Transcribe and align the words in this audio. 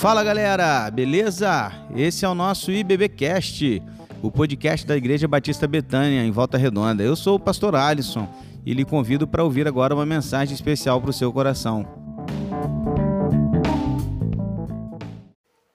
Fala 0.00 0.24
galera, 0.24 0.90
beleza? 0.90 1.70
Esse 1.94 2.24
é 2.24 2.28
o 2.28 2.34
nosso 2.34 2.72
IBBcast, 2.72 3.82
o 4.22 4.30
podcast 4.30 4.86
da 4.86 4.96
Igreja 4.96 5.28
Batista 5.28 5.68
Betânia, 5.68 6.24
em 6.24 6.30
Volta 6.30 6.56
Redonda. 6.56 7.02
Eu 7.02 7.14
sou 7.14 7.36
o 7.36 7.38
pastor 7.38 7.76
Alisson 7.76 8.26
e 8.64 8.72
lhe 8.72 8.82
convido 8.82 9.28
para 9.28 9.44
ouvir 9.44 9.68
agora 9.68 9.94
uma 9.94 10.06
mensagem 10.06 10.54
especial 10.54 11.02
para 11.02 11.10
o 11.10 11.12
seu 11.12 11.30
coração. 11.30 11.86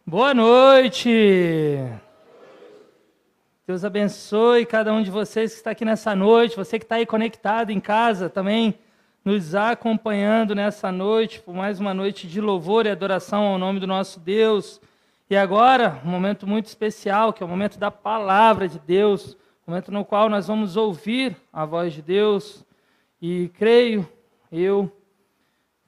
Boa 0.03 0.33
noite! 0.33 1.77
Deus 3.67 3.85
abençoe 3.85 4.65
cada 4.65 4.91
um 4.91 5.03
de 5.03 5.11
vocês 5.11 5.51
que 5.51 5.57
está 5.57 5.69
aqui 5.69 5.85
nessa 5.85 6.15
noite, 6.15 6.55
você 6.55 6.79
que 6.79 6.85
está 6.85 6.95
aí 6.95 7.05
conectado 7.05 7.69
em 7.69 7.79
casa 7.79 8.27
também 8.27 8.73
nos 9.25 9.55
acompanhando 9.55 10.53
nessa 10.53 10.91
noite, 10.91 11.41
por 11.41 11.55
mais 11.55 11.79
uma 11.79 11.95
noite 11.95 12.27
de 12.27 12.39
louvor 12.39 12.85
e 12.85 12.91
adoração 12.91 13.43
ao 13.43 13.57
nome 13.57 13.79
do 13.79 13.87
nosso 13.87 14.19
Deus. 14.19 14.79
E 15.27 15.35
agora, 15.35 15.99
um 16.05 16.09
momento 16.09 16.45
muito 16.45 16.67
especial, 16.67 17.33
que 17.33 17.41
é 17.41 17.45
o 17.45 17.49
momento 17.49 17.79
da 17.79 17.89
palavra 17.89 18.67
de 18.67 18.77
Deus, 18.77 19.35
momento 19.65 19.91
no 19.91 20.05
qual 20.05 20.29
nós 20.29 20.45
vamos 20.45 20.77
ouvir 20.77 21.35
a 21.51 21.65
voz 21.65 21.91
de 21.91 22.03
Deus. 22.03 22.63
E 23.19 23.49
creio, 23.55 24.07
eu, 24.51 24.95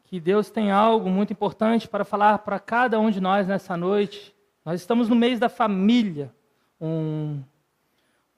que 0.05 0.19
Deus 0.19 0.49
tem 0.49 0.71
algo 0.71 1.07
muito 1.07 1.31
importante 1.31 1.87
para 1.87 2.03
falar 2.03 2.39
para 2.39 2.57
cada 2.57 2.99
um 2.99 3.11
de 3.11 3.21
nós 3.21 3.47
nessa 3.47 3.77
noite. 3.77 4.33
Nós 4.65 4.81
estamos 4.81 5.09
no 5.09 5.15
mês 5.15 5.39
da 5.39 5.47
família, 5.47 6.33
um, 6.81 7.39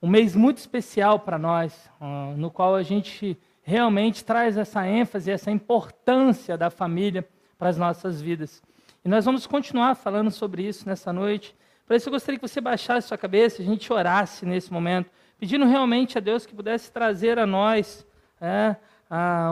um 0.02 0.08
mês 0.08 0.36
muito 0.36 0.58
especial 0.58 1.20
para 1.20 1.38
nós, 1.38 1.90
uh, 1.98 2.36
no 2.36 2.50
qual 2.50 2.74
a 2.74 2.82
gente 2.82 3.38
realmente 3.70 4.24
traz 4.24 4.56
essa 4.56 4.84
ênfase, 4.84 5.30
essa 5.30 5.48
importância 5.48 6.58
da 6.58 6.70
família 6.70 7.26
para 7.56 7.68
as 7.68 7.78
nossas 7.78 8.20
vidas. 8.20 8.60
E 9.04 9.08
nós 9.08 9.24
vamos 9.24 9.46
continuar 9.46 9.94
falando 9.94 10.30
sobre 10.30 10.66
isso 10.66 10.88
nessa 10.88 11.12
noite. 11.12 11.54
Para 11.86 11.96
isso, 11.96 12.08
eu 12.08 12.12
gostaria 12.12 12.38
que 12.38 12.48
você 12.48 12.60
baixasse 12.60 13.06
sua 13.06 13.16
cabeça, 13.16 13.62
a 13.62 13.64
gente 13.64 13.92
orasse 13.92 14.44
nesse 14.44 14.72
momento, 14.72 15.08
pedindo 15.38 15.64
realmente 15.66 16.18
a 16.18 16.20
Deus 16.20 16.44
que 16.44 16.54
pudesse 16.54 16.90
trazer 16.90 17.38
a 17.38 17.46
nós 17.46 18.04
é, 18.40 18.74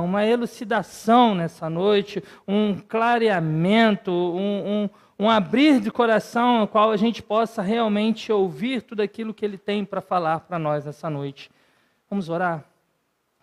uma 0.02 0.26
elucidação 0.26 1.34
nessa 1.34 1.70
noite, 1.70 2.22
um 2.46 2.76
clareamento, 2.76 4.10
um, 4.10 4.84
um, 5.18 5.26
um 5.26 5.30
abrir 5.30 5.80
de 5.80 5.92
coração, 5.92 6.60
no 6.60 6.68
qual 6.68 6.90
a 6.90 6.96
gente 6.96 7.22
possa 7.22 7.62
realmente 7.62 8.32
ouvir 8.32 8.82
tudo 8.82 9.00
aquilo 9.00 9.32
que 9.32 9.44
Ele 9.44 9.58
tem 9.58 9.84
para 9.84 10.00
falar 10.00 10.40
para 10.40 10.58
nós 10.58 10.84
nessa 10.84 11.08
noite. 11.08 11.50
Vamos 12.10 12.28
orar? 12.28 12.64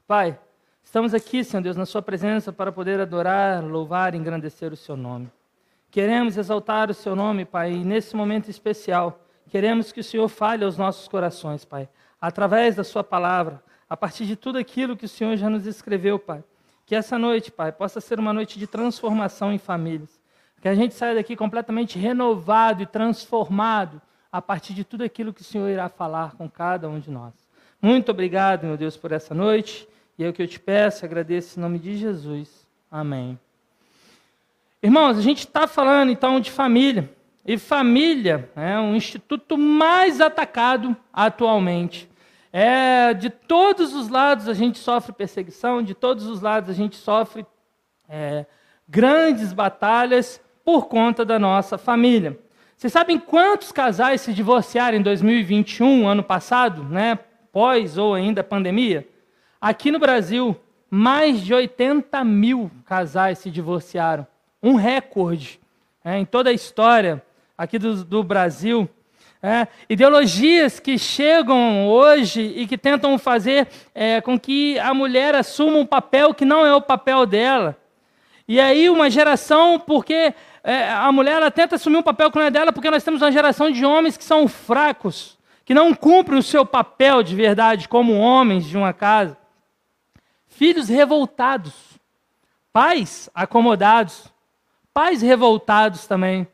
Pai, 0.06 0.38
Estamos 0.86 1.14
aqui, 1.16 1.44
Senhor 1.44 1.62
Deus, 1.62 1.76
na 1.76 1.86
Sua 1.86 2.02
presença 2.02 2.54
para 2.54 2.72
poder 2.72 3.02
adorar, 3.02 3.62
louvar 3.62 4.14
e 4.14 4.18
engrandecer 4.18 4.72
o 4.72 4.78
Seu 4.78 4.96
nome. 4.96 5.30
Queremos 5.92 6.38
exaltar 6.38 6.90
o 6.90 6.94
Seu 6.94 7.16
nome, 7.16 7.44
Pai, 7.44 7.74
e 7.74 7.84
nesse 7.84 8.16
momento 8.16 8.50
especial, 8.50 9.20
queremos 9.50 9.92
que 9.92 10.00
o 10.00 10.04
Senhor 10.04 10.30
fale 10.30 10.64
aos 10.64 10.78
nossos 10.78 11.08
corações, 11.08 11.66
Pai, 11.66 11.90
através 12.22 12.76
da 12.76 12.84
Sua 12.84 13.04
palavra, 13.04 13.62
a 13.90 13.98
partir 13.98 14.26
de 14.26 14.38
tudo 14.38 14.58
aquilo 14.58 14.96
que 14.96 15.06
o 15.06 15.10
Senhor 15.10 15.36
já 15.36 15.50
nos 15.50 15.66
escreveu, 15.66 16.18
Pai. 16.18 16.42
Que 16.86 16.96
essa 16.96 17.18
noite, 17.18 17.52
Pai, 17.52 17.74
possa 17.74 18.00
ser 18.00 18.18
uma 18.18 18.32
noite 18.32 18.58
de 18.58 18.68
transformação 18.68 19.52
em 19.52 19.58
famílias. 19.58 20.22
Que 20.62 20.70
a 20.70 20.76
gente 20.76 20.94
saia 20.94 21.16
daqui 21.16 21.36
completamente 21.36 21.98
renovado 21.98 22.84
e 22.84 22.86
transformado 22.86 24.00
a 24.32 24.42
partir 24.42 24.74
de 24.74 24.86
tudo 24.86 25.04
aquilo 25.04 25.34
que 25.34 25.42
o 25.42 25.46
Senhor 25.46 25.68
irá 25.68 25.90
falar 25.90 26.36
com 26.36 26.50
cada 26.50 26.88
um 26.88 27.00
de 27.00 27.10
nós. 27.10 27.34
Muito 27.82 28.12
obrigado, 28.12 28.66
meu 28.66 28.78
Deus, 28.78 28.96
por 28.96 29.12
essa 29.12 29.34
noite. 29.34 29.90
E 30.18 30.24
é 30.24 30.30
o 30.30 30.34
que 30.34 30.42
eu 30.42 30.48
te 30.48 30.60
peço, 30.60 31.04
agradeço 31.04 31.60
em 31.60 31.62
nome 31.62 31.78
de 31.78 31.98
Jesus. 31.98 32.66
Amém. 32.90 33.38
Irmãos, 34.82 35.18
a 35.18 35.22
gente 35.22 35.40
está 35.40 35.68
falando 35.68 36.12
então 36.12 36.40
de 36.40 36.52
família. 36.52 37.10
E 37.46 37.58
família 37.58 38.50
é 38.56 38.80
um 38.80 38.96
instituto 38.96 39.58
mais 39.58 40.22
atacado 40.22 40.96
atualmente. 41.14 42.10
É, 42.52 43.14
de 43.14 43.30
todos 43.30 43.94
os 43.94 44.08
lados 44.08 44.48
a 44.48 44.54
gente 44.54 44.80
sofre 44.80 45.12
perseguição, 45.12 45.84
de 45.84 45.94
todos 45.94 46.26
os 46.26 46.42
lados 46.42 46.70
a 46.70 46.74
gente 46.74 46.96
sofre 46.96 47.46
é, 48.08 48.46
grandes 48.88 49.52
batalhas 49.52 50.42
por 50.64 50.88
conta 50.88 51.26
da 51.26 51.38
nossa 51.38 51.78
família. 51.78 52.40
Vocês 52.78 52.94
sabem 52.94 53.20
quantos 53.20 53.72
casais 53.72 54.22
se 54.22 54.34
divorciaram 54.34 54.98
em 54.98 55.02
2021, 55.02 56.08
ano 56.08 56.24
passado, 56.24 56.84
né, 56.84 57.20
pós 57.52 57.98
ou 57.98 58.14
ainda 58.14 58.44
pandemia? 58.44 59.08
Aqui 59.68 59.90
no 59.90 59.98
Brasil, 59.98 60.56
mais 60.92 61.42
de 61.42 61.52
80 61.52 62.24
mil 62.24 62.70
casais 62.86 63.40
se 63.40 63.50
divorciaram. 63.50 64.28
Um 64.62 64.76
recorde 64.76 65.60
é, 66.04 66.20
em 66.20 66.24
toda 66.24 66.52
a 66.52 66.54
história 66.54 67.20
aqui 67.58 67.80
do, 67.80 68.04
do 68.04 68.22
Brasil. 68.22 68.88
É, 69.42 69.68
ideologias 69.90 70.80
que 70.80 71.00
chegam 71.00 71.88
hoje 71.88 72.42
e 72.42 72.68
que 72.68 72.78
tentam 72.78 73.18
fazer 73.18 73.68
é, 73.96 74.22
com 74.22 74.40
que 74.40 74.78
a 74.78 74.94
mulher 74.94 75.34
assuma 75.34 75.80
um 75.80 75.86
papel 75.88 76.32
que 76.32 76.46
não 76.46 76.64
é 76.64 76.76
o 76.76 76.80
papel 76.80 77.26
dela. 77.26 77.76
E 78.48 78.60
aí 78.60 78.88
uma 78.88 79.10
geração, 79.10 79.80
porque 79.80 80.32
é, 80.64 80.92
a 80.92 81.12
mulher 81.12 81.38
ela 81.38 81.50
tenta 81.50 81.74
assumir 81.74 81.98
um 81.98 82.04
papel 82.04 82.30
que 82.30 82.38
não 82.38 82.46
é 82.46 82.52
dela, 82.52 82.72
porque 82.72 82.92
nós 82.92 83.04
temos 83.04 83.20
uma 83.20 83.32
geração 83.32 83.72
de 83.72 83.84
homens 83.84 84.16
que 84.16 84.24
são 84.24 84.48
fracos, 84.48 85.40
que 85.66 85.74
não 85.74 85.92
cumprem 85.92 86.38
o 86.38 86.44
seu 86.44 86.68
papel 86.68 87.24
de 87.24 87.36
verdade 87.36 87.90
como 87.90 88.14
homens 88.14 88.64
de 88.66 88.78
uma 88.78 88.94
casa 88.94 89.44
filhos 90.56 90.88
revoltados, 90.88 91.74
pais 92.72 93.30
acomodados, 93.36 94.32
pais 94.94 95.22
revoltados 95.22 96.08
também. 96.08 96.48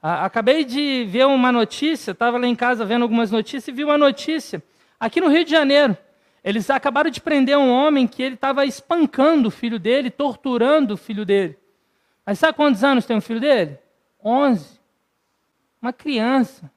Acabei 0.00 0.64
de 0.64 1.04
ver 1.08 1.26
uma 1.26 1.50
notícia, 1.50 2.12
estava 2.12 2.38
lá 2.38 2.46
em 2.46 2.54
casa 2.54 2.84
vendo 2.84 3.02
algumas 3.02 3.32
notícias 3.32 3.66
e 3.66 3.72
vi 3.72 3.82
uma 3.82 3.98
notícia 3.98 4.62
aqui 4.98 5.20
no 5.20 5.28
Rio 5.28 5.44
de 5.44 5.50
Janeiro. 5.50 5.96
Eles 6.44 6.70
acabaram 6.70 7.10
de 7.10 7.20
prender 7.20 7.58
um 7.58 7.68
homem 7.68 8.06
que 8.06 8.22
ele 8.22 8.36
estava 8.36 8.64
espancando 8.64 9.48
o 9.48 9.50
filho 9.50 9.78
dele, 9.78 10.08
torturando 10.08 10.94
o 10.94 10.96
filho 10.96 11.26
dele. 11.26 11.58
Mas 12.24 12.38
sabe 12.38 12.56
quantos 12.56 12.84
anos 12.84 13.06
tem 13.06 13.16
o 13.16 13.20
filho 13.22 13.40
dele? 13.40 13.76
Onze. 14.22 14.78
Uma 15.82 15.92
criança. 15.92 16.70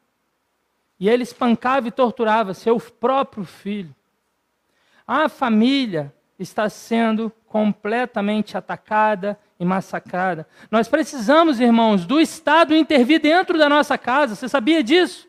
E 0.99 1.07
ele 1.07 1.21
espancava 1.21 1.87
e 1.87 1.91
torturava 1.91 2.55
seu 2.55 2.79
próprio 2.79 3.45
filho. 3.45 3.95
A 5.05 5.29
família 5.29 6.11
está 6.41 6.69
sendo 6.69 7.31
completamente 7.47 8.57
atacada 8.57 9.37
e 9.59 9.65
massacrada. 9.65 10.47
Nós 10.69 10.87
precisamos, 10.87 11.59
irmãos, 11.59 12.05
do 12.05 12.19
Estado 12.19 12.75
intervir 12.75 13.21
dentro 13.21 13.57
da 13.57 13.69
nossa 13.69 13.97
casa. 13.97 14.35
Você 14.35 14.49
sabia 14.49 14.83
disso? 14.83 15.27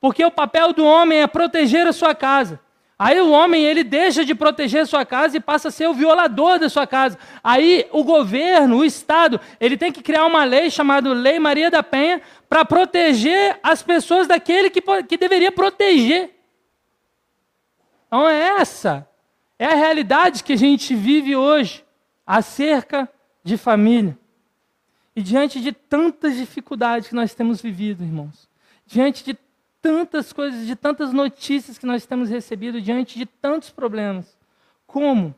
Porque 0.00 0.24
o 0.24 0.30
papel 0.30 0.72
do 0.72 0.84
homem 0.84 1.22
é 1.22 1.26
proteger 1.26 1.86
a 1.86 1.92
sua 1.92 2.14
casa. 2.14 2.60
Aí 2.98 3.20
o 3.20 3.30
homem 3.30 3.62
ele 3.62 3.84
deixa 3.84 4.24
de 4.24 4.34
proteger 4.34 4.82
a 4.82 4.86
sua 4.86 5.04
casa 5.04 5.36
e 5.36 5.40
passa 5.40 5.68
a 5.68 5.70
ser 5.70 5.86
o 5.86 5.92
violador 5.92 6.58
da 6.58 6.68
sua 6.68 6.86
casa. 6.86 7.18
Aí 7.44 7.86
o 7.92 8.02
governo, 8.02 8.78
o 8.78 8.84
Estado, 8.84 9.38
ele 9.60 9.76
tem 9.76 9.92
que 9.92 10.02
criar 10.02 10.24
uma 10.24 10.44
lei 10.44 10.70
chamada 10.70 11.12
Lei 11.12 11.38
Maria 11.38 11.70
da 11.70 11.82
Penha 11.82 12.22
para 12.48 12.64
proteger 12.64 13.58
as 13.62 13.82
pessoas 13.82 14.26
daquele 14.26 14.70
que, 14.70 14.80
que 15.06 15.18
deveria 15.18 15.52
proteger. 15.52 16.30
Então 18.06 18.26
é 18.26 18.60
essa 18.60 19.06
é 19.58 19.66
a 19.66 19.74
realidade 19.74 20.44
que 20.44 20.52
a 20.52 20.56
gente 20.56 20.94
vive 20.94 21.34
hoje 21.34 21.84
acerca 22.26 23.08
de 23.42 23.56
família. 23.56 24.18
E 25.14 25.22
diante 25.22 25.60
de 25.60 25.72
tantas 25.72 26.36
dificuldades 26.36 27.08
que 27.08 27.14
nós 27.14 27.34
temos 27.34 27.62
vivido, 27.62 28.04
irmãos, 28.04 28.48
diante 28.86 29.24
de 29.24 29.38
tantas 29.80 30.32
coisas, 30.32 30.66
de 30.66 30.76
tantas 30.76 31.12
notícias 31.12 31.78
que 31.78 31.86
nós 31.86 32.04
temos 32.04 32.28
recebido, 32.28 32.82
diante 32.82 33.18
de 33.18 33.24
tantos 33.24 33.70
problemas, 33.70 34.36
como 34.86 35.34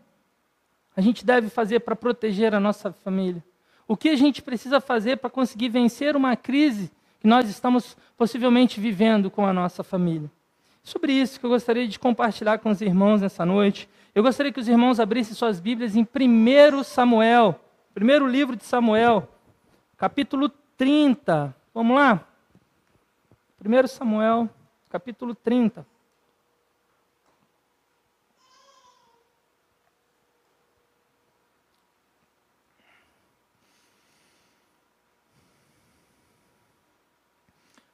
a 0.96 1.00
gente 1.00 1.24
deve 1.24 1.48
fazer 1.48 1.80
para 1.80 1.94
proteger 1.94 2.54
a 2.54 2.60
nossa 2.60 2.92
família? 2.92 3.44
O 3.86 3.96
que 3.96 4.08
a 4.08 4.16
gente 4.16 4.42
precisa 4.42 4.80
fazer 4.80 5.18
para 5.18 5.30
conseguir 5.30 5.68
vencer 5.68 6.16
uma 6.16 6.34
crise 6.34 6.90
que 7.20 7.26
nós 7.26 7.48
estamos 7.48 7.96
possivelmente 8.16 8.80
vivendo 8.80 9.30
com 9.30 9.46
a 9.46 9.52
nossa 9.52 9.84
família? 9.84 10.30
Sobre 10.82 11.12
isso 11.12 11.38
que 11.38 11.46
eu 11.46 11.50
gostaria 11.50 11.86
de 11.86 11.98
compartilhar 11.98 12.58
com 12.58 12.70
os 12.70 12.80
irmãos 12.80 13.20
nessa 13.20 13.46
noite. 13.46 13.88
Eu 14.14 14.22
gostaria 14.22 14.52
que 14.52 14.58
os 14.58 14.68
irmãos 14.68 14.98
abrissem 14.98 15.34
suas 15.34 15.60
Bíblias 15.60 15.94
em 15.94 16.02
1 16.02 16.82
Samuel, 16.82 17.60
primeiro 17.92 18.26
livro 18.26 18.56
de 18.56 18.64
Samuel, 18.64 19.28
capítulo 19.96 20.48
30. 20.76 21.54
Vamos 21.74 21.96
lá? 21.96 22.26
1 23.64 23.86
Samuel, 23.86 24.48
capítulo 24.88 25.34
30. 25.34 25.86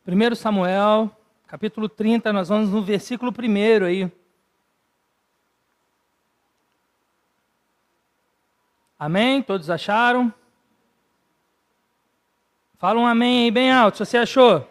Primeiro 0.04 0.36
Samuel, 0.36 1.10
capítulo 1.46 1.88
30, 1.88 2.30
nós 2.32 2.50
vamos 2.50 2.68
no 2.68 2.82
versículo 2.82 3.32
1 3.32 3.84
aí. 3.84 4.23
Amém? 8.98 9.42
Todos 9.42 9.70
acharam? 9.70 10.32
Fala 12.78 13.00
um 13.00 13.06
amém 13.06 13.44
aí 13.44 13.50
bem 13.50 13.72
alto, 13.72 13.98
se 13.98 14.06
você 14.06 14.18
achou. 14.18 14.68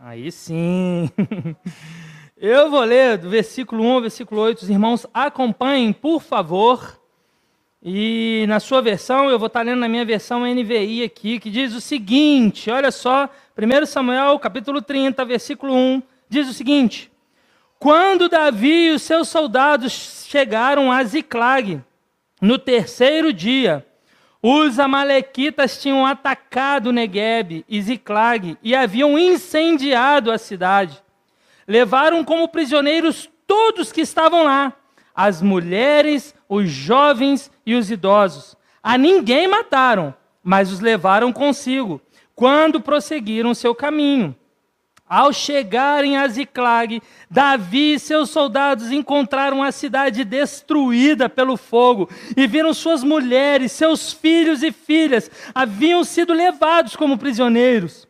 Aí 0.00 0.30
sim. 0.30 1.10
Eu 2.40 2.70
vou 2.70 2.82
ler 2.82 3.18
do 3.18 3.28
versículo 3.28 3.82
1 3.82 3.92
ao 3.92 4.00
versículo 4.00 4.40
8. 4.42 4.62
Os 4.62 4.70
irmãos 4.70 5.04
acompanhem, 5.12 5.92
por 5.92 6.22
favor. 6.22 7.00
E 7.82 8.44
na 8.46 8.60
sua 8.60 8.80
versão, 8.80 9.28
eu 9.28 9.38
vou 9.38 9.48
estar 9.48 9.62
lendo 9.62 9.80
na 9.80 9.88
minha 9.88 10.04
versão 10.04 10.46
NVI 10.46 11.02
aqui, 11.02 11.40
que 11.40 11.50
diz 11.50 11.74
o 11.74 11.80
seguinte: 11.80 12.70
olha 12.70 12.92
só, 12.92 13.28
1 13.56 13.86
Samuel, 13.86 14.38
capítulo 14.38 14.80
30, 14.80 15.24
versículo 15.24 15.74
1, 15.74 16.02
diz 16.28 16.48
o 16.48 16.52
seguinte: 16.52 17.10
Quando 17.78 18.28
Davi 18.28 18.86
e 18.86 18.90
os 18.92 19.02
seus 19.02 19.28
soldados 19.28 20.26
chegaram 20.28 20.92
a 20.92 21.02
Ziclag, 21.02 21.80
no 22.40 22.58
terceiro 22.58 23.32
dia, 23.32 23.84
os 24.42 24.78
amalequitas 24.78 25.80
tinham 25.80 26.06
atacado 26.06 26.92
Negueb 26.92 27.64
e 27.68 27.82
Ziclag 27.82 28.56
e 28.62 28.74
haviam 28.74 29.18
incendiado 29.18 30.30
a 30.30 30.38
cidade 30.38 31.02
levaram 31.68 32.24
como 32.24 32.48
prisioneiros 32.48 33.28
todos 33.46 33.92
que 33.92 34.00
estavam 34.00 34.44
lá, 34.44 34.72
as 35.14 35.42
mulheres, 35.42 36.34
os 36.48 36.70
jovens 36.70 37.50
e 37.66 37.74
os 37.74 37.90
idosos. 37.90 38.56
A 38.82 38.96
ninguém 38.96 39.46
mataram, 39.46 40.14
mas 40.42 40.72
os 40.72 40.80
levaram 40.80 41.30
consigo, 41.30 42.00
quando 42.34 42.80
prosseguiram 42.80 43.52
seu 43.52 43.74
caminho. 43.74 44.34
Ao 45.08 45.32
chegarem 45.32 46.18
a 46.18 46.28
Ziclag, 46.28 47.00
Davi 47.30 47.94
e 47.94 47.98
seus 47.98 48.28
soldados 48.28 48.92
encontraram 48.92 49.62
a 49.62 49.72
cidade 49.72 50.22
destruída 50.22 51.30
pelo 51.30 51.56
fogo 51.56 52.10
e 52.36 52.46
viram 52.46 52.74
suas 52.74 53.02
mulheres, 53.02 53.72
seus 53.72 54.12
filhos 54.12 54.62
e 54.62 54.70
filhas 54.70 55.30
haviam 55.54 56.04
sido 56.04 56.34
levados 56.34 56.94
como 56.94 57.16
prisioneiros. 57.16 58.06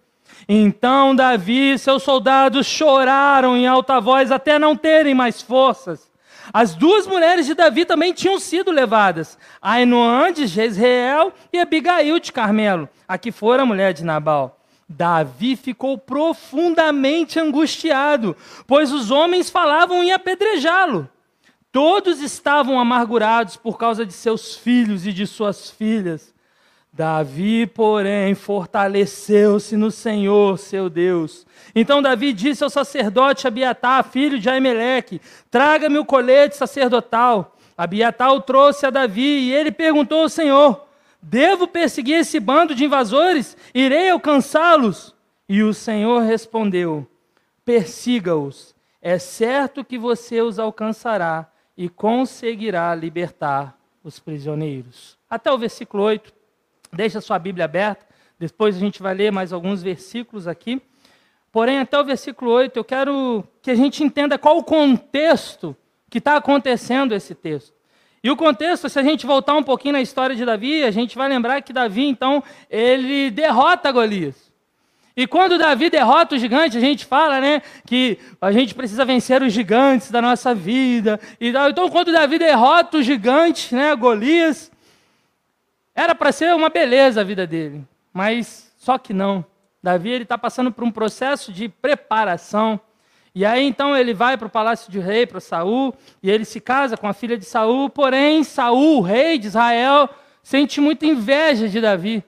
Então 0.49 1.15
Davi 1.15 1.75
e 1.75 1.79
seus 1.79 2.03
soldados 2.03 2.67
choraram 2.67 3.57
em 3.57 3.67
alta 3.67 4.01
voz 4.01 4.33
até 4.33 4.59
não 4.59 4.75
terem 4.75 5.15
mais 5.15 5.41
forças. 5.41 6.11
As 6.53 6.75
duas 6.75 7.07
mulheres 7.07 7.47
de 7.47 7.55
Davi 7.55 7.85
também 7.85 8.13
tinham 8.13 8.41
sido 8.41 8.73
levadas, 8.73 9.39
Ainoã 9.63 10.33
de 10.33 10.47
Jezreel 10.47 11.33
e 11.53 11.61
Abigail 11.61 12.19
de 12.19 12.33
Carmelo, 12.33 12.89
a 13.07 13.17
que 13.19 13.31
fora 13.31 13.63
a 13.63 13.67
mulher 13.67 13.93
de 13.93 14.03
Nabal. 14.03 14.58
Davi 14.89 15.55
ficou 15.55 15.99
profundamente 15.99 17.39
angustiado, 17.39 18.35
pois 18.67 18.91
os 18.91 19.11
homens 19.11 19.51
falavam 19.51 20.03
em 20.03 20.13
apedrejá-lo. 20.13 21.09
Todos 21.71 22.23
estavam 22.23 22.81
amargurados 22.81 23.57
por 23.57 23.77
causa 23.77 24.07
de 24.07 24.15
seus 24.15 24.57
filhos 24.57 25.07
e 25.07 25.13
de 25.13 25.27
suas 25.27 25.69
filhas. 25.69 26.35
Davi, 26.91 27.67
porém, 27.67 28.35
fortaleceu-se 28.35 29.77
no 29.77 29.91
Senhor, 29.91 30.59
seu 30.59 30.89
Deus. 30.89 31.47
Então 31.75 32.01
Davi 32.01 32.33
disse 32.33 32.65
ao 32.65 32.71
sacerdote 32.71 33.47
Abiatar, 33.47 34.03
filho 34.05 34.39
de 34.39 34.49
Aimeleque: 34.49 35.21
Traga-me 35.51 35.99
o 35.99 36.05
colete 36.05 36.57
sacerdotal. 36.57 37.55
Abiatar 37.77 38.33
o 38.33 38.41
trouxe 38.41 38.87
a 38.87 38.91
Davi 38.91 39.21
e 39.21 39.53
ele 39.53 39.71
perguntou 39.71 40.23
ao 40.23 40.29
Senhor: 40.31 40.88
Devo 41.21 41.67
perseguir 41.67 42.17
esse 42.17 42.39
bando 42.39 42.75
de 42.75 42.85
invasores? 42.85 43.57
Irei 43.75 44.11
alcançá-los? 44.11 45.15
E 45.49 45.63
o 45.63 45.75
Senhor 45.75 46.23
respondeu: 46.23 47.07
Persiga-os. 47.65 48.75
É 49.01 49.19
certo 49.19 49.85
que 49.85 49.97
você 49.97 50.43
os 50.43 50.59
alcançará 50.59 51.51
e 51.77 51.89
conseguirá 51.89 52.95
libertar 52.95 53.79
os 54.03 54.19
prisioneiros. 54.19 55.17
Até 55.31 55.53
o 55.53 55.59
versículo 55.59 56.03
8. 56.03 56.33
Deixa 56.93 57.21
sua 57.21 57.39
Bíblia 57.39 57.67
aberta, 57.67 58.07
depois 58.39 58.77
a 58.77 58.79
gente 58.79 59.03
vai 59.03 59.15
ler 59.15 59.31
mais 59.31 59.53
alguns 59.53 59.83
versículos 59.83 60.49
aqui. 60.49 60.81
Porém, 61.53 61.79
até 61.79 61.99
o 61.99 62.05
versículo 62.05 62.51
8, 62.51 62.77
eu 62.77 62.85
quero 62.85 63.45
que 63.63 63.71
a 63.71 63.75
gente 63.75 64.03
entenda 64.03 64.39
qual 64.39 64.59
o 64.59 64.65
contexto 64.65 65.77
que 66.11 66.19
está 66.19 66.37
acontecendo 66.37 67.15
esse 67.15 67.35
texto. 67.35 67.78
E 68.23 68.31
o 68.31 68.37
contexto, 68.37 68.89
se 68.89 68.99
a 68.99 69.03
gente 69.03 69.27
voltar 69.27 69.55
um 69.55 69.63
pouquinho 69.63 69.93
na 69.93 70.01
história 70.01 70.35
de 70.35 70.45
Davi, 70.45 70.83
a 70.83 70.91
gente 70.91 71.17
vai 71.17 71.29
lembrar 71.29 71.63
que 71.63 71.73
Davi, 71.73 72.07
então, 72.07 72.43
ele 72.69 73.31
derrota 73.31 73.93
Golias. 73.93 74.49
E 75.17 75.27
quando 75.27 75.59
Davi 75.59 75.91
derrota 75.91 76.37
o 76.37 76.39
gigante, 76.39 76.77
a 76.77 76.81
gente 76.81 77.05
fala, 77.05 77.41
né, 77.41 77.63
que 77.85 78.19
a 78.41 78.53
gente 78.53 78.75
precisa 78.75 79.05
vencer 79.05 79.43
os 79.43 79.53
gigantes 79.53 80.11
da 80.11 80.23
nossa 80.23 80.55
vida. 80.55 81.19
E, 81.41 81.49
então, 81.49 81.89
quando 81.91 82.13
Davi 82.13 82.39
derrota 82.39 82.99
o 82.99 83.03
gigante, 83.03 83.75
né, 83.75 83.95
Golias, 83.97 84.71
era 85.95 86.15
para 86.15 86.31
ser 86.31 86.55
uma 86.55 86.69
beleza 86.69 87.21
a 87.21 87.25
vida 87.25 87.47
dele, 87.47 87.85
mas 88.13 88.73
só 88.79 88.97
que 88.97 89.13
não. 89.13 89.45
Davi 89.83 90.11
ele 90.11 90.23
está 90.23 90.39
passando 90.39 90.71
por 90.71 90.85
um 90.85 90.91
processo 90.91 91.53
de 91.53 91.69
preparação. 91.69 92.81
E 93.39 93.47
aí 93.47 93.65
então 93.65 93.97
ele 93.97 94.13
vai 94.13 94.37
para 94.37 94.49
o 94.49 94.51
palácio 94.51 94.91
de 94.91 94.99
rei, 94.99 95.25
para 95.25 95.39
Saul, 95.39 95.95
e 96.21 96.29
ele 96.29 96.45
se 96.45 96.61
casa 96.61 96.97
com 96.97 97.07
a 97.07 97.13
filha 97.13 97.39
de 97.39 97.45
Saul. 97.45 97.89
Porém, 97.89 98.43
Saul, 98.43 99.01
rei 99.01 99.39
de 99.39 99.47
Israel, 99.47 100.09
sente 100.43 100.81
muita 100.81 101.07
inveja 101.07 101.69
de 101.69 101.81
Davi, 101.81 102.25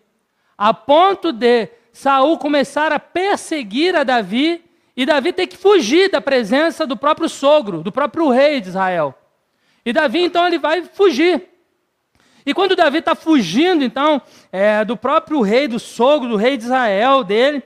a 0.57 0.73
ponto 0.73 1.33
de 1.33 1.69
Saul 1.93 2.39
começar 2.39 2.93
a 2.93 3.01
perseguir 3.01 3.97
a 3.97 4.05
Davi 4.05 4.65
e 4.97 5.05
Davi 5.05 5.33
ter 5.33 5.49
que 5.49 5.57
fugir 5.57 6.09
da 6.13 6.21
presença 6.21 6.87
do 6.87 6.97
próprio 6.97 7.29
sogro, 7.29 7.83
do 7.83 7.91
próprio 7.91 8.29
rei 8.29 8.61
de 8.61 8.69
Israel. 8.69 9.13
E 9.85 9.93
Davi 9.93 10.21
então 10.21 10.47
ele 10.47 10.61
vai 10.61 10.83
fugir. 10.83 11.43
E 12.47 12.55
quando 12.55 12.77
Davi 12.77 12.99
está 12.99 13.17
fugindo, 13.17 13.83
então, 13.83 14.23
é, 14.53 14.85
do 14.85 14.97
próprio 14.97 15.41
rei, 15.41 15.67
do 15.67 15.81
sogro, 15.81 16.29
do 16.29 16.37
rei 16.37 16.57
de 16.57 16.63
Israel 16.67 17.25
dele, 17.25 17.65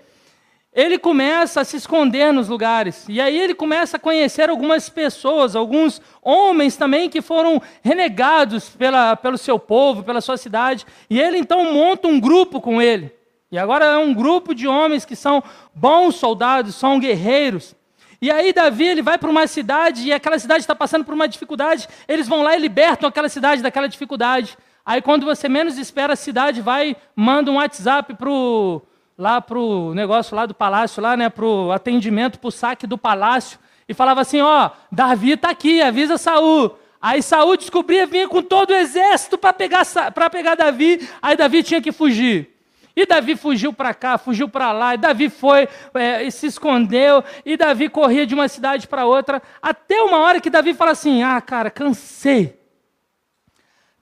ele 0.75 0.99
começa 0.99 1.61
a 1.61 1.65
se 1.65 1.76
esconder 1.76 2.32
nos 2.32 2.49
lugares. 2.49 3.06
E 3.09 3.21
aí 3.21 3.38
ele 3.38 3.55
começa 3.55 3.97
a 3.97 4.00
conhecer 4.00 4.50
algumas 4.50 4.88
pessoas, 4.88 5.55
alguns 5.55 6.03
homens 6.21 6.76
também 6.76 7.09
que 7.09 7.23
foram 7.23 7.62
renegados 7.81 8.71
pela, 8.71 9.15
pelo 9.15 9.38
seu 9.38 9.56
povo, 9.56 10.03
pela 10.03 10.21
sua 10.21 10.37
cidade. 10.37 10.85
E 11.09 11.21
ele 11.21 11.38
então 11.38 11.73
monta 11.73 12.09
um 12.09 12.19
grupo 12.19 12.61
com 12.61 12.82
ele. 12.82 13.12
E 13.53 13.59
agora 13.59 13.85
é 13.85 13.99
um 13.99 14.12
grupo 14.12 14.53
de 14.53 14.67
homens 14.67 15.05
que 15.05 15.15
são 15.15 15.41
bons 15.73 16.17
soldados, 16.17 16.75
são 16.75 16.99
guerreiros. 16.99 17.77
E 18.20 18.29
aí 18.29 18.53
Davi 18.53 18.88
ele 18.88 19.03
vai 19.03 19.17
para 19.17 19.31
uma 19.31 19.47
cidade 19.47 20.09
e 20.09 20.12
aquela 20.12 20.41
cidade 20.41 20.62
está 20.62 20.75
passando 20.75 21.05
por 21.05 21.15
uma 21.15 21.29
dificuldade. 21.29 21.87
Eles 22.09 22.27
vão 22.27 22.43
lá 22.43 22.56
e 22.56 22.61
libertam 22.61 23.09
aquela 23.09 23.29
cidade 23.29 23.62
daquela 23.62 23.88
dificuldade. 23.88 24.59
Aí 24.85 25.00
quando 25.00 25.25
você 25.25 25.49
menos 25.49 25.79
espera, 25.79 26.15
a 26.15 26.17
cidade 26.17 26.61
vai, 26.61 26.97
manda 27.15 27.48
um 27.48 27.56
WhatsApp 27.56 28.15
pro 28.15 28.82
lá 29.17 29.41
pro 29.41 29.93
negócio 29.94 30.35
lá 30.35 30.47
do 30.47 30.55
palácio 30.55 31.03
lá, 31.03 31.17
né, 31.17 31.29
pro 31.29 31.71
atendimento, 31.73 32.39
pro 32.39 32.51
saque 32.51 32.87
do 32.87 32.99
palácio 32.99 33.59
e 33.89 33.94
falava 33.94 34.21
assim, 34.21 34.41
ó, 34.41 34.71
Davi 34.91 35.33
está 35.33 35.51
aqui, 35.51 35.83
avisa 35.83 36.19
Saul. 36.19 36.77
Aí 37.01 37.23
Saul 37.23 37.56
descobria, 37.56 38.06
vinha 38.06 38.27
com 38.27 38.43
todo 38.43 38.71
o 38.71 38.75
exército 38.75 39.37
para 39.37 39.53
pegar 39.53 39.85
para 40.15 40.31
pegar 40.31 40.55
Davi, 40.55 41.06
aí 41.21 41.37
Davi 41.37 41.63
tinha 41.63 41.83
que 41.83 41.93
fugir. 41.93 42.51
E 42.97 43.05
Davi 43.05 43.35
fugiu 43.35 43.73
para 43.73 43.93
cá, 43.93 44.17
fugiu 44.17 44.49
para 44.49 44.73
lá, 44.73 44.94
e 44.94 44.99
Davi 44.99 45.29
foi 45.29 45.69
é, 45.94 46.23
e 46.23 46.31
se 46.31 46.47
escondeu, 46.47 47.25
e 47.44 47.56
Davi 47.56 47.89
corria 47.89 48.25
de 48.25 48.35
uma 48.35 48.47
cidade 48.49 48.87
para 48.87 49.05
outra, 49.05 49.43
até 49.61 50.01
uma 50.01 50.19
hora 50.19 50.41
que 50.41 50.49
Davi 50.49 50.73
fala 50.73 50.93
assim: 50.93 51.23
Ah, 51.23 51.41
cara, 51.41 51.71
cansei. 51.71 52.59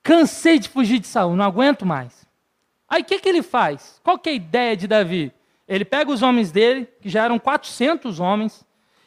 Cansei 0.02 0.58
de 0.58 0.68
fugir 0.68 0.98
de 0.98 1.06
Saul, 1.06 1.34
não 1.34 1.44
aguento 1.44 1.86
mais. 1.86 2.26
Aí 2.92 3.00
o 3.00 3.04
que, 3.06 3.18
que 3.18 3.26
ele 3.26 3.40
faz? 3.40 3.98
Qual 4.04 4.18
que 4.18 4.28
é 4.28 4.32
a 4.32 4.36
ideia 4.36 4.76
de 4.76 4.86
Davi? 4.86 5.32
Ele 5.66 5.82
pega 5.82 6.12
os 6.12 6.20
homens 6.20 6.52
dele, 6.52 6.86
que 7.00 7.08
já 7.08 7.24
eram 7.24 7.38
400 7.38 8.20
homens, 8.20 8.66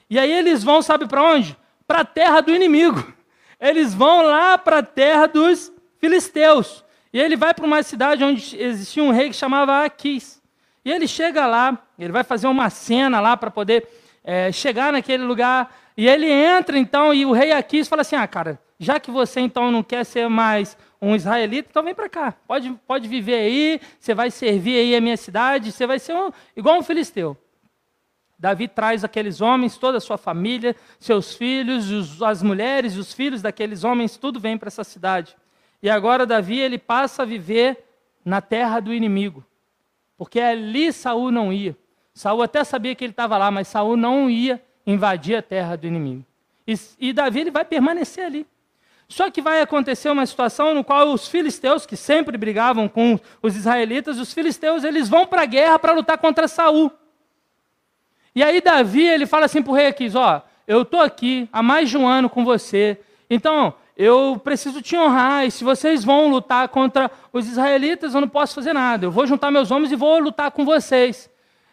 e 0.09 0.17
aí 0.17 0.31
eles 0.31 0.63
vão, 0.63 0.81
sabe 0.81 1.07
para 1.07 1.21
onde? 1.21 1.55
Para 1.85 1.99
a 1.99 2.03
terra 2.03 2.41
do 2.41 2.51
inimigo. 2.51 3.13
Eles 3.61 3.93
vão 3.93 4.23
lá 4.23 4.57
para 4.57 4.79
a 4.79 4.83
terra 4.83 5.27
dos 5.27 5.71
filisteus. 5.97 6.83
E 7.13 7.19
ele 7.19 7.35
vai 7.35 7.53
para 7.53 7.65
uma 7.65 7.81
cidade 7.83 8.23
onde 8.23 8.59
existia 8.59 9.01
um 9.03 9.11
rei 9.11 9.29
que 9.29 9.35
chamava 9.35 9.85
Aquis. 9.85 10.41
E 10.83 10.91
ele 10.91 11.07
chega 11.07 11.45
lá, 11.45 11.77
ele 11.97 12.11
vai 12.11 12.23
fazer 12.23 12.47
uma 12.47 12.69
cena 12.69 13.19
lá 13.19 13.37
para 13.37 13.49
poder 13.49 13.87
é, 14.23 14.51
chegar 14.51 14.91
naquele 14.91 15.23
lugar. 15.23 15.73
E 15.95 16.07
ele 16.07 16.29
entra 16.29 16.77
então, 16.77 17.13
e 17.13 17.25
o 17.25 17.31
rei 17.31 17.51
Aquis 17.51 17.87
fala 17.87 18.01
assim: 18.01 18.15
Ah, 18.15 18.27
cara, 18.27 18.59
já 18.79 18.99
que 18.99 19.09
você 19.09 19.39
então 19.39 19.71
não 19.71 19.81
quer 19.81 20.03
ser 20.03 20.27
mais 20.27 20.75
um 21.01 21.15
israelita, 21.15 21.69
então 21.69 21.83
vem 21.83 21.93
para 21.93 22.09
cá. 22.09 22.33
Pode, 22.47 22.71
pode 22.87 23.07
viver 23.07 23.35
aí, 23.35 23.81
você 23.99 24.13
vai 24.13 24.31
servir 24.31 24.77
aí 24.77 24.95
a 24.95 25.01
minha 25.01 25.17
cidade, 25.17 25.71
você 25.71 25.85
vai 25.85 25.99
ser 25.99 26.13
um, 26.13 26.31
igual 26.55 26.77
um 26.77 26.83
filisteu. 26.83 27.37
Davi 28.37 28.67
traz 28.67 29.03
aqueles 29.03 29.39
homens, 29.41 29.77
toda 29.77 29.97
a 29.97 30.01
sua 30.01 30.17
família, 30.17 30.75
seus 30.99 31.35
filhos, 31.35 31.89
os, 31.89 32.21
as 32.21 32.43
mulheres, 32.43 32.97
os 32.97 33.13
filhos 33.13 33.41
daqueles 33.41 33.83
homens, 33.83 34.17
tudo 34.17 34.39
vem 34.39 34.57
para 34.57 34.67
essa 34.67 34.83
cidade. 34.83 35.35
E 35.81 35.89
agora 35.89 36.25
Davi 36.25 36.59
ele 36.59 36.77
passa 36.77 37.23
a 37.23 37.25
viver 37.25 37.83
na 38.23 38.41
terra 38.41 38.79
do 38.79 38.93
inimigo, 38.93 39.45
porque 40.17 40.39
ali 40.39 40.91
Saul 40.91 41.31
não 41.31 41.53
ia. 41.53 41.75
Saul 42.13 42.41
até 42.41 42.63
sabia 42.63 42.95
que 42.95 43.03
ele 43.03 43.11
estava 43.11 43.37
lá, 43.37 43.51
mas 43.51 43.67
Saul 43.67 43.95
não 43.95 44.29
ia 44.29 44.61
invadir 44.85 45.35
a 45.35 45.41
terra 45.41 45.75
do 45.75 45.87
inimigo. 45.87 46.25
E, 46.67 46.73
e 46.99 47.13
Davi 47.13 47.41
ele 47.41 47.51
vai 47.51 47.63
permanecer 47.63 48.25
ali. 48.25 48.47
Só 49.07 49.29
que 49.29 49.41
vai 49.41 49.61
acontecer 49.61 50.09
uma 50.09 50.25
situação 50.25 50.73
no 50.73 50.83
qual 50.83 51.11
os 51.11 51.27
filisteus, 51.27 51.85
que 51.85 51.95
sempre 51.95 52.37
brigavam 52.37 52.87
com 52.87 53.19
os 53.41 53.55
israelitas, 53.55 54.17
os 54.17 54.33
filisteus 54.33 54.83
eles 54.83 55.07
vão 55.07 55.27
para 55.27 55.43
a 55.43 55.45
guerra 55.45 55.77
para 55.77 55.93
lutar 55.93 56.17
contra 56.17 56.47
Saul. 56.47 56.91
E 58.33 58.43
aí 58.43 58.59
Davi 58.59 59.05
ele 59.05 59.25
fala 59.25 59.45
assim 59.45 59.61
para 59.61 59.71
o 59.71 59.75
rei 59.75 59.87
Aquis, 59.87 60.15
ó, 60.15 60.43
eu 60.67 60.81
estou 60.81 61.01
aqui 61.01 61.47
há 61.53 61.61
mais 61.61 61.89
de 61.89 61.97
um 61.97 62.07
ano 62.07 62.29
com 62.29 62.43
você, 62.43 62.99
então 63.29 63.73
eu 63.95 64.41
preciso 64.43 64.81
te 64.81 64.97
honrar, 64.97 65.45
e 65.45 65.51
se 65.51 65.63
vocês 65.63 66.03
vão 66.03 66.27
lutar 66.27 66.67
contra 66.67 67.09
os 67.31 67.47
israelitas, 67.47 68.13
eu 68.13 68.19
não 68.19 68.27
posso 68.27 68.55
fazer 68.55 68.73
nada. 68.73 69.05
Eu 69.05 69.11
vou 69.11 69.25
juntar 69.25 69.51
meus 69.51 69.71
homens 69.71 69.91
e 69.91 69.95
vou 69.95 70.19
lutar 70.19 70.51
com 70.51 70.65
vocês. 70.65 71.29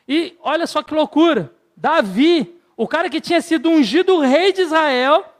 E 0.06 0.36
olha 0.40 0.66
só 0.66 0.82
que 0.82 0.94
loucura. 0.94 1.52
Davi, 1.76 2.54
o 2.76 2.86
cara 2.86 3.10
que 3.10 3.20
tinha 3.20 3.40
sido 3.40 3.68
ungido 3.68 4.20
rei 4.20 4.52
de 4.52 4.62
Israel, 4.62 5.31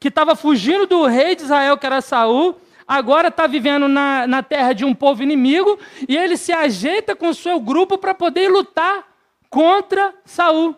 que 0.00 0.08
estava 0.08 0.36
fugindo 0.36 0.86
do 0.86 1.06
rei 1.06 1.34
de 1.34 1.42
Israel, 1.42 1.76
que 1.76 1.86
era 1.86 2.00
Saul, 2.00 2.56
agora 2.86 3.28
está 3.28 3.46
vivendo 3.46 3.88
na, 3.88 4.26
na 4.26 4.42
terra 4.42 4.72
de 4.72 4.84
um 4.84 4.94
povo 4.94 5.22
inimigo, 5.22 5.78
e 6.08 6.16
ele 6.16 6.36
se 6.36 6.52
ajeita 6.52 7.16
com 7.16 7.28
o 7.28 7.34
seu 7.34 7.60
grupo 7.60 7.98
para 7.98 8.14
poder 8.14 8.48
lutar 8.48 9.06
contra 9.50 10.14
Saul. 10.24 10.76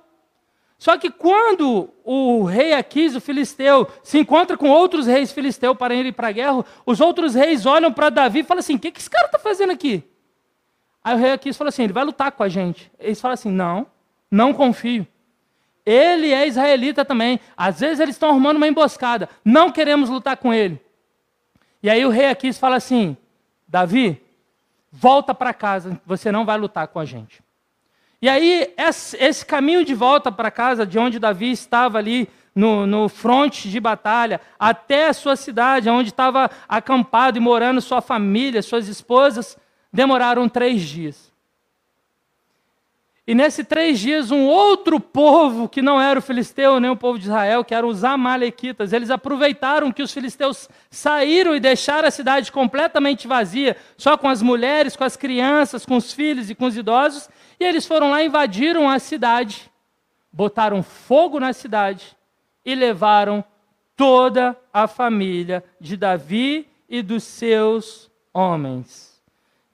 Só 0.80 0.96
que 0.96 1.10
quando 1.10 1.90
o 2.02 2.42
rei 2.44 2.72
Aquis, 2.72 3.14
o 3.14 3.20
filisteu, 3.20 3.86
se 4.02 4.18
encontra 4.18 4.56
com 4.56 4.70
outros 4.70 5.06
reis 5.06 5.30
filisteus 5.30 5.76
para 5.76 5.94
irem 5.94 6.10
para 6.10 6.28
a 6.28 6.32
guerra, 6.32 6.64
os 6.86 7.02
outros 7.02 7.34
reis 7.34 7.66
olham 7.66 7.92
para 7.92 8.08
Davi 8.08 8.38
e 8.38 8.44
falam 8.44 8.60
assim: 8.60 8.76
o 8.76 8.78
que, 8.78 8.90
que 8.90 8.98
esse 8.98 9.10
cara 9.10 9.26
está 9.26 9.38
fazendo 9.38 9.72
aqui? 9.72 10.02
Aí 11.04 11.14
o 11.14 11.18
rei 11.18 11.32
Aquis 11.32 11.54
fala 11.54 11.68
assim: 11.68 11.82
ele 11.82 11.92
vai 11.92 12.02
lutar 12.02 12.32
com 12.32 12.42
a 12.42 12.48
gente. 12.48 12.90
Eles 12.98 13.20
falam 13.20 13.34
assim: 13.34 13.50
não, 13.50 13.86
não 14.30 14.54
confio. 14.54 15.06
Ele 15.90 16.32
é 16.32 16.46
israelita 16.46 17.04
também. 17.04 17.40
Às 17.56 17.80
vezes 17.80 17.98
eles 17.98 18.14
estão 18.14 18.28
arrumando 18.28 18.58
uma 18.58 18.68
emboscada. 18.68 19.28
Não 19.44 19.72
queremos 19.72 20.08
lutar 20.08 20.36
com 20.36 20.54
ele. 20.54 20.80
E 21.82 21.90
aí 21.90 22.06
o 22.06 22.10
rei 22.10 22.26
Aquis 22.26 22.58
fala 22.58 22.76
assim: 22.76 23.16
Davi, 23.66 24.22
volta 24.92 25.34
para 25.34 25.52
casa, 25.52 26.00
você 26.06 26.30
não 26.30 26.44
vai 26.44 26.56
lutar 26.58 26.86
com 26.86 27.00
a 27.00 27.04
gente. 27.04 27.42
E 28.22 28.28
aí, 28.28 28.72
esse 29.18 29.44
caminho 29.44 29.84
de 29.84 29.94
volta 29.94 30.30
para 30.30 30.50
casa, 30.50 30.86
de 30.86 30.98
onde 30.98 31.18
Davi 31.18 31.50
estava 31.50 31.98
ali 31.98 32.28
no, 32.54 32.86
no 32.86 33.08
fronte 33.08 33.68
de 33.68 33.80
batalha, 33.80 34.40
até 34.58 35.08
a 35.08 35.14
sua 35.14 35.34
cidade, 35.34 35.88
onde 35.88 36.10
estava 36.10 36.50
acampado 36.68 37.38
e 37.38 37.40
morando 37.40 37.80
sua 37.80 38.00
família, 38.00 38.62
suas 38.62 38.86
esposas, 38.86 39.58
demoraram 39.92 40.48
três 40.48 40.82
dias. 40.82 41.29
E 43.26 43.34
nesses 43.34 43.66
três 43.66 44.00
dias, 44.00 44.30
um 44.30 44.46
outro 44.46 44.98
povo, 44.98 45.68
que 45.68 45.82
não 45.82 46.00
era 46.00 46.18
o 46.18 46.22
filisteu 46.22 46.80
nem 46.80 46.90
o 46.90 46.96
povo 46.96 47.18
de 47.18 47.26
Israel, 47.26 47.64
que 47.64 47.74
eram 47.74 47.88
os 47.88 48.02
amalequitas, 48.02 48.92
eles 48.92 49.10
aproveitaram 49.10 49.92
que 49.92 50.02
os 50.02 50.12
filisteus 50.12 50.68
saíram 50.90 51.54
e 51.54 51.60
deixaram 51.60 52.08
a 52.08 52.10
cidade 52.10 52.50
completamente 52.50 53.28
vazia, 53.28 53.76
só 53.96 54.16
com 54.16 54.28
as 54.28 54.42
mulheres, 54.42 54.96
com 54.96 55.04
as 55.04 55.16
crianças, 55.16 55.84
com 55.84 55.96
os 55.96 56.12
filhos 56.12 56.50
e 56.50 56.54
com 56.54 56.64
os 56.64 56.76
idosos, 56.76 57.28
e 57.60 57.64
eles 57.64 57.86
foram 57.86 58.10
lá, 58.10 58.24
invadiram 58.24 58.88
a 58.88 58.98
cidade, 58.98 59.70
botaram 60.32 60.82
fogo 60.82 61.38
na 61.38 61.52
cidade 61.52 62.16
e 62.64 62.74
levaram 62.74 63.44
toda 63.94 64.56
a 64.72 64.88
família 64.88 65.62
de 65.78 65.96
Davi 65.96 66.66
e 66.88 67.02
dos 67.02 67.22
seus 67.22 68.10
homens. 68.32 69.09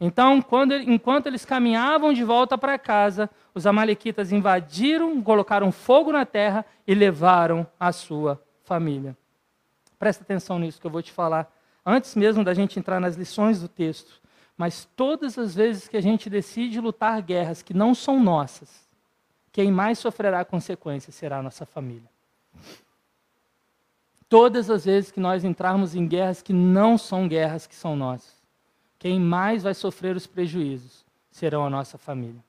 Então, 0.00 0.43
quando, 0.43 0.75
enquanto 0.75 1.26
eles 1.26 1.45
caminhavam 1.45 2.12
de 2.12 2.23
volta 2.23 2.59
para 2.59 2.79
casa, 2.79 3.31
os 3.55 3.67
amalequitas 3.67 4.31
invadiram, 4.31 5.23
colocaram 5.23 5.73
fogo 5.73 6.12
na 6.12 6.26
terra 6.26 6.67
e 6.87 6.95
levaram 6.95 7.67
a 7.81 7.93
sua 7.93 8.41
família. 8.62 9.17
Presta 9.99 10.23
atenção 10.23 10.59
nisso 10.59 10.81
que 10.81 10.87
eu 10.87 10.91
vou 10.91 11.03
te 11.03 11.12
falar, 11.12 11.50
antes 11.85 12.15
mesmo 12.15 12.45
da 12.45 12.53
gente 12.53 12.79
entrar 12.79 13.00
nas 13.00 13.17
lições 13.17 13.61
do 13.61 13.69
texto. 13.69 14.21
Mas 14.57 14.88
todas 14.97 15.38
as 15.38 15.55
vezes 15.55 15.88
que 15.88 15.97
a 15.97 16.00
gente 16.00 16.31
decide 16.31 16.81
lutar 16.81 17.21
guerras 17.23 17.62
que 17.62 17.75
não 17.75 17.95
são 17.95 18.23
nossas, 18.23 18.87
quem 19.53 19.71
mais 19.71 19.99
sofrerá 19.99 20.45
consequências 20.45 21.15
será 21.15 21.38
a 21.38 21.43
nossa 21.43 21.65
família. 21.65 22.09
Todas 24.29 24.69
as 24.71 24.85
vezes 24.85 25.11
que 25.11 25.21
nós 25.21 25.45
entrarmos 25.45 25.95
em 25.95 26.07
guerras 26.07 26.43
que 26.43 26.53
não 26.53 26.99
são 26.99 27.29
guerras 27.29 27.67
que 27.67 27.75
são 27.75 27.95
nossas, 27.95 28.36
quem 28.99 29.21
mais 29.21 29.62
vai 29.62 29.75
sofrer 29.75 30.17
os 30.17 30.26
prejuízos 30.26 31.05
serão 31.31 31.65
a 31.65 31.71
nossa 31.71 31.99
família. 31.99 32.43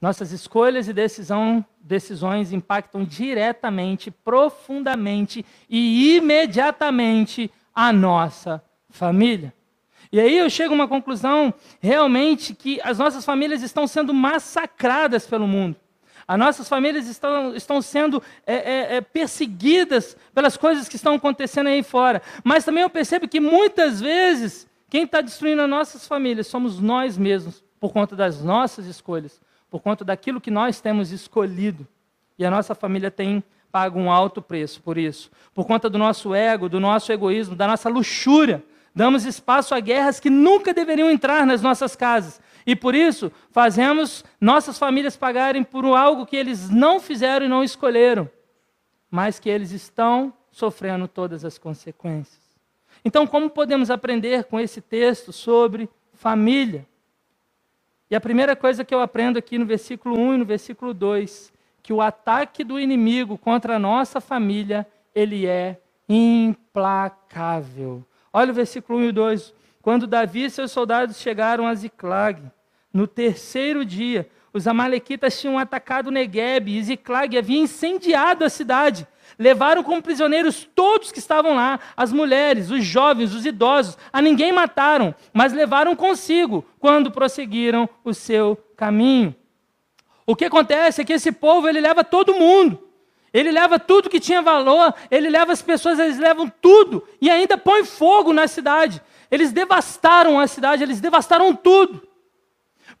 Nossas 0.00 0.32
escolhas 0.32 0.88
e 0.88 0.92
decisão, 0.92 1.64
decisões 1.80 2.52
impactam 2.52 3.04
diretamente, 3.04 4.10
profundamente 4.10 5.46
e 5.70 6.16
imediatamente 6.16 7.50
a 7.72 7.92
nossa 7.92 8.62
família. 8.90 9.54
E 10.10 10.20
aí 10.20 10.36
eu 10.36 10.50
chego 10.50 10.74
a 10.74 10.74
uma 10.74 10.88
conclusão 10.88 11.54
realmente 11.80 12.52
que 12.52 12.80
as 12.82 12.98
nossas 12.98 13.24
famílias 13.24 13.62
estão 13.62 13.86
sendo 13.86 14.12
massacradas 14.12 15.26
pelo 15.26 15.46
mundo. 15.46 15.76
As 16.26 16.38
nossas 16.38 16.68
famílias 16.68 17.06
estão, 17.08 17.54
estão 17.54 17.80
sendo 17.80 18.22
é, 18.46 18.54
é, 18.54 18.96
é, 18.96 19.00
perseguidas 19.00 20.16
pelas 20.34 20.56
coisas 20.56 20.88
que 20.88 20.96
estão 20.96 21.14
acontecendo 21.14 21.68
aí 21.68 21.82
fora. 21.82 22.22
Mas 22.42 22.64
também 22.64 22.82
eu 22.82 22.90
percebo 22.90 23.28
que 23.28 23.40
muitas 23.40 24.00
vezes 24.00 24.66
quem 24.92 25.04
está 25.04 25.22
destruindo 25.22 25.62
as 25.62 25.70
nossas 25.70 26.06
famílias 26.06 26.48
somos 26.48 26.78
nós 26.78 27.16
mesmos, 27.16 27.64
por 27.80 27.94
conta 27.94 28.14
das 28.14 28.44
nossas 28.44 28.84
escolhas, 28.84 29.40
por 29.70 29.80
conta 29.80 30.04
daquilo 30.04 30.38
que 30.38 30.50
nós 30.50 30.82
temos 30.82 31.10
escolhido. 31.10 31.88
E 32.38 32.44
a 32.44 32.50
nossa 32.50 32.74
família 32.74 33.10
tem 33.10 33.42
pago 33.70 33.98
um 33.98 34.12
alto 34.12 34.42
preço 34.42 34.82
por 34.82 34.98
isso. 34.98 35.30
Por 35.54 35.66
conta 35.66 35.88
do 35.88 35.96
nosso 35.96 36.34
ego, 36.34 36.68
do 36.68 36.78
nosso 36.78 37.10
egoísmo, 37.10 37.56
da 37.56 37.66
nossa 37.66 37.88
luxúria. 37.88 38.62
Damos 38.94 39.24
espaço 39.24 39.74
a 39.74 39.80
guerras 39.80 40.20
que 40.20 40.28
nunca 40.28 40.74
deveriam 40.74 41.10
entrar 41.10 41.46
nas 41.46 41.62
nossas 41.62 41.96
casas. 41.96 42.38
E 42.66 42.76
por 42.76 42.94
isso, 42.94 43.32
fazemos 43.50 44.22
nossas 44.38 44.78
famílias 44.78 45.16
pagarem 45.16 45.64
por 45.64 45.86
algo 45.86 46.26
que 46.26 46.36
eles 46.36 46.68
não 46.68 47.00
fizeram 47.00 47.46
e 47.46 47.48
não 47.48 47.64
escolheram, 47.64 48.28
mas 49.10 49.38
que 49.38 49.48
eles 49.48 49.70
estão 49.70 50.34
sofrendo 50.50 51.08
todas 51.08 51.46
as 51.46 51.56
consequências. 51.56 52.41
Então, 53.04 53.26
como 53.26 53.50
podemos 53.50 53.90
aprender 53.90 54.44
com 54.44 54.60
esse 54.60 54.80
texto 54.80 55.32
sobre 55.32 55.88
família? 56.12 56.86
E 58.10 58.14
a 58.14 58.20
primeira 58.20 58.54
coisa 58.54 58.84
que 58.84 58.94
eu 58.94 59.00
aprendo 59.00 59.38
aqui 59.38 59.58
no 59.58 59.66
versículo 59.66 60.18
1 60.18 60.34
e 60.34 60.38
no 60.38 60.44
versículo 60.44 60.92
2, 60.92 61.52
que 61.82 61.92
o 61.92 62.00
ataque 62.00 62.62
do 62.62 62.78
inimigo 62.78 63.36
contra 63.36 63.76
a 63.76 63.78
nossa 63.78 64.20
família, 64.20 64.86
ele 65.14 65.46
é 65.46 65.80
implacável. 66.08 68.04
Olha 68.32 68.52
o 68.52 68.54
versículo 68.54 68.98
1 68.98 69.04
e 69.04 69.12
2. 69.12 69.54
Quando 69.80 70.06
Davi 70.06 70.44
e 70.44 70.50
seus 70.50 70.70
soldados 70.70 71.16
chegaram 71.18 71.66
a 71.66 71.74
Ziclag, 71.74 72.40
no 72.92 73.06
terceiro 73.06 73.84
dia, 73.84 74.28
os 74.52 74.66
amalequitas 74.66 75.40
tinham 75.40 75.58
atacado 75.58 76.10
Negueb 76.10 76.68
e 76.68 76.82
Ziclag 76.82 77.36
havia 77.38 77.58
incendiado 77.58 78.44
a 78.44 78.50
cidade. 78.50 79.06
Levaram 79.38 79.82
como 79.82 80.02
prisioneiros 80.02 80.68
todos 80.74 81.10
que 81.10 81.18
estavam 81.18 81.54
lá, 81.54 81.80
as 81.96 82.12
mulheres, 82.12 82.70
os 82.70 82.84
jovens, 82.84 83.34
os 83.34 83.46
idosos. 83.46 83.96
A 84.12 84.20
ninguém 84.20 84.52
mataram, 84.52 85.14
mas 85.32 85.54
levaram 85.54 85.96
consigo 85.96 86.64
quando 86.78 87.10
prosseguiram 87.10 87.88
o 88.04 88.12
seu 88.12 88.56
caminho. 88.76 89.34
O 90.26 90.36
que 90.36 90.44
acontece 90.44 91.00
é 91.00 91.04
que 91.04 91.14
esse 91.14 91.32
povo 91.32 91.66
ele 91.66 91.80
leva 91.80 92.04
todo 92.04 92.34
mundo. 92.34 92.88
Ele 93.32 93.50
leva 93.50 93.78
tudo 93.78 94.10
que 94.10 94.20
tinha 94.20 94.42
valor, 94.42 94.94
ele 95.10 95.30
leva 95.30 95.52
as 95.52 95.62
pessoas, 95.62 95.98
eles 95.98 96.18
levam 96.18 96.52
tudo 96.60 97.02
e 97.18 97.30
ainda 97.30 97.56
põe 97.56 97.82
fogo 97.82 98.30
na 98.30 98.46
cidade. 98.46 99.00
Eles 99.30 99.50
devastaram 99.50 100.38
a 100.38 100.46
cidade, 100.46 100.82
eles 100.82 101.00
devastaram 101.00 101.54
tudo. 101.56 102.06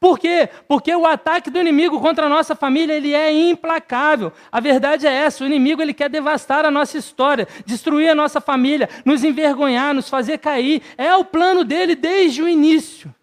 Por 0.02 0.18
quê? 0.18 0.48
Porque 0.66 0.92
o 0.92 1.06
ataque 1.06 1.48
do 1.48 1.60
inimigo 1.60 2.00
contra 2.00 2.26
a 2.26 2.28
nossa 2.28 2.56
família, 2.56 2.92
ele 2.92 3.14
é 3.14 3.30
implacável. 3.30 4.32
A 4.50 4.58
verdade 4.58 5.06
é 5.06 5.12
essa, 5.12 5.44
o 5.44 5.46
inimigo 5.46 5.80
ele 5.80 5.94
quer 5.94 6.10
devastar 6.10 6.64
a 6.64 6.72
nossa 6.72 6.98
história, 6.98 7.46
destruir 7.64 8.10
a 8.10 8.14
nossa 8.14 8.40
família, 8.40 8.88
nos 9.04 9.22
envergonhar, 9.22 9.94
nos 9.94 10.08
fazer 10.08 10.38
cair. 10.38 10.82
É 10.98 11.14
o 11.14 11.24
plano 11.24 11.62
dele 11.62 11.94
desde 11.94 12.42
o 12.42 12.48
início. 12.48 13.14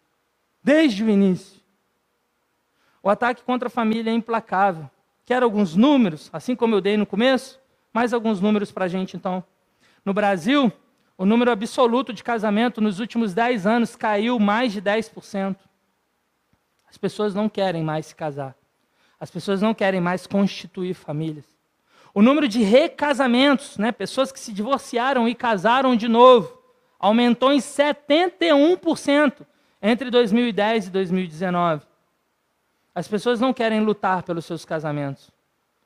Desde 0.64 1.04
o 1.04 1.10
início. 1.10 1.60
O 3.04 3.10
ataque 3.10 3.44
contra 3.44 3.68
a 3.68 3.70
família 3.70 4.10
é 4.12 4.14
implacável. 4.14 4.90
Quero 5.26 5.44
alguns 5.44 5.76
números, 5.76 6.30
assim 6.32 6.56
como 6.56 6.76
eu 6.76 6.80
dei 6.80 6.96
no 6.96 7.06
começo? 7.06 7.60
Mais 7.92 8.14
alguns 8.14 8.40
números 8.40 8.72
para 8.72 8.86
a 8.86 8.88
gente, 8.88 9.18
então. 9.18 9.44
No 10.06 10.14
Brasil, 10.14 10.72
o 11.18 11.26
número 11.26 11.52
absoluto 11.52 12.14
de 12.14 12.24
casamento 12.24 12.80
nos 12.80 13.02
últimos 13.02 13.34
10 13.34 13.68
anos 13.68 13.98
caiu 13.98 14.40
mais 14.40 14.72
de 14.72 14.82
10%. 14.82 15.58
As 16.90 16.98
pessoas 16.98 17.34
não 17.36 17.48
querem 17.48 17.84
mais 17.84 18.08
se 18.08 18.16
casar. 18.16 18.56
As 19.20 19.30
pessoas 19.30 19.62
não 19.62 19.74
querem 19.74 20.00
mais 20.00 20.26
constituir 20.26 20.94
famílias. 20.94 21.46
O 22.14 22.22
número 22.22 22.48
de 22.48 22.64
recasamentos, 22.64 23.78
né, 23.78 23.92
pessoas 23.92 24.32
que 24.32 24.40
se 24.40 24.52
divorciaram 24.52 25.28
e 25.28 25.36
casaram 25.36 25.96
de 25.96 26.08
novo, 26.08 26.58
aumentou 27.00 27.54
em 27.54 27.60
71% 27.60 29.46
entre 29.82 30.10
2010 30.10 30.88
e 30.88 30.90
2019. 30.90 31.84
As 32.94 33.08
pessoas 33.08 33.40
não 33.40 33.54
querem 33.54 33.82
lutar 33.82 34.24
pelos 34.24 34.46
seus 34.46 34.66
casamentos. 34.66 35.32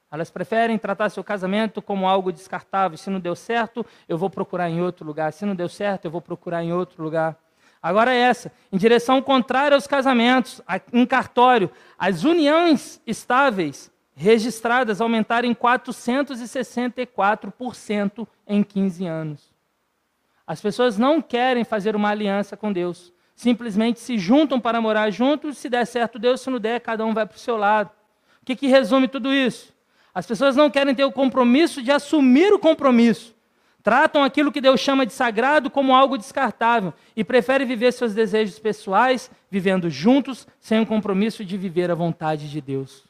Elas 0.10 0.30
preferem 0.30 0.78
tratar 0.78 1.10
seu 1.10 1.24
casamento 1.24 1.82
como 1.82 2.08
algo 2.08 2.32
descartável. 2.32 2.98
Se 2.98 3.10
não 3.10 3.20
deu 3.20 3.36
certo, 3.36 3.86
eu 4.08 4.18
vou 4.18 4.30
procurar 4.30 4.70
em 4.70 4.80
outro 4.80 5.06
lugar. 5.06 5.34
Se 5.34 5.46
não 5.46 5.56
deu 5.56 5.68
certo, 5.68 6.06
eu 6.06 6.12
vou 6.12 6.22
procurar 6.22 6.64
em 6.64 6.72
outro 6.72 7.04
lugar. 7.04 7.36
Agora 7.84 8.12
é 8.14 8.18
essa, 8.18 8.52
em 8.72 8.78
direção 8.78 9.22
contrária 9.22 9.76
aos 9.76 9.86
casamentos, 9.86 10.62
em 10.94 11.06
cartório, 11.06 11.70
as 12.00 12.24
uniões 12.24 13.02
estáveis 13.06 13.92
registradas 14.16 15.02
aumentaram 15.02 15.50
em 15.50 15.54
464% 15.54 18.26
em 18.48 18.64
15 18.64 19.06
anos. 19.06 19.52
As 20.48 20.62
pessoas 20.62 20.98
não 20.98 21.22
querem 21.22 21.66
fazer 21.66 21.94
uma 21.94 22.08
aliança 22.10 22.56
com 22.56 22.72
Deus. 22.72 23.12
Simplesmente 23.36 24.00
se 24.00 24.18
juntam 24.18 24.62
para 24.62 24.80
morar 24.80 25.10
juntos, 25.10 25.58
se 25.58 25.68
der 25.68 25.86
certo 25.86 26.18
Deus, 26.18 26.40
se 26.40 26.50
não 26.50 26.60
der, 26.60 26.80
cada 26.80 27.06
um 27.06 27.14
vai 27.14 27.26
para 27.26 27.36
o 27.36 27.40
seu 27.40 27.58
lado. 27.58 27.90
O 28.42 28.46
que, 28.46 28.56
que 28.56 28.68
resume 28.68 29.10
tudo 29.10 29.34
isso? 29.34 29.74
As 30.14 30.26
pessoas 30.26 30.56
não 30.56 30.70
querem 30.70 30.96
ter 30.96 31.04
o 31.04 31.12
compromisso 31.12 31.82
de 31.82 31.92
assumir 31.92 32.54
o 32.54 32.60
compromisso. 32.60 33.33
Tratam 33.84 34.24
aquilo 34.24 34.52
que 34.52 34.62
Deus 34.62 34.80
chama 34.80 35.06
de 35.06 35.12
sagrado 35.12 35.70
como 35.70 35.94
algo 35.94 36.18
descartável 36.18 36.94
e 37.16 37.24
preferem 37.24 37.68
viver 37.68 37.92
seus 37.92 38.14
desejos 38.14 38.58
pessoais, 38.58 39.30
vivendo 39.52 39.90
juntos, 39.90 40.48
sem 40.58 40.80
o 40.80 40.86
compromisso 40.86 41.44
de 41.44 41.58
viver 41.58 41.92
a 41.92 41.96
vontade 41.96 42.50
de 42.50 42.62
Deus. 42.62 43.04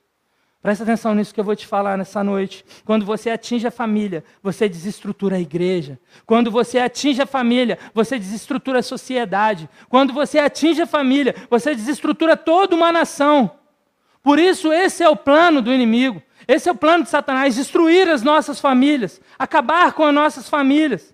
Presta 0.64 0.84
atenção 0.84 1.14
nisso 1.14 1.34
que 1.34 1.40
eu 1.40 1.44
vou 1.44 1.56
te 1.56 1.68
falar 1.68 1.96
nessa 1.98 2.24
noite. 2.24 2.66
Quando 2.86 3.06
você 3.06 3.30
atinge 3.30 3.68
a 3.68 3.72
família, 3.72 4.24
você 4.42 4.68
desestrutura 4.68 5.36
a 5.36 5.40
igreja. 5.40 6.00
Quando 6.26 6.50
você 6.50 6.80
atinge 6.80 7.22
a 7.22 7.26
família, 7.28 7.78
você 7.94 8.18
desestrutura 8.18 8.80
a 8.80 8.84
sociedade. 8.84 9.70
Quando 9.90 10.12
você 10.12 10.40
atinge 10.40 10.82
a 10.82 10.88
família, 10.88 11.36
você 11.50 11.76
desestrutura 11.76 12.36
toda 12.36 12.76
uma 12.76 12.92
nação. 12.92 13.52
Por 14.24 14.40
isso, 14.40 14.72
esse 14.72 15.04
é 15.04 15.10
o 15.10 15.18
plano 15.18 15.62
do 15.62 15.72
inimigo. 15.72 16.24
Esse 16.48 16.70
é 16.70 16.72
o 16.72 16.76
plano 16.76 17.04
de 17.04 17.10
Satanás: 17.10 17.56
destruir 17.56 18.10
as 18.10 18.22
nossas 18.22 18.60
famílias, 18.60 19.22
acabar 19.38 19.94
com 19.94 20.04
as 20.04 20.14
nossas 20.14 20.50
famílias. 20.50 21.14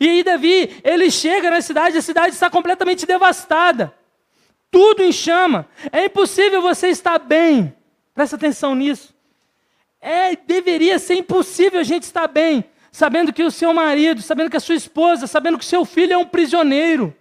E 0.00 0.08
aí, 0.08 0.22
Davi, 0.22 0.80
ele 0.84 1.10
chega 1.10 1.50
na 1.50 1.60
cidade, 1.60 1.96
a 1.96 2.02
cidade 2.02 2.34
está 2.34 2.50
completamente 2.50 3.06
devastada. 3.06 3.94
Tudo 4.70 5.02
em 5.02 5.12
chama. 5.12 5.66
É 5.90 6.04
impossível 6.04 6.60
você 6.60 6.88
estar 6.88 7.18
bem. 7.18 7.74
Presta 8.14 8.36
atenção 8.36 8.74
nisso. 8.74 9.14
É, 10.00 10.36
deveria 10.36 10.98
ser 10.98 11.14
impossível 11.14 11.80
a 11.80 11.84
gente 11.84 12.04
estar 12.04 12.28
bem, 12.28 12.64
sabendo 12.92 13.32
que 13.32 13.42
o 13.42 13.50
seu 13.50 13.72
marido, 13.72 14.22
sabendo 14.22 14.50
que 14.50 14.56
a 14.56 14.60
sua 14.60 14.74
esposa, 14.74 15.26
sabendo 15.26 15.58
que 15.58 15.64
o 15.64 15.68
seu 15.68 15.84
filho 15.84 16.12
é 16.12 16.18
um 16.18 16.26
prisioneiro 16.26 17.14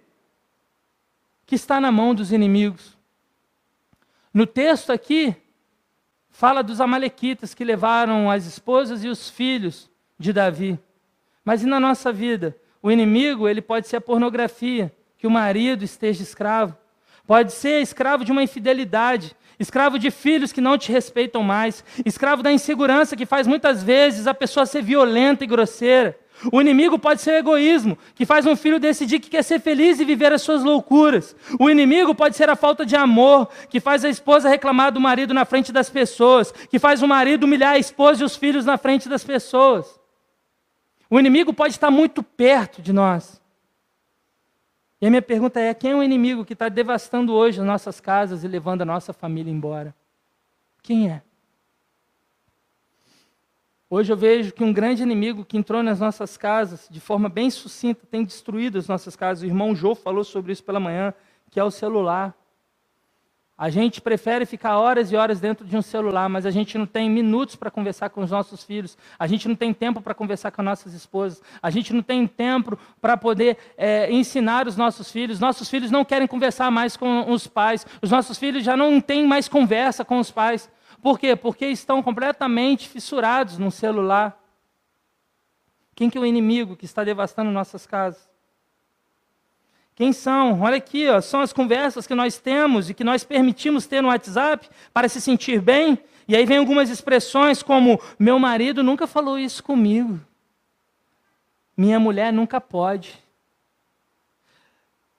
que 1.46 1.56
está 1.56 1.80
na 1.80 1.92
mão 1.92 2.14
dos 2.14 2.32
inimigos. 2.32 2.98
No 4.34 4.46
texto 4.46 4.92
aqui, 4.92 5.36
fala 6.38 6.62
dos 6.62 6.80
amalequitas 6.80 7.56
que 7.56 7.64
levaram 7.64 8.30
as 8.30 8.46
esposas 8.46 9.04
e 9.04 9.08
os 9.08 9.28
filhos 9.28 9.90
de 10.20 10.32
Davi. 10.32 10.78
Mas 11.44 11.64
e 11.64 11.66
na 11.66 11.80
nossa 11.80 12.14
vida? 12.14 12.56
O 12.80 12.92
inimigo, 12.92 13.50
ele 13.50 13.60
pode 13.60 13.88
ser 13.88 13.96
a 13.96 14.02
pornografia, 14.02 14.94
que 15.18 15.26
o 15.26 15.32
marido 15.32 15.84
esteja 15.84 16.22
escravo. 16.22 16.78
Pode 17.26 17.54
ser 17.54 17.82
escravo 17.82 18.24
de 18.24 18.32
uma 18.32 18.44
infidelidade, 18.44 19.36
escravo 19.60 19.98
de 19.98 20.12
filhos 20.12 20.52
que 20.52 20.62
não 20.62 20.78
te 20.78 20.92
respeitam 20.92 21.42
mais, 21.42 21.84
escravo 22.06 22.44
da 22.44 22.52
insegurança 22.52 23.16
que 23.16 23.26
faz 23.26 23.48
muitas 23.48 23.82
vezes 23.82 24.28
a 24.28 24.34
pessoa 24.34 24.68
ser 24.68 24.84
violenta 24.84 25.44
e 25.44 25.48
grosseira. 25.48 26.16
O 26.52 26.62
inimigo 26.62 27.00
pode 27.00 27.22
ser 27.22 27.32
o 27.32 27.38
egoísmo, 27.38 27.98
que 28.14 28.26
faz 28.26 28.46
um 28.46 28.56
filho 28.56 28.80
decidir 28.80 29.20
que 29.20 29.30
quer 29.30 29.44
ser 29.44 29.60
feliz 29.60 30.00
e 30.00 30.06
viver 30.06 30.32
as 30.32 30.42
suas 30.42 30.64
loucuras. 30.64 31.36
O 31.60 31.70
inimigo 31.70 32.14
pode 32.14 32.36
ser 32.36 32.50
a 32.50 32.56
falta 32.56 32.86
de 32.86 32.96
amor, 32.96 33.50
que 33.70 33.80
faz 33.80 34.06
a 34.06 34.10
esposa 34.10 34.48
reclamar 34.48 34.92
do 34.92 35.00
marido 35.00 35.34
na 35.34 35.46
frente 35.46 35.72
das 35.72 35.90
pessoas, 35.90 36.52
que 36.52 36.78
faz 36.78 37.02
o 37.02 37.08
marido 37.08 37.46
humilhar 37.46 37.74
a 37.74 37.80
esposa 37.80 38.22
e 38.22 38.26
os 38.26 38.36
filhos 38.36 38.66
na 38.66 38.78
frente 38.78 39.10
das 39.10 39.24
pessoas. 39.24 40.00
O 41.10 41.20
inimigo 41.20 41.54
pode 41.54 41.74
estar 41.74 41.90
muito 41.90 42.22
perto 42.22 42.82
de 42.82 42.94
nós. 42.94 43.42
E 45.02 45.08
a 45.08 45.10
minha 45.10 45.22
pergunta 45.22 45.60
é: 45.60 45.74
quem 45.74 45.92
é 45.92 45.96
o 45.96 46.04
inimigo 46.04 46.46
que 46.46 46.54
está 46.54 46.70
devastando 46.70 47.34
hoje 47.34 47.60
as 47.60 47.66
nossas 47.66 48.00
casas 48.00 48.44
e 48.44 48.48
levando 48.48 48.82
a 48.82 48.86
nossa 48.86 49.14
família 49.14 49.52
embora? 49.52 49.96
Quem 50.84 51.10
é? 51.10 51.22
Hoje 53.90 54.12
eu 54.12 54.18
vejo 54.18 54.52
que 54.52 54.66
um 54.66 54.74
grande 54.74 55.02
inimigo 55.02 55.46
que 55.46 55.58
entrou 55.58 55.82
nas 55.82 56.02
nossas 56.02 56.36
casas 56.36 56.90
de 56.92 57.00
forma 57.00 57.30
bem 57.30 57.50
sucinta 57.50 58.06
tem 58.12 58.26
destruído 58.26 58.78
as 58.78 58.86
nossas 58.86 59.16
casas. 59.16 59.44
O 59.44 59.46
irmão 59.46 59.74
Jô 59.74 59.96
falou 59.96 60.26
sobre 60.26 60.52
isso 60.52 60.62
pela 60.62 60.78
manhã, 60.78 61.14
que 61.50 61.58
é 61.58 61.64
o 61.64 61.72
celular. 61.72 62.36
A 63.58 63.70
gente 63.70 64.02
prefere 64.02 64.46
ficar 64.46 64.78
horas 64.78 65.10
e 65.10 65.16
horas 65.16 65.40
dentro 65.40 65.66
de 65.66 65.76
um 65.78 65.82
celular, 65.82 66.28
mas 66.28 66.46
a 66.46 66.52
gente 66.52 66.78
não 66.78 66.86
tem 66.86 67.10
minutos 67.10 67.56
para 67.56 67.72
conversar 67.72 68.10
com 68.10 68.22
os 68.22 68.30
nossos 68.30 68.62
filhos, 68.62 68.98
a 69.18 69.26
gente 69.26 69.48
não 69.48 69.56
tem 69.56 69.74
tempo 69.74 70.02
para 70.02 70.14
conversar 70.14 70.52
com 70.52 70.62
nossas 70.62 70.94
esposas, 70.94 71.42
a 71.64 71.70
gente 71.70 71.94
não 71.94 72.04
tem 72.04 72.28
tempo 72.28 72.78
para 73.02 73.16
poder 73.16 73.58
é, 73.78 74.12
ensinar 74.12 74.68
os 74.68 74.76
nossos 74.76 75.10
filhos. 75.10 75.40
Nossos 75.40 75.70
filhos 75.70 75.90
não 75.90 76.04
querem 76.04 76.28
conversar 76.28 76.70
mais 76.70 76.98
com 76.98 77.32
os 77.32 77.48
pais, 77.48 77.88
os 78.02 78.12
nossos 78.12 78.38
filhos 78.38 78.66
já 78.66 78.76
não 78.76 79.00
têm 79.00 79.26
mais 79.26 79.48
conversa 79.48 80.04
com 80.04 80.20
os 80.20 80.30
pais. 80.30 80.70
Por 81.02 81.20
quê? 81.20 81.36
Porque 81.36 81.66
estão 81.68 82.02
completamente 82.02 82.88
fissurados 82.88 83.58
no 83.58 83.72
celular. 83.72 84.42
Quem 85.96 86.10
que 86.10 86.18
é 86.18 86.22
o 86.22 86.26
inimigo 86.26 86.76
que 86.76 86.86
está 86.86 87.04
devastando 87.04 87.52
nossas 87.52 87.86
casas? 87.86 88.30
Quem 89.96 90.14
são? 90.14 90.62
Olha 90.62 90.78
aqui, 90.78 91.10
ó, 91.10 91.20
são 91.20 91.42
as 91.42 91.52
conversas 91.52 92.06
que 92.06 92.14
nós 92.14 92.38
temos 92.38 92.88
e 92.88 92.94
que 92.94 93.04
nós 93.04 93.24
permitimos 93.24 93.88
ter 93.88 94.02
no 94.02 94.10
WhatsApp 94.10 94.70
para 94.94 95.10
se 95.10 95.20
sentir 95.20 95.60
bem. 95.60 95.98
E 96.28 96.36
aí 96.36 96.46
vem 96.46 96.58
algumas 96.58 96.90
expressões 96.90 97.64
como: 97.64 98.00
meu 98.20 98.38
marido 98.38 98.84
nunca 98.84 99.08
falou 99.08 99.40
isso 99.40 99.64
comigo. 99.64 100.20
Minha 101.76 102.00
mulher 102.00 102.32
nunca 102.32 102.62
pode. 102.62 103.18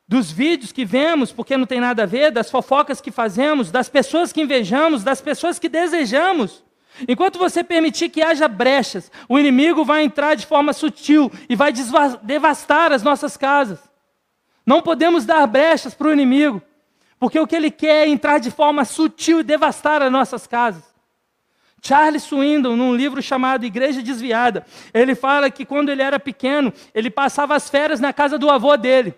Dos 0.08 0.32
vídeos 0.32 0.72
que 0.72 0.86
vemos, 0.86 1.30
porque 1.32 1.54
não 1.54 1.66
tem 1.66 1.80
nada 1.80 2.04
a 2.04 2.06
ver, 2.06 2.30
das 2.30 2.50
fofocas 2.50 2.98
que 2.98 3.10
fazemos, 3.10 3.70
das 3.70 3.90
pessoas 3.90 4.32
que 4.32 4.40
invejamos, 4.40 5.04
das 5.04 5.20
pessoas 5.20 5.58
que 5.58 5.68
desejamos. 5.68 6.64
Enquanto 7.06 7.38
você 7.38 7.62
permitir 7.62 8.08
que 8.08 8.22
haja 8.22 8.48
brechas, 8.48 9.12
o 9.28 9.38
inimigo 9.38 9.84
vai 9.84 10.02
entrar 10.02 10.34
de 10.34 10.46
forma 10.46 10.72
sutil 10.72 11.30
e 11.46 11.54
vai 11.54 11.74
devastar 12.22 12.90
as 12.90 13.02
nossas 13.02 13.36
casas. 13.36 13.78
Não 14.64 14.80
podemos 14.80 15.26
dar 15.26 15.46
brechas 15.46 15.92
para 15.92 16.08
o 16.08 16.12
inimigo, 16.12 16.62
porque 17.20 17.38
o 17.38 17.46
que 17.46 17.54
ele 17.54 17.70
quer 17.70 18.06
é 18.06 18.08
entrar 18.08 18.38
de 18.38 18.50
forma 18.50 18.86
sutil 18.86 19.40
e 19.40 19.44
devastar 19.44 20.00
as 20.00 20.10
nossas 20.10 20.46
casas. 20.46 20.84
Charles 21.82 22.22
Swindon, 22.22 22.76
num 22.76 22.94
livro 22.94 23.20
chamado 23.20 23.66
Igreja 23.66 24.02
Desviada, 24.02 24.64
ele 24.92 25.14
fala 25.14 25.50
que 25.50 25.66
quando 25.66 25.90
ele 25.90 26.02
era 26.02 26.18
pequeno, 26.18 26.72
ele 26.94 27.10
passava 27.10 27.54
as 27.54 27.68
férias 27.68 28.00
na 28.00 28.12
casa 28.12 28.38
do 28.38 28.50
avô 28.50 28.74
dele. 28.74 29.14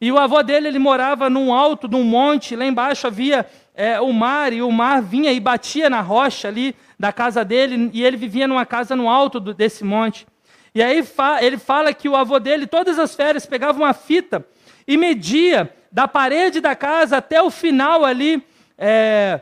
E 0.00 0.12
o 0.12 0.18
avô 0.18 0.42
dele, 0.42 0.68
ele 0.68 0.78
morava 0.78 1.28
num 1.28 1.52
alto 1.52 1.88
de 1.88 1.96
um 1.96 2.04
monte, 2.04 2.54
lá 2.54 2.64
embaixo 2.64 3.06
havia 3.06 3.46
é, 3.74 4.00
o 4.00 4.12
mar, 4.12 4.52
e 4.52 4.62
o 4.62 4.70
mar 4.70 5.02
vinha 5.02 5.32
e 5.32 5.40
batia 5.40 5.90
na 5.90 6.00
rocha 6.00 6.46
ali 6.46 6.74
da 6.98 7.12
casa 7.12 7.44
dele, 7.44 7.90
e 7.92 8.04
ele 8.04 8.16
vivia 8.16 8.46
numa 8.46 8.64
casa 8.64 8.94
no 8.94 9.08
alto 9.08 9.40
do, 9.40 9.52
desse 9.52 9.84
monte. 9.84 10.26
E 10.74 10.82
aí 10.82 11.04
ele 11.40 11.58
fala 11.58 11.92
que 11.92 12.08
o 12.08 12.14
avô 12.14 12.38
dele, 12.38 12.66
todas 12.66 12.98
as 12.98 13.14
férias, 13.14 13.44
pegava 13.46 13.78
uma 13.78 13.92
fita 13.92 14.46
e 14.86 14.96
media 14.96 15.74
da 15.90 16.06
parede 16.06 16.60
da 16.60 16.76
casa 16.76 17.16
até 17.16 17.42
o 17.42 17.50
final 17.50 18.04
ali 18.04 18.42
é, 18.76 19.40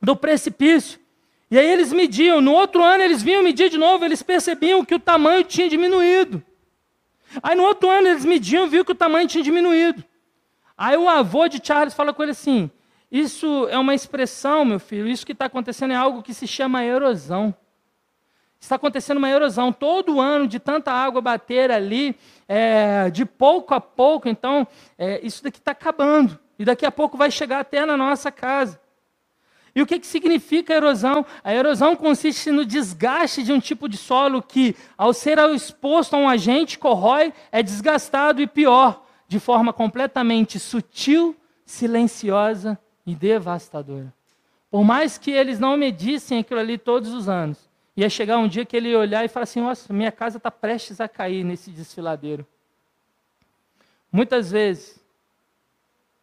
do 0.00 0.16
precipício. 0.16 0.98
E 1.50 1.58
aí 1.58 1.66
eles 1.66 1.92
mediam. 1.92 2.40
No 2.40 2.52
outro 2.52 2.82
ano 2.82 3.02
eles 3.02 3.22
vinham 3.22 3.42
medir 3.42 3.68
de 3.68 3.76
novo, 3.76 4.04
eles 4.04 4.22
percebiam 4.22 4.84
que 4.84 4.94
o 4.94 4.98
tamanho 4.98 5.44
tinha 5.44 5.68
diminuído. 5.68 6.42
Aí 7.42 7.54
no 7.54 7.62
outro 7.64 7.88
ano 7.88 8.08
eles 8.08 8.24
mediam, 8.24 8.68
viu 8.68 8.84
que 8.84 8.92
o 8.92 8.94
tamanho 8.94 9.28
tinha 9.28 9.44
diminuído. 9.44 10.04
Aí 10.76 10.96
o 10.96 11.08
avô 11.08 11.46
de 11.46 11.60
Charles 11.62 11.94
fala 11.94 12.12
com 12.12 12.22
ele 12.22 12.32
assim: 12.32 12.70
Isso 13.10 13.68
é 13.68 13.78
uma 13.78 13.94
expressão, 13.94 14.64
meu 14.64 14.80
filho, 14.80 15.08
isso 15.08 15.26
que 15.26 15.32
está 15.32 15.44
acontecendo 15.44 15.92
é 15.92 15.96
algo 15.96 16.22
que 16.22 16.34
se 16.34 16.46
chama 16.46 16.84
erosão. 16.84 17.54
Está 18.60 18.76
acontecendo 18.76 19.16
uma 19.16 19.30
erosão 19.30 19.72
todo 19.72 20.20
ano 20.20 20.46
de 20.46 20.58
tanta 20.60 20.92
água 20.92 21.22
bater 21.22 21.70
ali, 21.70 22.14
é, 22.46 23.08
de 23.08 23.24
pouco 23.24 23.74
a 23.74 23.80
pouco. 23.80 24.28
Então, 24.28 24.66
é, 24.98 25.18
isso 25.24 25.42
daqui 25.42 25.58
está 25.58 25.70
acabando. 25.70 26.38
E 26.58 26.64
daqui 26.64 26.84
a 26.84 26.92
pouco 26.92 27.16
vai 27.16 27.30
chegar 27.30 27.60
até 27.60 27.86
na 27.86 27.96
nossa 27.96 28.30
casa. 28.30 28.78
E 29.74 29.82
o 29.82 29.86
que, 29.86 29.98
que 29.98 30.06
significa 30.06 30.74
erosão? 30.74 31.24
A 31.44 31.54
erosão 31.54 31.94
consiste 31.94 32.50
no 32.50 32.64
desgaste 32.64 33.42
de 33.42 33.52
um 33.52 33.60
tipo 33.60 33.88
de 33.88 33.96
solo 33.96 34.42
que, 34.42 34.74
ao 34.96 35.12
ser 35.12 35.38
exposto 35.54 36.14
a 36.14 36.18
um 36.18 36.28
agente, 36.28 36.78
corrói, 36.78 37.32
é 37.52 37.62
desgastado 37.62 38.42
e 38.42 38.46
pior, 38.46 39.04
de 39.28 39.38
forma 39.38 39.72
completamente 39.72 40.58
sutil, 40.58 41.36
silenciosa 41.64 42.78
e 43.06 43.14
devastadora. 43.14 44.12
Por 44.70 44.84
mais 44.84 45.18
que 45.18 45.30
eles 45.30 45.58
não 45.58 45.76
medissem 45.76 46.38
aquilo 46.38 46.60
ali 46.60 46.78
todos 46.78 47.12
os 47.12 47.28
anos, 47.28 47.70
Ia 47.96 48.08
chegar 48.08 48.38
um 48.38 48.48
dia 48.48 48.64
que 48.64 48.76
ele 48.76 48.90
ia 48.90 48.98
olhar 48.98 49.24
e 49.24 49.28
falar 49.28 49.44
assim: 49.44 49.60
Nossa, 49.60 49.92
minha 49.92 50.12
casa 50.12 50.36
está 50.36 50.50
prestes 50.50 51.00
a 51.00 51.08
cair 51.08 51.44
nesse 51.44 51.70
desfiladeiro. 51.70 52.46
Muitas 54.12 54.50
vezes, 54.50 54.98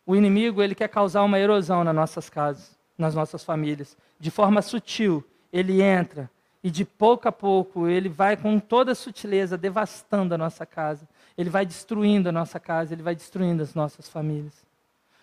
o 0.05 0.15
inimigo 0.15 0.61
ele 0.61 0.75
quer 0.75 0.89
causar 0.89 1.23
uma 1.23 1.39
erosão 1.39 1.83
nas 1.83 1.95
nossas 1.95 2.29
casas, 2.29 2.76
nas 2.97 3.13
nossas 3.13 3.43
famílias, 3.43 3.95
de 4.19 4.31
forma 4.31 4.61
sutil. 4.61 5.23
Ele 5.51 5.81
entra 5.81 6.29
E 6.63 6.71
de 6.71 6.83
pouco 6.83 7.27
a 7.27 7.31
pouco 7.31 7.87
ele 7.87 8.09
vai 8.09 8.35
com 8.35 8.59
toda 8.59 8.95
sutileza 8.95 9.57
devastando 9.57 10.33
a 10.33 10.37
nossa 10.37 10.65
casa. 10.65 11.07
Ele 11.37 11.49
vai 11.49 11.65
destruindo 11.65 12.29
a 12.29 12.31
nossa 12.31 12.59
casa, 12.59 12.93
ele 12.93 13.03
vai 13.03 13.15
destruindo 13.15 13.61
as 13.61 13.75
nossas 13.75 14.09
famílias. 14.09 14.65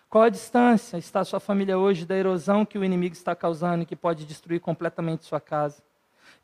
Qual 0.08 0.22
a 0.22 0.28
distância 0.28 0.96
está 0.96 1.20
a 1.20 1.24
sua 1.24 1.40
família 1.40 1.76
hoje 1.76 2.06
da 2.06 2.16
erosão 2.16 2.64
que 2.64 2.78
o 2.78 2.84
inimigo 2.84 3.14
está 3.14 3.34
causando 3.34 3.82
e 3.82 3.86
que 3.86 3.96
pode 3.96 4.24
destruir 4.24 4.60
completamente 4.60 5.24
sua 5.24 5.40
casa? 5.40 5.82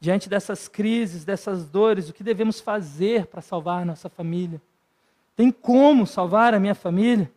Diante 0.00 0.28
dessas 0.28 0.66
crises, 0.66 1.24
dessas 1.24 1.68
dores, 1.68 2.08
o 2.08 2.12
que 2.12 2.24
devemos 2.24 2.60
fazer 2.60 3.26
para 3.26 3.40
salvar 3.40 3.86
nossa 3.86 4.08
família? 4.08 4.60
Tem 5.36 5.52
como 5.52 6.06
salvar 6.06 6.52
a 6.52 6.58
minha 6.58 6.74
família? 6.74 7.30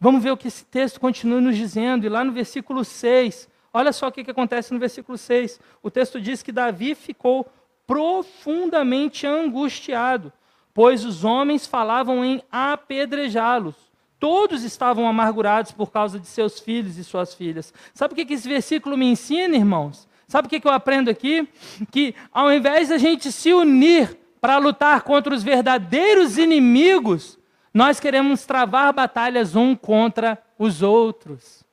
Vamos 0.00 0.22
ver 0.22 0.30
o 0.30 0.36
que 0.36 0.48
esse 0.48 0.64
texto 0.64 1.00
continua 1.00 1.40
nos 1.40 1.56
dizendo. 1.56 2.06
E 2.06 2.08
lá 2.08 2.22
no 2.22 2.32
versículo 2.32 2.84
6, 2.84 3.48
olha 3.72 3.92
só 3.92 4.08
o 4.08 4.12
que, 4.12 4.22
que 4.22 4.30
acontece 4.30 4.72
no 4.72 4.78
versículo 4.78 5.18
6. 5.18 5.60
O 5.82 5.90
texto 5.90 6.20
diz 6.20 6.42
que 6.42 6.52
Davi 6.52 6.94
ficou 6.94 7.46
profundamente 7.86 9.26
angustiado, 9.26 10.32
pois 10.74 11.04
os 11.04 11.24
homens 11.24 11.66
falavam 11.66 12.24
em 12.24 12.42
apedrejá-los. 12.52 13.74
Todos 14.20 14.62
estavam 14.62 15.08
amargurados 15.08 15.72
por 15.72 15.90
causa 15.90 16.18
de 16.18 16.26
seus 16.26 16.60
filhos 16.60 16.98
e 16.98 17.04
suas 17.04 17.34
filhas. 17.34 17.72
Sabe 17.94 18.12
o 18.12 18.16
que 18.16 18.34
esse 18.34 18.48
versículo 18.48 18.96
me 18.96 19.06
ensina, 19.06 19.56
irmãos? 19.56 20.08
Sabe 20.26 20.46
o 20.46 20.50
que 20.50 20.66
eu 20.66 20.72
aprendo 20.72 21.08
aqui? 21.08 21.48
Que 21.90 22.14
ao 22.32 22.52
invés 22.52 22.90
da 22.90 22.98
gente 22.98 23.32
se 23.32 23.52
unir 23.52 24.18
para 24.40 24.58
lutar 24.58 25.02
contra 25.02 25.34
os 25.34 25.42
verdadeiros 25.42 26.36
inimigos, 26.36 27.38
nós 27.72 28.00
queremos 28.00 28.44
travar 28.44 28.92
batalhas 28.92 29.54
um 29.54 29.74
contra 29.74 30.38
os 30.58 30.82
outros. 30.82 31.64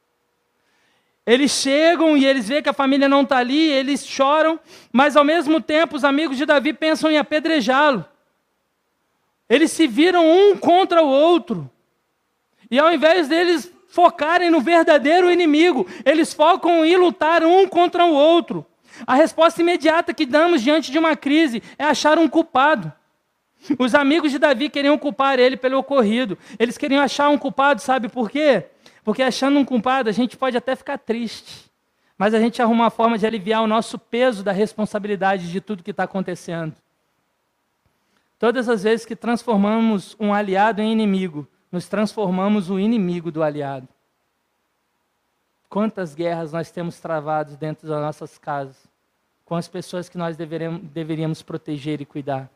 Eles 1.25 1.51
chegam 1.51 2.15
e 2.15 2.25
eles 2.25 2.47
veem 2.47 2.61
que 2.61 2.69
a 2.69 2.73
família 2.73 3.09
não 3.09 3.23
está 3.23 3.37
ali, 3.37 3.71
eles 3.71 4.05
choram, 4.05 4.59
mas 4.93 5.15
ao 5.15 5.23
mesmo 5.23 5.59
tempo 5.59 5.95
os 5.95 6.03
amigos 6.03 6.37
de 6.37 6.45
Davi 6.45 6.71
pensam 6.71 7.09
em 7.09 7.17
apedrejá-lo. 7.17 8.05
Eles 9.49 9.71
se 9.71 9.87
viram 9.87 10.25
um 10.25 10.55
contra 10.55 11.01
o 11.01 11.07
outro. 11.07 11.69
E 12.69 12.77
ao 12.77 12.93
invés 12.93 13.27
deles 13.27 13.71
focarem 13.87 14.49
no 14.49 14.61
verdadeiro 14.61 15.31
inimigo, 15.31 15.87
eles 16.03 16.33
focam 16.33 16.85
em 16.85 16.95
lutar 16.97 17.43
um 17.43 17.67
contra 17.67 18.05
o 18.05 18.13
outro. 18.13 18.65
A 19.05 19.15
resposta 19.15 19.61
imediata 19.61 20.13
que 20.13 20.25
damos 20.25 20.61
diante 20.61 20.91
de 20.91 20.99
uma 20.99 21.15
crise 21.15 21.63
é 21.77 21.85
achar 21.85 22.19
um 22.19 22.27
culpado. 22.27 22.91
Os 23.79 23.95
amigos 23.95 24.31
de 24.31 24.39
Davi 24.39 24.69
queriam 24.69 24.97
culpar 24.97 25.39
ele 25.39 25.57
pelo 25.57 25.77
ocorrido. 25.77 26.37
Eles 26.59 26.77
queriam 26.77 27.01
achar 27.01 27.29
um 27.29 27.37
culpado, 27.37 27.81
sabe 27.81 28.09
por 28.09 28.29
quê? 28.29 28.65
Porque 29.03 29.23
achando 29.23 29.59
um 29.59 29.65
culpado, 29.65 30.09
a 30.09 30.11
gente 30.11 30.37
pode 30.37 30.57
até 30.57 30.75
ficar 30.75 30.97
triste. 30.97 31.71
Mas 32.17 32.33
a 32.33 32.39
gente 32.39 32.61
arruma 32.61 32.85
uma 32.85 32.89
forma 32.89 33.17
de 33.17 33.25
aliviar 33.25 33.61
o 33.61 33.67
nosso 33.67 33.99
peso 33.99 34.43
da 34.43 34.51
responsabilidade 34.51 35.51
de 35.51 35.59
tudo 35.59 35.83
que 35.83 35.91
está 35.91 36.03
acontecendo. 36.03 36.73
Todas 38.39 38.69
as 38.69 38.83
vezes 38.83 39.05
que 39.05 39.15
transformamos 39.15 40.15
um 40.19 40.33
aliado 40.33 40.81
em 40.81 40.91
inimigo, 40.91 41.47
nos 41.71 41.87
transformamos 41.87 42.69
o 42.69 42.79
inimigo 42.79 43.31
do 43.31 43.43
aliado. 43.43 43.87
Quantas 45.69 46.15
guerras 46.15 46.53
nós 46.53 46.71
temos 46.71 46.99
travado 46.99 47.57
dentro 47.57 47.87
das 47.87 48.01
nossas 48.01 48.37
casas, 48.37 48.77
com 49.43 49.55
as 49.55 49.67
pessoas 49.67 50.07
que 50.07 50.17
nós 50.17 50.37
deveríamos, 50.37 50.81
deveríamos 50.91 51.41
proteger 51.41 52.01
e 52.01 52.05
cuidar. 52.05 52.49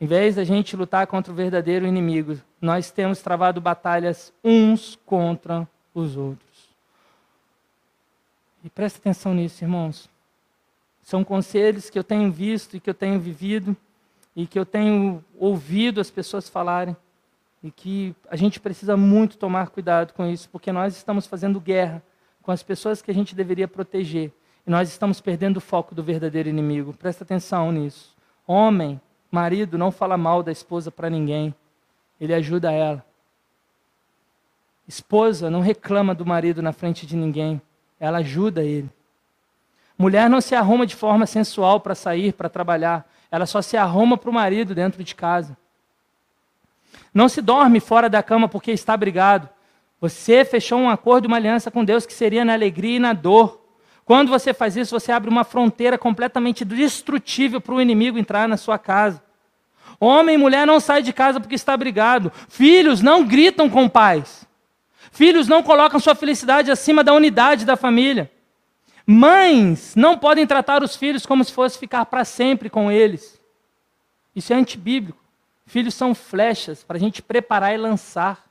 Em 0.00 0.06
vez 0.06 0.34
da 0.34 0.44
gente 0.44 0.76
lutar 0.76 1.06
contra 1.06 1.32
o 1.32 1.36
verdadeiro 1.36 1.86
inimigo, 1.86 2.38
nós 2.60 2.90
temos 2.90 3.20
travado 3.20 3.60
batalhas 3.60 4.32
uns 4.42 4.98
contra 5.06 5.68
os 5.94 6.16
outros. 6.16 6.74
E 8.64 8.70
presta 8.70 8.98
atenção 8.98 9.34
nisso, 9.34 9.62
irmãos. 9.62 10.08
São 11.02 11.22
conselhos 11.22 11.90
que 11.90 11.98
eu 11.98 12.04
tenho 12.04 12.32
visto 12.32 12.76
e 12.76 12.80
que 12.80 12.88
eu 12.88 12.94
tenho 12.94 13.20
vivido 13.20 13.76
e 14.34 14.46
que 14.46 14.58
eu 14.58 14.66
tenho 14.66 15.22
ouvido 15.38 16.00
as 16.00 16.10
pessoas 16.10 16.48
falarem 16.48 16.96
e 17.62 17.70
que 17.70 18.14
a 18.28 18.36
gente 18.36 18.58
precisa 18.58 18.96
muito 18.96 19.38
tomar 19.38 19.70
cuidado 19.70 20.12
com 20.12 20.26
isso, 20.26 20.48
porque 20.50 20.72
nós 20.72 20.96
estamos 20.96 21.26
fazendo 21.26 21.60
guerra 21.60 22.02
com 22.42 22.50
as 22.50 22.62
pessoas 22.62 23.00
que 23.00 23.10
a 23.10 23.14
gente 23.14 23.34
deveria 23.34 23.68
proteger 23.68 24.32
e 24.66 24.70
nós 24.70 24.88
estamos 24.88 25.20
perdendo 25.20 25.58
o 25.58 25.60
foco 25.60 25.94
do 25.94 26.02
verdadeiro 26.02 26.48
inimigo. 26.48 26.92
Presta 26.94 27.22
atenção 27.22 27.70
nisso. 27.70 28.14
Homem, 28.46 29.00
marido, 29.34 29.76
não 29.76 29.90
fala 29.90 30.16
mal 30.16 30.42
da 30.42 30.50
esposa 30.50 30.90
para 30.90 31.10
ninguém, 31.10 31.54
ele 32.20 32.32
ajuda 32.32 32.72
ela. 32.72 33.04
Esposa 34.86 35.50
não 35.50 35.60
reclama 35.60 36.14
do 36.14 36.24
marido 36.24 36.62
na 36.62 36.72
frente 36.72 37.06
de 37.06 37.16
ninguém, 37.16 37.60
ela 37.98 38.18
ajuda 38.18 38.62
ele. 38.62 38.88
Mulher 39.98 40.28
não 40.30 40.40
se 40.40 40.54
arruma 40.54 40.86
de 40.86 40.94
forma 40.96 41.26
sensual 41.26 41.80
para 41.80 41.94
sair, 41.94 42.32
para 42.32 42.48
trabalhar, 42.48 43.08
ela 43.30 43.46
só 43.46 43.60
se 43.60 43.76
arruma 43.76 44.16
para 44.16 44.30
o 44.30 44.32
marido 44.32 44.74
dentro 44.74 45.02
de 45.02 45.14
casa. 45.14 45.56
Não 47.12 47.28
se 47.28 47.40
dorme 47.40 47.80
fora 47.80 48.08
da 48.08 48.22
cama 48.22 48.48
porque 48.48 48.72
está 48.72 48.96
brigado. 48.96 49.48
Você 50.00 50.44
fechou 50.44 50.78
um 50.78 50.90
acordo, 50.90 51.26
uma 51.26 51.36
aliança 51.36 51.70
com 51.70 51.84
Deus 51.84 52.04
que 52.04 52.12
seria 52.12 52.44
na 52.44 52.52
alegria 52.52 52.96
e 52.96 53.00
na 53.00 53.12
dor. 53.12 53.64
Quando 54.04 54.28
você 54.28 54.52
faz 54.52 54.76
isso, 54.76 54.98
você 54.98 55.10
abre 55.10 55.30
uma 55.30 55.44
fronteira 55.44 55.96
completamente 55.96 56.64
destrutível 56.64 57.60
para 57.60 57.74
o 57.74 57.80
inimigo 57.80 58.18
entrar 58.18 58.46
na 58.46 58.56
sua 58.56 58.78
casa. 58.78 59.22
Homem 60.00 60.34
e 60.34 60.38
mulher 60.38 60.66
não 60.66 60.80
saem 60.80 61.02
de 61.02 61.12
casa 61.12 61.40
porque 61.40 61.54
está 61.54 61.76
brigado. 61.76 62.32
Filhos 62.48 63.00
não 63.00 63.24
gritam 63.24 63.68
com 63.68 63.88
pais. 63.88 64.46
Filhos 65.12 65.46
não 65.46 65.62
colocam 65.62 66.00
sua 66.00 66.14
felicidade 66.14 66.70
acima 66.70 67.04
da 67.04 67.12
unidade 67.12 67.64
da 67.64 67.76
família. 67.76 68.30
Mães 69.06 69.94
não 69.94 70.18
podem 70.18 70.46
tratar 70.46 70.82
os 70.82 70.96
filhos 70.96 71.26
como 71.26 71.44
se 71.44 71.52
fosse 71.52 71.78
ficar 71.78 72.06
para 72.06 72.24
sempre 72.24 72.70
com 72.70 72.90
eles. 72.90 73.40
Isso 74.34 74.52
é 74.52 74.56
antibíblico. 74.56 75.22
Filhos 75.66 75.94
são 75.94 76.14
flechas 76.14 76.82
para 76.82 76.96
a 76.96 77.00
gente 77.00 77.22
preparar 77.22 77.74
e 77.74 77.78
lançar. 77.78 78.44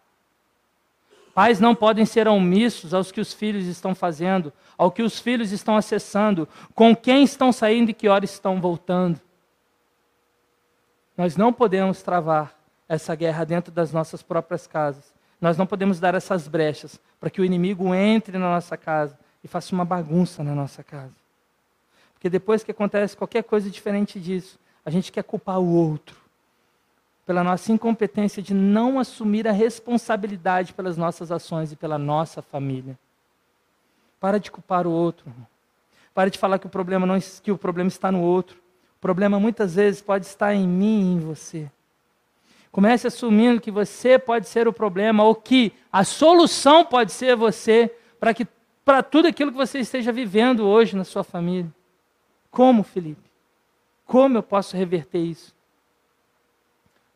Pais 1.34 1.60
não 1.60 1.74
podem 1.74 2.06
ser 2.06 2.28
omissos 2.28 2.94
aos 2.94 3.12
que 3.12 3.20
os 3.20 3.34
filhos 3.34 3.66
estão 3.66 3.96
fazendo, 3.96 4.54
ao 4.78 4.92
que 4.92 5.02
os 5.02 5.20
filhos 5.20 5.52
estão 5.52 5.76
acessando, 5.76 6.48
com 6.76 6.96
quem 6.96 7.24
estão 7.24 7.52
saindo 7.52 7.90
e 7.90 7.94
que 7.94 8.08
horas 8.08 8.32
estão 8.32 8.62
voltando. 8.62 9.20
Nós 11.18 11.38
não 11.38 11.54
podemos 11.54 12.02
travar 12.02 12.58
essa 12.88 13.16
guerra 13.16 13.44
dentro 13.46 13.72
das 13.72 13.92
nossas 13.92 14.22
próprias 14.22 14.68
casas. 14.68 15.14
Nós 15.40 15.58
não 15.58 15.66
podemos 15.66 16.00
dar 16.00 16.16
essas 16.16 16.48
brechas 16.48 17.00
para 17.20 17.30
que 17.30 17.42
o 17.42 17.46
inimigo 17.46 17.94
entre 17.94 18.38
na 18.38 18.50
nossa 18.50 18.78
casa 18.78 19.18
e 19.44 19.48
faça 19.48 19.74
uma 19.74 19.86
bagunça 19.86 20.44
na 20.44 20.56
nossa 20.56 20.84
casa. 20.84 21.16
Porque 22.14 22.30
depois 22.30 22.64
que 22.64 22.72
acontece 22.72 23.18
qualquer 23.18 23.44
coisa 23.44 23.70
diferente 23.70 24.20
disso, 24.20 24.58
a 24.86 24.90
gente 24.90 25.12
quer 25.12 25.24
culpar 25.24 25.60
o 25.60 25.68
outro 25.68 26.24
pela 27.26 27.44
nossa 27.44 27.72
incompetência 27.72 28.42
de 28.42 28.54
não 28.54 29.00
assumir 29.00 29.48
a 29.48 29.52
responsabilidade 29.52 30.74
pelas 30.74 30.98
nossas 30.98 31.32
ações 31.32 31.72
e 31.72 31.76
pela 31.76 31.98
nossa 31.98 32.42
família. 32.42 32.98
Para 34.20 34.40
de 34.40 34.52
culpar 34.52 34.86
o 34.86 34.92
outro. 34.92 35.26
Para 36.14 36.30
de 36.30 36.38
falar 36.38 36.60
que 36.60 36.68
o 36.68 36.70
problema 36.70 37.06
não 37.06 37.20
que 37.20 37.52
o 37.52 37.58
problema 37.58 37.88
está 37.88 38.12
no 38.12 38.22
outro. 38.22 38.63
Problema 39.04 39.38
muitas 39.38 39.76
vezes 39.76 40.02
pode 40.02 40.26
estar 40.26 40.54
em 40.54 40.66
mim 40.66 41.02
e 41.02 41.14
em 41.16 41.20
você. 41.20 41.70
Comece 42.72 43.06
assumindo 43.06 43.60
que 43.60 43.70
você 43.70 44.18
pode 44.18 44.48
ser 44.48 44.66
o 44.66 44.72
problema 44.72 45.26
ou 45.26 45.36
que 45.36 45.74
a 45.92 46.06
solução 46.06 46.86
pode 46.86 47.12
ser 47.12 47.36
você 47.36 47.94
para 48.18 48.34
que 48.34 48.48
para 48.86 49.04
tudo 49.04 49.28
aquilo 49.28 49.52
que 49.52 49.58
você 49.58 49.80
esteja 49.80 50.10
vivendo 50.10 50.66
hoje 50.66 50.96
na 50.96 51.04
sua 51.04 51.22
família. 51.22 51.70
Como, 52.50 52.82
Felipe? 52.82 53.30
Como 54.06 54.38
eu 54.38 54.44
posso 54.44 54.78
reverter 54.78 55.20
isso? 55.20 55.54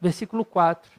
Versículo 0.02 0.44
4. 0.44 0.92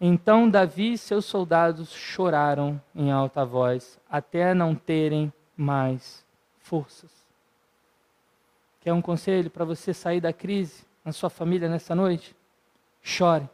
Então 0.00 0.50
Davi 0.50 0.94
e 0.94 0.98
seus 0.98 1.24
soldados 1.24 1.92
choraram 1.92 2.82
em 2.92 3.12
alta 3.12 3.44
voz, 3.44 3.96
até 4.10 4.52
não 4.52 4.74
terem 4.74 5.32
mais 5.56 6.26
forças. 6.58 7.25
Quer 8.86 8.92
um 8.92 9.02
conselho 9.02 9.50
para 9.50 9.64
você 9.64 9.92
sair 9.92 10.20
da 10.20 10.32
crise 10.32 10.84
na 11.04 11.10
sua 11.10 11.28
família 11.28 11.68
nessa 11.68 11.92
noite? 11.92 12.36
Chore. 13.02 13.50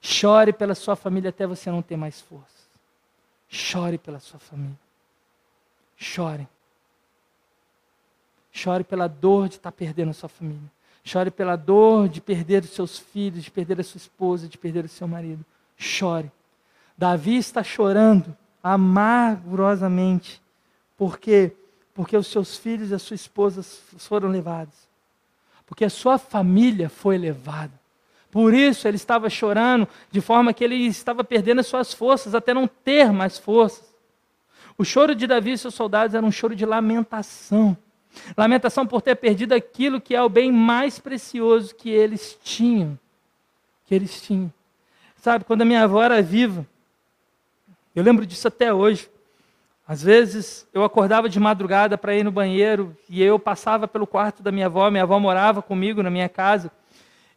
Chore 0.00 0.54
pela 0.54 0.74
sua 0.74 0.96
família 0.96 1.28
até 1.28 1.46
você 1.46 1.70
não 1.70 1.82
ter 1.82 1.98
mais 1.98 2.22
forças. 2.22 2.66
Chore 3.46 3.98
pela 3.98 4.18
sua 4.18 4.40
família. 4.40 4.78
Chore. 5.98 6.48
Chore 8.50 8.84
pela 8.84 9.06
dor 9.06 9.50
de 9.50 9.56
estar 9.56 9.70
perdendo 9.70 10.12
a 10.12 10.14
sua 10.14 10.30
família. 10.30 10.72
Chore 11.04 11.30
pela 11.30 11.56
dor 11.56 12.08
de 12.08 12.22
perder 12.22 12.62
os 12.62 12.70
seus 12.70 12.98
filhos, 12.98 13.44
de 13.44 13.50
perder 13.50 13.78
a 13.80 13.84
sua 13.84 13.98
esposa, 13.98 14.48
de 14.48 14.56
perder 14.56 14.86
o 14.86 14.88
seu 14.88 15.06
marido. 15.06 15.44
Chore. 15.76 16.32
Davi 16.96 17.36
está 17.36 17.62
chorando 17.62 18.34
amargurosamente. 18.62 20.40
Por 20.96 21.18
quê? 21.18 21.54
Porque 21.94 22.16
os 22.16 22.26
seus 22.26 22.56
filhos 22.56 22.90
e 22.90 22.94
a 22.94 22.98
sua 22.98 23.14
esposa 23.14 23.62
foram 23.98 24.28
levados. 24.28 24.74
Porque 25.64 25.84
a 25.84 25.90
sua 25.90 26.18
família 26.18 26.88
foi 26.88 27.16
levada. 27.16 27.72
Por 28.30 28.52
isso 28.52 28.88
ele 28.88 28.96
estava 28.96 29.30
chorando, 29.30 29.86
de 30.10 30.20
forma 30.20 30.52
que 30.52 30.64
ele 30.64 30.74
estava 30.74 31.22
perdendo 31.22 31.60
as 31.60 31.68
suas 31.68 31.94
forças, 31.94 32.34
até 32.34 32.52
não 32.52 32.66
ter 32.66 33.12
mais 33.12 33.38
forças. 33.38 33.94
O 34.76 34.84
choro 34.84 35.14
de 35.14 35.24
Davi 35.24 35.52
e 35.52 35.58
seus 35.58 35.74
soldados 35.74 36.16
era 36.16 36.26
um 36.26 36.32
choro 36.32 36.56
de 36.56 36.66
lamentação. 36.66 37.76
Lamentação 38.36 38.84
por 38.84 39.00
ter 39.00 39.14
perdido 39.14 39.52
aquilo 39.52 40.00
que 40.00 40.16
é 40.16 40.22
o 40.22 40.28
bem 40.28 40.50
mais 40.50 40.98
precioso 40.98 41.74
que 41.76 41.90
eles 41.90 42.36
tinham. 42.42 42.98
Que 43.86 43.94
eles 43.94 44.20
tinham. 44.20 44.52
Sabe, 45.16 45.44
quando 45.44 45.62
a 45.62 45.64
minha 45.64 45.84
avó 45.84 46.02
era 46.02 46.20
viva, 46.20 46.66
eu 47.94 48.02
lembro 48.02 48.26
disso 48.26 48.48
até 48.48 48.74
hoje. 48.74 49.08
Às 49.86 50.02
vezes 50.02 50.66
eu 50.72 50.82
acordava 50.82 51.28
de 51.28 51.38
madrugada 51.38 51.98
para 51.98 52.14
ir 52.14 52.24
no 52.24 52.32
banheiro 52.32 52.96
e 53.08 53.22
eu 53.22 53.38
passava 53.38 53.86
pelo 53.86 54.06
quarto 54.06 54.42
da 54.42 54.50
minha 54.50 54.66
avó, 54.66 54.90
minha 54.90 55.02
avó 55.02 55.18
morava 55.18 55.60
comigo 55.60 56.02
na 56.02 56.10
minha 56.10 56.28
casa. 56.28 56.72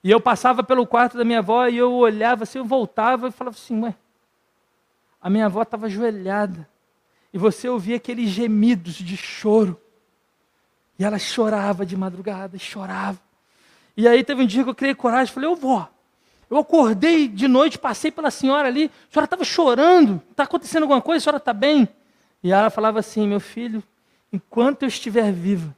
E 0.01 0.09
eu 0.09 0.21
passava 0.21 0.63
pelo 0.63 0.87
quarto 0.87 1.17
da 1.17 1.25
minha 1.25 1.39
avó 1.39 1.67
e 1.67 1.77
eu 1.77 1.91
olhava 1.93 2.43
assim, 2.43 2.59
eu 2.59 2.65
voltava 2.65 3.27
e 3.27 3.31
falava 3.31 3.57
assim, 3.57 3.81
ué, 3.81 3.93
a 5.21 5.29
minha 5.29 5.47
avó 5.47 5.61
estava 5.61 5.87
ajoelhada. 5.87 6.67
E 7.33 7.37
você 7.37 7.67
ouvia 7.67 7.97
aqueles 7.97 8.29
gemidos 8.29 8.93
de 8.93 9.17
choro. 9.17 9.79
E 10.97 11.03
ela 11.03 11.19
chorava 11.19 11.85
de 11.85 11.97
madrugada, 11.97 12.57
chorava. 12.57 13.19
E 13.95 14.07
aí 14.07 14.23
teve 14.23 14.43
um 14.43 14.45
dia 14.45 14.63
que 14.63 14.69
eu 14.69 14.75
criei 14.75 14.95
coragem, 14.95 15.33
falei, 15.33 15.49
ô 15.49 15.55
vó, 15.55 15.89
eu 16.49 16.57
acordei 16.57 17.27
de 17.27 17.47
noite, 17.47 17.77
passei 17.77 18.09
pela 18.09 18.31
senhora 18.31 18.69
ali, 18.69 18.85
a 18.85 19.13
senhora 19.13 19.25
estava 19.25 19.43
chorando, 19.43 20.21
está 20.31 20.43
acontecendo 20.43 20.83
alguma 20.83 21.01
coisa, 21.01 21.17
a 21.17 21.23
senhora 21.23 21.37
está 21.37 21.51
bem? 21.51 21.89
E 22.43 22.51
ela 22.51 22.69
falava 22.69 22.99
assim, 22.99 23.27
meu 23.27 23.39
filho, 23.39 23.83
enquanto 24.31 24.83
eu 24.83 24.87
estiver 24.87 25.31
viva, 25.31 25.75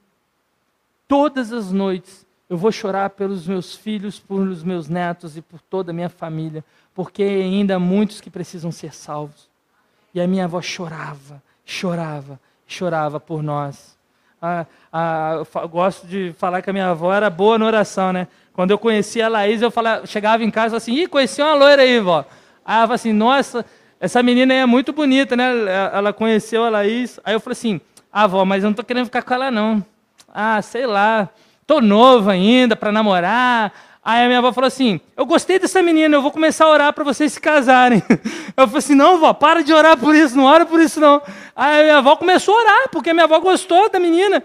todas 1.08 1.52
as 1.52 1.72
noites 1.72 2.28
eu 2.50 2.58
vou 2.58 2.72
chorar 2.72 3.12
pelos 3.12 3.48
meus 3.48 3.76
filhos, 3.76 4.20
pelos 4.20 4.64
meus 4.64 4.90
netos 4.90 5.38
e 5.38 5.42
por 5.42 5.62
toda 5.62 5.92
a 5.92 5.94
minha 5.94 6.10
família, 6.10 6.66
porque 6.96 7.22
ainda 7.22 7.76
há 7.76 7.80
muitos 7.80 8.20
que 8.20 8.30
precisam 8.30 8.72
ser 8.72 8.94
salvos. 8.94 9.48
E 10.14 10.20
a 10.20 10.28
minha 10.28 10.46
avó 10.46 10.60
chorava, 10.60 11.44
chorava, 11.64 12.40
chorava 12.66 13.20
por 13.20 13.44
nós. 13.44 13.96
Ah, 14.42 14.66
ah, 14.92 15.44
eu 15.62 15.70
gosto 15.70 16.08
de 16.08 16.34
falar 16.40 16.64
que 16.64 16.70
a 16.72 16.74
minha 16.74 16.90
avó 16.90 17.14
era 17.14 17.30
boa 17.30 17.60
na 17.60 17.66
oração, 17.68 18.12
né? 18.12 18.28
Quando 18.52 18.72
eu 18.72 18.80
conhecia 18.80 19.28
a 19.28 19.30
Laís, 19.30 19.62
eu 19.62 19.70
falava, 19.70 20.08
chegava 20.08 20.44
em 20.44 20.50
casa 20.50 20.78
assim, 20.78 20.94
ih, 20.94 21.08
conheci 21.08 21.42
uma 21.42 21.54
loira 21.54 21.84
aí, 21.84 22.00
vó. 22.00 22.26
Aí 22.66 22.78
ela 22.78 22.82
falou 22.82 22.96
assim, 22.96 23.14
nossa, 23.14 23.64
essa 24.00 24.24
menina 24.24 24.54
aí 24.54 24.60
é 24.60 24.66
muito 24.66 24.94
bonita, 24.94 25.36
né? 25.36 25.50
Ela 25.94 26.14
conheceu 26.14 26.64
a 26.64 26.70
Laís. 26.70 27.20
Aí 27.24 27.34
eu 27.34 27.40
falei 27.40 27.54
assim, 27.54 27.82
ah, 28.12 28.26
vó, 28.26 28.46
mas 28.46 28.64
eu 28.64 28.70
não 28.70 28.76
tô 28.76 28.84
querendo 28.84 29.06
ficar 29.06 29.22
com 29.22 29.34
ela, 29.34 29.52
não. 29.52 29.84
Ah, 30.34 30.62
sei 30.62 30.86
lá, 30.86 31.30
tô 31.68 31.82
novo 31.82 32.30
ainda 32.30 32.76
para 32.76 32.92
namorar. 32.92 33.74
Aí 34.04 34.24
a 34.24 34.28
minha 34.28 34.40
avó 34.40 34.54
falou 34.54 34.68
assim: 34.68 35.00
Eu 35.18 35.26
gostei 35.26 35.60
dessa 35.60 35.84
menina, 35.84 36.16
eu 36.16 36.22
vou 36.22 36.32
começar 36.32 36.66
a 36.66 36.70
orar 36.70 36.94
para 36.94 37.04
vocês 37.04 37.34
se 37.34 37.40
casarem. 37.40 38.02
Eu 38.58 38.66
falei 38.66 38.80
assim: 38.80 38.96
Não, 38.96 39.20
vó, 39.20 39.34
para 39.34 39.62
de 39.62 39.74
orar 39.74 39.98
por 39.98 40.16
isso, 40.16 40.36
não 40.36 40.46
ora 40.46 40.66
por 40.66 40.82
isso 40.82 41.00
não. 41.00 41.22
Aí 41.56 41.82
a 41.82 41.84
minha 41.84 41.98
avó 41.98 42.16
começou 42.16 42.58
a 42.58 42.62
orar, 42.62 42.90
porque 42.90 43.10
a 43.10 43.14
minha 43.14 43.26
avó 43.26 43.40
gostou 43.40 43.90
da 43.90 44.00
menina. 44.00 44.44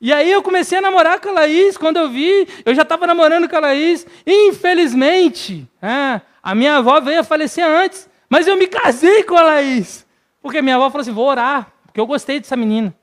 E 0.00 0.12
aí 0.12 0.30
eu 0.30 0.42
comecei 0.42 0.78
a 0.78 0.80
namorar 0.80 1.20
com 1.20 1.30
a 1.30 1.32
Laís. 1.32 1.76
Quando 1.76 1.98
eu 1.98 2.08
vi, 2.08 2.46
eu 2.64 2.74
já 2.74 2.82
estava 2.82 3.06
namorando 3.06 3.48
com 3.48 3.56
a 3.56 3.60
Laís. 3.60 4.06
Infelizmente, 4.26 5.66
é, 5.82 6.20
a 6.42 6.54
minha 6.54 6.76
avó 6.76 7.00
veio 7.00 7.20
a 7.20 7.24
falecer 7.24 7.66
antes. 7.66 8.08
Mas 8.30 8.46
eu 8.46 8.56
me 8.56 8.68
casei 8.68 9.24
com 9.24 9.36
a 9.36 9.42
Laís. 9.42 10.06
Porque 10.40 10.62
minha 10.62 10.76
avó 10.76 10.88
falou 10.88 11.02
assim: 11.02 11.12
Vou 11.12 11.26
orar, 11.26 11.70
porque 11.84 12.00
eu 12.00 12.06
gostei 12.06 12.38
dessa 12.38 12.56
menina. 12.56 12.94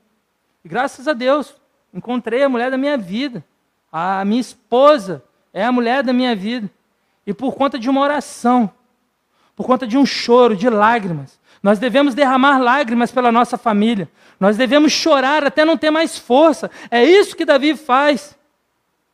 E 0.64 0.68
graças 0.68 1.06
a 1.06 1.12
Deus, 1.12 1.54
encontrei 1.92 2.42
a 2.42 2.48
mulher 2.48 2.70
da 2.70 2.78
minha 2.78 2.96
vida, 2.96 3.44
a 3.92 4.24
minha 4.24 4.40
esposa 4.40 5.22
é 5.52 5.64
a 5.64 5.70
mulher 5.70 6.02
da 6.02 6.12
minha 6.12 6.34
vida. 6.34 6.68
E 7.26 7.34
por 7.34 7.54
conta 7.54 7.78
de 7.78 7.90
uma 7.90 8.00
oração, 8.00 8.70
por 9.54 9.66
conta 9.66 9.86
de 9.86 9.98
um 9.98 10.06
choro, 10.06 10.56
de 10.56 10.68
lágrimas, 10.70 11.38
nós 11.62 11.78
devemos 11.78 12.14
derramar 12.14 12.58
lágrimas 12.58 13.12
pela 13.12 13.30
nossa 13.30 13.58
família. 13.58 14.08
Nós 14.40 14.56
devemos 14.56 14.92
chorar 14.92 15.44
até 15.44 15.64
não 15.64 15.76
ter 15.76 15.90
mais 15.90 16.16
força. 16.16 16.70
É 16.90 17.04
isso 17.04 17.36
que 17.36 17.44
Davi 17.44 17.76
faz. 17.76 18.36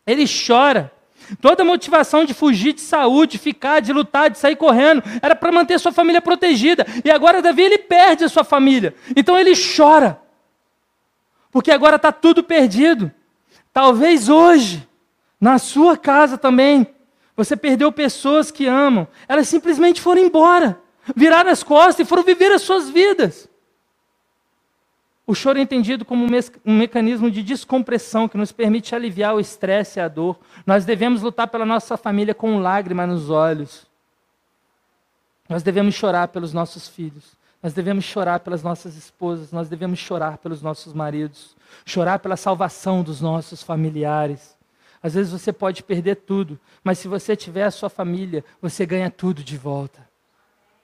Ele 0.07 0.25
chora. 0.27 0.93
Toda 1.41 1.65
motivação 1.65 2.25
de 2.25 2.35
fugir 2.35 2.73
de 2.73 2.81
saúde, 2.81 3.33
de 3.33 3.39
ficar, 3.39 3.81
de 3.81 3.93
lutar, 3.93 4.31
de 4.31 4.39
sair 4.39 4.57
correndo, 4.57 5.03
era 5.23 5.35
para 5.35 5.53
manter 5.53 5.79
sua 5.79 5.93
família 5.93 6.21
protegida. 6.21 6.87
E 7.05 7.11
agora 7.11 7.43
Davi 7.43 7.63
ele 7.63 7.79
perde 7.79 8.25
a 8.25 8.29
sua 8.29 8.45
família. 8.45 8.95
Então 9.17 9.39
ele 9.39 9.53
chora. 9.55 10.21
Porque 11.51 11.71
agora 11.71 11.97
está 11.97 12.11
tudo 12.13 12.43
perdido. 12.43 13.11
Talvez 13.73 14.29
hoje 14.29 14.87
na 15.41 15.59
sua 15.59 15.97
casa 15.97 16.39
também. 16.39 16.87
Você 17.37 17.57
perdeu 17.57 17.91
pessoas 17.91 18.51
que 18.51 18.67
amam. 18.67 19.07
Elas 19.29 19.49
simplesmente 19.49 20.01
foram 20.01 20.23
embora, 20.23 20.81
viraram 21.15 21.51
as 21.51 21.63
costas 21.63 22.07
e 22.07 22.09
foram 22.09 22.23
viver 22.23 22.53
as 22.53 22.63
suas 22.63 22.89
vidas. 22.89 23.49
O 25.27 25.35
choro 25.35 25.59
é 25.59 25.63
entendido 25.63 26.05
como 26.05 26.27
um 26.27 26.77
mecanismo 26.77 27.31
de 27.31 27.43
descompressão 27.43 28.29
que 28.29 28.37
nos 28.37 28.53
permite 28.53 28.95
aliviar 28.95 29.35
o 29.35 29.41
estresse 29.41 29.99
e 29.99 30.03
a 30.03 30.09
dor. 30.09 30.39
Nós 30.67 30.85
devemos 30.85 31.23
lutar 31.23 31.49
pela 31.49 31.65
nossa 31.65 31.97
família 31.97 32.35
com 32.35 32.59
lágrima 32.59 33.07
nos 33.07 33.31
olhos. 33.31 33.87
Nós 35.49 35.63
devemos 35.63 35.95
chorar 35.95 36.29
pelos 36.29 36.53
nossos 36.53 36.89
filhos. 36.89 37.37
Nós 37.63 37.73
devemos 37.73 38.05
chorar 38.05 38.41
pelas 38.41 38.63
nossas 38.63 38.97
esposas. 38.97 39.51
Nós 39.51 39.67
devemos 39.67 39.99
chorar 39.99 40.37
pelos 40.37 40.61
nossos 40.61 40.93
maridos. 40.93 41.57
Chorar 41.87 42.19
pela 42.19 42.37
salvação 42.37 43.03
dos 43.03 43.23
nossos 43.23 43.63
familiares. 43.63 44.55
Às 45.03 45.15
vezes 45.15 45.33
você 45.33 45.53
pode 45.53 45.83
perder 45.83 46.17
tudo, 46.17 46.59
mas 46.83 46.99
se 46.99 47.09
você 47.09 47.37
tiver 47.37 47.65
a 47.65 47.71
sua 47.71 47.91
família, 47.91 48.43
você 48.61 48.87
ganha 48.87 49.11
tudo 49.11 49.45
de 49.45 49.57
volta. 49.59 50.14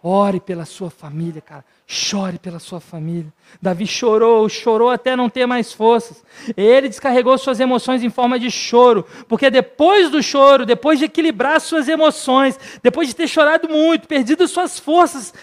Ore 0.03 0.41
pela 0.41 0.65
sua 0.65 0.91
família, 0.91 1.43
cara. 1.43 1.63
Chore 1.87 2.39
pela 2.39 2.59
sua 2.59 2.81
família. 2.81 3.31
Davi 3.61 3.87
chorou, 3.87 4.49
chorou 4.49 4.89
até 4.89 5.15
não 5.15 5.29
ter 5.29 5.45
mais 5.45 5.75
forças. 5.75 6.25
Ele 6.57 6.89
descarregou 6.89 7.37
suas 7.37 7.61
emoções 7.61 8.03
em 8.03 8.09
forma 8.09 8.39
de 8.39 8.51
choro, 8.51 9.05
porque 9.29 9.51
depois 9.51 10.11
do 10.11 10.23
choro, 10.23 10.65
depois 10.65 10.99
de 10.99 11.05
equilibrar 11.05 11.61
suas 11.61 11.87
emoções, 11.87 12.59
depois 12.83 13.09
de 13.09 13.15
ter 13.15 13.29
chorado 13.29 13.69
muito, 13.69 14.09
perdido 14.09 14.49
suas 14.49 14.79
forças, 14.79 15.35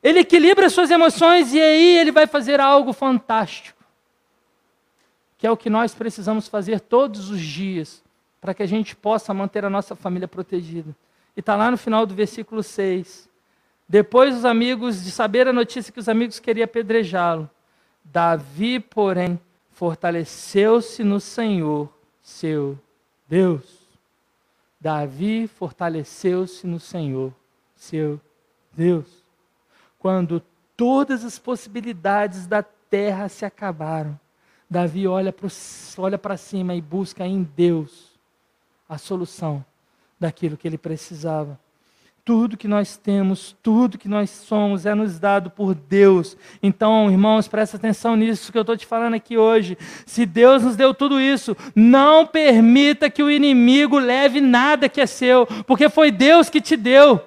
ele 0.00 0.20
equilibra 0.20 0.70
suas 0.70 0.92
emoções 0.92 1.52
e 1.52 1.60
aí 1.60 1.96
ele 1.96 2.12
vai 2.12 2.28
fazer 2.28 2.60
algo 2.60 2.92
fantástico. 2.92 3.82
Que 5.38 5.46
é 5.46 5.50
o 5.50 5.56
que 5.56 5.68
nós 5.68 5.92
precisamos 5.92 6.46
fazer 6.46 6.78
todos 6.78 7.30
os 7.30 7.40
dias 7.40 8.00
para 8.40 8.54
que 8.54 8.62
a 8.62 8.66
gente 8.66 8.94
possa 8.94 9.34
manter 9.34 9.64
a 9.64 9.70
nossa 9.70 9.96
família 9.96 10.28
protegida. 10.28 10.94
E 11.36 11.40
está 11.40 11.56
lá 11.56 11.68
no 11.68 11.76
final 11.76 12.06
do 12.06 12.14
versículo 12.14 12.62
6. 12.62 13.33
Depois 13.88 14.34
os 14.34 14.44
amigos, 14.44 15.04
de 15.04 15.10
saber 15.10 15.46
a 15.46 15.52
notícia 15.52 15.92
que 15.92 16.00
os 16.00 16.08
amigos 16.08 16.38
queriam 16.38 16.64
apedrejá-lo, 16.64 17.48
Davi, 18.04 18.80
porém, 18.80 19.38
fortaleceu-se 19.72 21.02
no 21.02 21.20
Senhor, 21.20 21.88
seu 22.22 22.78
Deus. 23.28 23.84
Davi 24.80 25.46
fortaleceu-se 25.46 26.66
no 26.66 26.78
Senhor, 26.78 27.32
seu 27.74 28.20
Deus. 28.72 29.06
Quando 29.98 30.42
todas 30.76 31.24
as 31.24 31.38
possibilidades 31.38 32.46
da 32.46 32.62
terra 32.62 33.28
se 33.28 33.44
acabaram, 33.44 34.18
Davi 34.68 35.06
olha 35.06 35.32
para 35.32 35.48
olha 35.98 36.18
cima 36.36 36.74
e 36.74 36.80
busca 36.80 37.26
em 37.26 37.42
Deus 37.42 38.12
a 38.88 38.98
solução 38.98 39.64
daquilo 40.18 40.56
que 40.56 40.68
ele 40.68 40.78
precisava. 40.78 41.58
Tudo 42.24 42.56
que 42.56 42.66
nós 42.66 42.96
temos, 42.96 43.54
tudo 43.62 43.98
que 43.98 44.08
nós 44.08 44.30
somos 44.30 44.86
é 44.86 44.94
nos 44.94 45.18
dado 45.18 45.50
por 45.50 45.74
Deus. 45.74 46.36
Então, 46.62 47.10
irmãos, 47.10 47.46
presta 47.46 47.76
atenção 47.76 48.16
nisso 48.16 48.50
que 48.50 48.56
eu 48.56 48.62
estou 48.62 48.76
te 48.76 48.86
falando 48.86 49.14
aqui 49.14 49.36
hoje. 49.36 49.76
Se 50.06 50.24
Deus 50.24 50.62
nos 50.62 50.74
deu 50.74 50.94
tudo 50.94 51.20
isso, 51.20 51.54
não 51.74 52.26
permita 52.26 53.10
que 53.10 53.22
o 53.22 53.30
inimigo 53.30 53.98
leve 53.98 54.40
nada 54.40 54.88
que 54.88 55.00
é 55.02 55.06
seu, 55.06 55.46
porque 55.66 55.90
foi 55.90 56.10
Deus 56.10 56.48
que 56.48 56.62
te 56.62 56.76
deu. 56.76 57.20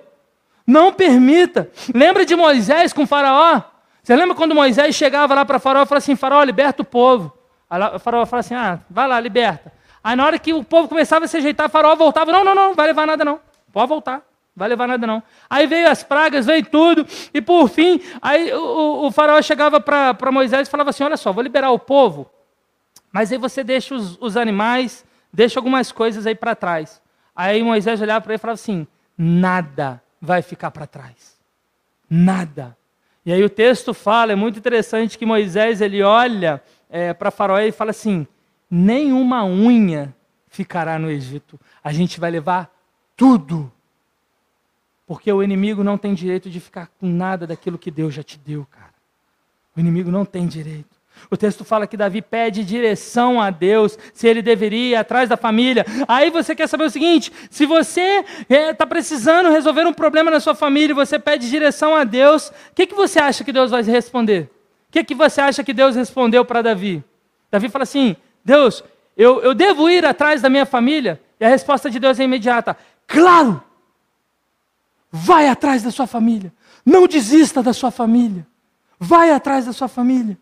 Não 0.65 0.91
permita. 0.91 1.69
Lembra 1.93 2.25
de 2.25 2.35
Moisés 2.35 2.91
com 2.91 3.05
Faraó? 3.05 3.61
Você 4.01 4.15
lembra 4.15 4.35
quando 4.35 4.55
Moisés 4.55 4.95
chegava 4.95 5.35
lá 5.35 5.45
para 5.45 5.59
Faraó 5.59 5.83
e 5.83 5.85
falou 5.85 5.99
assim: 5.99 6.15
Faraó, 6.15 6.41
liberta 6.43 6.81
o 6.81 6.85
povo. 6.85 7.37
Aí 7.69 7.79
o 7.95 7.99
Faraó 7.99 8.25
fala 8.25 8.39
assim: 8.39 8.55
Ah, 8.55 8.79
vai 8.89 9.07
lá, 9.07 9.19
liberta. 9.19 9.71
Aí 10.03 10.15
na 10.15 10.25
hora 10.25 10.39
que 10.39 10.53
o 10.53 10.63
povo 10.63 10.87
começava 10.87 11.25
a 11.25 11.27
se 11.27 11.35
ajeitar, 11.35 11.69
faraó 11.69 11.93
voltava, 11.93 12.31
não, 12.31 12.41
não, 12.41 12.55
não, 12.55 12.67
não 12.69 12.73
vai 12.73 12.87
levar 12.87 13.05
nada 13.05 13.25
não. 13.25 13.41
Pode 13.73 13.89
voltar, 13.89 14.21
vai 14.57 14.67
levar 14.67 14.87
nada 14.87 15.05
não. 15.07 15.23
Aí 15.49 15.67
veio 15.67 15.89
as 15.89 16.03
pragas, 16.03 16.45
veio 16.45 16.65
tudo, 16.65 17.05
e 17.33 17.39
por 17.39 17.69
fim, 17.69 18.01
aí 18.21 18.51
o, 18.51 19.05
o 19.05 19.11
faraó 19.11 19.41
chegava 19.41 19.79
para 19.79 20.31
Moisés 20.31 20.67
e 20.67 20.71
falava 20.71 20.89
assim, 20.89 21.03
olha 21.03 21.15
só, 21.15 21.31
vou 21.31 21.43
liberar 21.43 21.71
o 21.71 21.79
povo, 21.79 22.29
mas 23.11 23.31
aí 23.31 23.37
você 23.37 23.63
deixa 23.63 23.95
os, 23.95 24.17
os 24.19 24.35
animais, 24.35 25.05
deixa 25.31 25.59
algumas 25.59 25.91
coisas 25.91 26.25
aí 26.25 26.35
para 26.35 26.55
trás. 26.55 27.01
Aí 27.35 27.63
Moisés 27.63 28.01
olhava 28.01 28.21
para 28.21 28.33
ele 28.33 28.39
e 28.39 28.41
falava 28.41 28.55
assim, 28.55 28.87
nada 29.17 30.01
vai 30.19 30.41
ficar 30.41 30.71
para 30.71 30.87
trás. 30.87 31.37
Nada. 32.09 32.75
E 33.25 33.31
aí 33.31 33.43
o 33.43 33.49
texto 33.49 33.93
fala, 33.93 34.31
é 34.31 34.35
muito 34.35 34.57
interessante 34.57 35.17
que 35.17 35.25
Moisés 35.25 35.81
ele 35.81 36.01
olha 36.01 36.61
é, 36.89 37.13
para 37.13 37.29
Faraó 37.31 37.59
e 37.59 37.71
fala 37.71 37.91
assim: 37.91 38.25
nenhuma 38.69 39.43
unha 39.45 40.15
ficará 40.47 40.97
no 40.97 41.11
Egito. 41.11 41.59
A 41.83 41.91
gente 41.91 42.19
vai 42.19 42.31
levar 42.31 42.73
tudo. 43.15 43.71
Porque 45.07 45.31
o 45.31 45.41
inimigo 45.41 45.85
não 45.85 45.97
tem 45.97 46.13
direito 46.13 46.49
de 46.49 46.59
ficar 46.59 46.87
com 46.99 47.07
nada 47.07 47.47
daquilo 47.47 47.77
que 47.77 47.89
Deus 47.89 48.13
já 48.13 48.21
te 48.21 48.37
deu, 48.37 48.67
cara. 48.69 48.93
O 49.75 49.79
inimigo 49.79 50.11
não 50.11 50.25
tem 50.25 50.45
direito. 50.45 50.97
O 51.31 51.37
texto 51.37 51.63
fala 51.63 51.87
que 51.87 51.97
Davi 51.97 52.21
pede 52.21 52.63
direção 52.63 53.41
a 53.41 53.49
Deus, 53.49 53.97
se 54.13 54.27
ele 54.27 54.41
deveria 54.41 54.89
ir 54.91 54.95
atrás 54.95 55.27
da 55.27 55.37
família. 55.37 55.85
Aí 56.07 56.29
você 56.29 56.53
quer 56.53 56.67
saber 56.67 56.83
o 56.83 56.89
seguinte: 56.89 57.31
se 57.49 57.65
você 57.65 58.23
está 58.49 58.83
é, 58.83 58.87
precisando 58.87 59.49
resolver 59.49 59.87
um 59.87 59.93
problema 59.93 60.29
na 60.29 60.39
sua 60.39 60.53
família 60.53 60.91
e 60.91 60.95
você 60.95 61.17
pede 61.17 61.49
direção 61.49 61.95
a 61.95 62.03
Deus, 62.03 62.49
o 62.49 62.53
que, 62.75 62.85
que 62.85 62.93
você 62.93 63.17
acha 63.17 63.43
que 63.43 63.51
Deus 63.51 63.71
vai 63.71 63.81
responder? 63.81 64.49
O 64.89 64.91
que, 64.91 65.03
que 65.03 65.15
você 65.15 65.41
acha 65.41 65.63
que 65.63 65.73
Deus 65.73 65.95
respondeu 65.95 66.45
para 66.45 66.61
Davi? 66.61 67.03
Davi 67.49 67.69
fala 67.69 67.83
assim: 67.83 68.15
Deus, 68.43 68.83
eu, 69.15 69.41
eu 69.41 69.53
devo 69.53 69.89
ir 69.89 70.05
atrás 70.05 70.41
da 70.41 70.49
minha 70.49 70.65
família? 70.65 71.19
E 71.39 71.45
a 71.45 71.49
resposta 71.49 71.89
de 71.89 71.99
Deus 71.99 72.19
é 72.19 72.23
imediata: 72.23 72.77
Claro! 73.07 73.66
Vai 75.11 75.47
atrás 75.47 75.83
da 75.83 75.91
sua 75.91 76.07
família. 76.07 76.53
Não 76.85 77.07
desista 77.07 77.63
da 77.63 77.73
sua 77.73 77.91
família. 77.91 78.45
Vai 78.99 79.31
atrás 79.31 79.65
da 79.65 79.73
sua 79.73 79.87
família. 79.87 80.37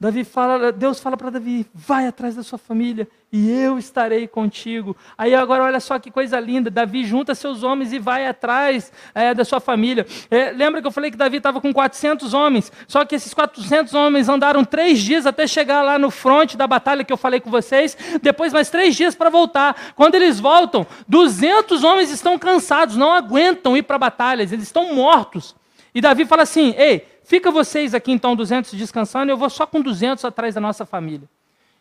Davi 0.00 0.24
fala, 0.24 0.72
Deus 0.72 0.98
fala 0.98 1.14
para 1.14 1.28
Davi: 1.28 1.66
vai 1.74 2.06
atrás 2.06 2.34
da 2.34 2.42
sua 2.42 2.56
família 2.56 3.06
e 3.30 3.50
eu 3.50 3.78
estarei 3.78 4.26
contigo. 4.26 4.96
Aí 5.16 5.34
agora 5.34 5.64
olha 5.64 5.78
só 5.78 5.98
que 5.98 6.10
coisa 6.10 6.40
linda: 6.40 6.70
Davi 6.70 7.04
junta 7.04 7.34
seus 7.34 7.62
homens 7.62 7.92
e 7.92 7.98
vai 7.98 8.26
atrás 8.26 8.90
é, 9.14 9.34
da 9.34 9.44
sua 9.44 9.60
família. 9.60 10.06
É, 10.30 10.52
lembra 10.52 10.80
que 10.80 10.86
eu 10.86 10.90
falei 10.90 11.10
que 11.10 11.18
Davi 11.18 11.36
estava 11.36 11.60
com 11.60 11.70
400 11.70 12.32
homens? 12.32 12.72
Só 12.88 13.04
que 13.04 13.14
esses 13.14 13.34
400 13.34 13.92
homens 13.92 14.26
andaram 14.26 14.64
três 14.64 15.00
dias 15.00 15.26
até 15.26 15.46
chegar 15.46 15.82
lá 15.82 15.98
no 15.98 16.10
fronte 16.10 16.56
da 16.56 16.66
batalha 16.66 17.04
que 17.04 17.12
eu 17.12 17.18
falei 17.18 17.38
com 17.38 17.50
vocês. 17.50 17.94
Depois 18.22 18.54
mais 18.54 18.70
três 18.70 18.96
dias 18.96 19.14
para 19.14 19.28
voltar. 19.28 19.76
Quando 19.94 20.14
eles 20.14 20.40
voltam, 20.40 20.86
200 21.06 21.84
homens 21.84 22.10
estão 22.10 22.38
cansados, 22.38 22.96
não 22.96 23.12
aguentam 23.12 23.76
ir 23.76 23.82
para 23.82 23.98
batalhas, 23.98 24.50
eles 24.50 24.64
estão 24.64 24.94
mortos. 24.94 25.54
E 25.94 26.00
Davi 26.00 26.24
fala 26.24 26.44
assim: 26.44 26.74
ei 26.78 27.06
Fica 27.30 27.48
vocês 27.48 27.94
aqui 27.94 28.10
então 28.10 28.34
200 28.34 28.72
descansando, 28.72 29.30
eu 29.30 29.36
vou 29.36 29.48
só 29.48 29.64
com 29.64 29.80
200 29.80 30.24
atrás 30.24 30.56
da 30.56 30.60
nossa 30.60 30.84
família. 30.84 31.28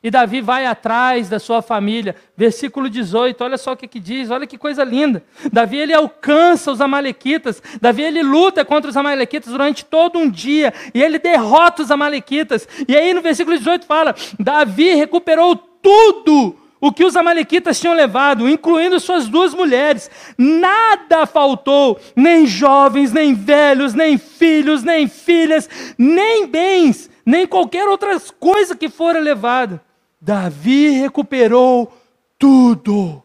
E 0.04 0.12
Davi 0.12 0.42
vai 0.42 0.68
atrás 0.68 1.28
da 1.28 1.40
sua 1.40 1.64
família. 1.64 2.16
Versículo 2.38 2.88
18, 2.88 3.44
olha 3.44 3.58
só 3.58 3.72
o 3.72 3.76
que, 3.76 3.88
que 3.88 4.00
diz, 4.00 4.30
olha 4.30 4.46
que 4.46 4.60
coisa 4.60 4.84
linda. 4.84 5.24
Davi 5.52 5.78
ele 5.78 5.92
alcança 5.92 6.72
os 6.72 6.80
amalequitas. 6.80 7.64
Davi 7.82 8.04
ele 8.04 8.22
luta 8.22 8.64
contra 8.64 8.92
os 8.92 8.96
amalequitas 8.96 9.52
durante 9.52 9.84
todo 9.84 10.20
um 10.20 10.30
dia 10.30 10.72
e 10.94 11.02
ele 11.02 11.18
derrota 11.18 11.82
os 11.82 11.90
amalequitas. 11.90 12.68
E 12.88 12.96
aí 12.96 13.12
no 13.12 13.22
versículo 13.24 13.58
18 13.58 13.88
fala: 13.88 14.14
Davi 14.40 14.94
recuperou 14.94 15.56
tudo 15.56 16.59
o 16.82 16.92
que 16.92 17.04
os 17.04 17.16
amalequitas 17.16 17.80
tinham 17.80 17.94
levado, 17.94 18.50
incluindo 18.50 19.00
suas 19.00 19.28
duas 19.28 19.54
mulheres. 19.54 20.10
Nada 20.38 21.26
faltou, 21.26 22.00
nem 22.16 22.46
jovens, 22.46 23.12
nem 23.12 23.34
velhos, 23.34 23.94
nem 23.94 24.18
filhos, 24.18 24.84
nem 24.84 25.08
filhas, 25.08 25.70
nem 25.98 26.48
bens, 26.48 27.10
nem 27.26 27.46
qualquer 27.46 27.88
outra 27.88 28.20
coisa 28.40 28.76
que 28.76 28.90
fora 28.90 29.20
levada. 29.20 29.84
Davi 30.22 30.90
recuperou 30.92 31.92
tudo. 32.38 33.24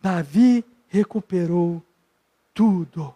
Davi 0.00 0.64
recuperou 0.88 1.82
tudo. 2.52 3.14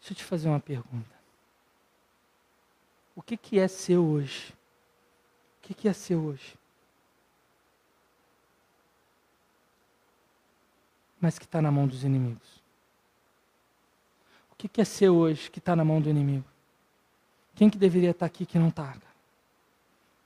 Deixa 0.00 0.12
eu 0.12 0.16
te 0.16 0.24
fazer 0.24 0.48
uma 0.48 0.60
pergunta. 0.60 1.09
Que, 3.30 3.36
que 3.36 3.58
é 3.60 3.68
seu 3.68 4.04
hoje? 4.04 4.52
O 5.58 5.62
que, 5.62 5.72
que 5.72 5.88
é 5.88 5.92
seu 5.92 6.20
hoje? 6.20 6.58
Mas 11.20 11.38
que 11.38 11.44
está 11.44 11.62
na 11.62 11.70
mão 11.70 11.86
dos 11.86 12.02
inimigos. 12.02 12.60
O 14.50 14.56
que, 14.56 14.66
que 14.66 14.80
é 14.80 14.84
seu 14.84 15.14
hoje 15.14 15.48
que 15.48 15.60
está 15.60 15.76
na 15.76 15.84
mão 15.84 16.00
do 16.00 16.10
inimigo? 16.10 16.44
Quem 17.54 17.70
que 17.70 17.78
deveria 17.78 18.10
estar 18.10 18.18
tá 18.18 18.26
aqui 18.26 18.44
que 18.44 18.58
não 18.58 18.66
está? 18.66 18.96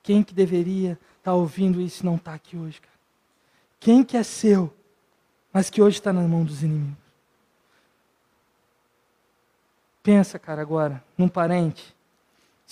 Quem 0.03 0.25
que 0.25 0.33
deveria 0.33 0.93
estar 0.93 1.25
tá 1.25 1.35
ouvindo 1.35 1.83
isso 1.83 2.03
e 2.03 2.07
não 2.07 2.17
está 2.17 2.33
aqui 2.33 2.57
hoje, 2.57 2.81
cara? 2.81 2.99
Quem 3.79 4.03
que 4.03 4.17
é 4.17 4.23
seu, 4.23 4.75
mas 5.53 5.69
que 5.69 5.83
hoje 5.83 5.99
está 5.99 6.11
na 6.11 6.23
mão 6.23 6.43
dos 6.43 6.63
inimigos? 6.63 6.97
Pensa, 10.03 10.39
cara, 10.39 10.63
agora, 10.63 11.05
num 11.19 11.29
parente 11.29 11.94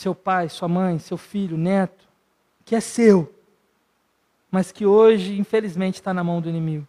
seu 0.03 0.15
pai, 0.15 0.49
sua 0.49 0.69
mãe, 0.69 0.99
seu 0.99 1.17
filho, 1.17 1.57
neto, 1.57 2.05
que 2.65 2.75
é 2.75 2.81
seu, 2.81 3.33
mas 4.51 4.73
que 4.73 4.85
hoje, 4.85 5.39
infelizmente, 5.39 5.95
está 5.95 6.13
na 6.13 6.25
mão 6.25 6.41
do 6.41 6.49
inimigo. 6.49 6.87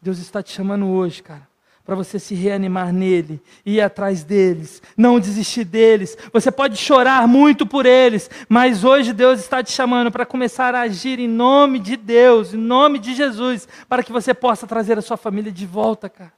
Deus 0.00 0.18
está 0.18 0.42
te 0.42 0.52
chamando 0.52 0.86
hoje, 0.86 1.22
cara, 1.22 1.46
para 1.84 1.94
você 1.94 2.18
se 2.18 2.34
reanimar 2.34 2.92
nele, 2.92 3.40
ir 3.64 3.80
atrás 3.80 4.24
deles, 4.24 4.82
não 4.96 5.20
desistir 5.20 5.64
deles. 5.64 6.16
Você 6.32 6.50
pode 6.50 6.76
chorar 6.76 7.28
muito 7.28 7.66
por 7.66 7.86
eles, 7.86 8.30
mas 8.48 8.82
hoje 8.82 9.12
Deus 9.12 9.38
está 9.38 9.62
te 9.62 9.72
chamando 9.72 10.10
para 10.10 10.26
começar 10.26 10.74
a 10.74 10.80
agir 10.80 11.18
em 11.18 11.28
nome 11.28 11.78
de 11.78 11.96
Deus, 11.96 12.54
em 12.54 12.58
nome 12.58 12.98
de 12.98 13.14
Jesus, 13.14 13.68
para 13.88 14.02
que 14.02 14.12
você 14.12 14.32
possa 14.32 14.66
trazer 14.66 14.98
a 14.98 15.02
sua 15.02 15.16
família 15.16 15.52
de 15.52 15.66
volta, 15.66 16.08
cara. 16.08 16.32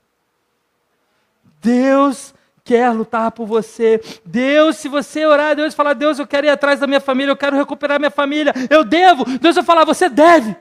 Deus 1.63 2.35
quer 2.69 2.91
lutar 2.91 3.33
por 3.33 3.47
você. 3.47 3.99
Deus, 4.23 4.77
se 4.77 4.91
você 4.91 5.25
orar 5.25 5.57
Deus 5.57 5.75
falar, 5.75 5.95
Deus, 5.95 6.19
eu 6.19 6.27
quero 6.27 6.47
ir 6.47 6.51
atrás 6.51 6.79
da 6.79 6.87
minha 6.87 7.01
família, 7.01 7.33
eu 7.33 7.37
quero 7.37 7.57
recuperar 7.57 7.99
minha 7.99 8.11
família, 8.11 8.53
eu 8.69 8.85
devo. 8.85 9.25
Deus 9.39 9.55
vai 9.55 9.65
falar, 9.65 9.87
você 9.87 10.07
deve. 10.11 10.55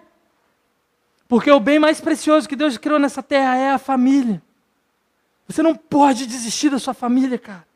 Porque 1.27 1.51
o 1.51 1.59
bem 1.59 1.77
mais 1.77 1.99
precioso 1.99 2.47
que 2.47 2.55
Deus 2.55 2.77
criou 2.77 2.97
nessa 2.97 3.21
terra 3.21 3.57
é 3.57 3.71
a 3.71 3.77
família. 3.77 4.41
Você 5.49 5.61
não 5.61 5.75
pode 5.75 6.25
desistir 6.25 6.69
da 6.69 6.79
sua 6.79 6.93
família, 6.93 7.37
cara. 7.37 7.67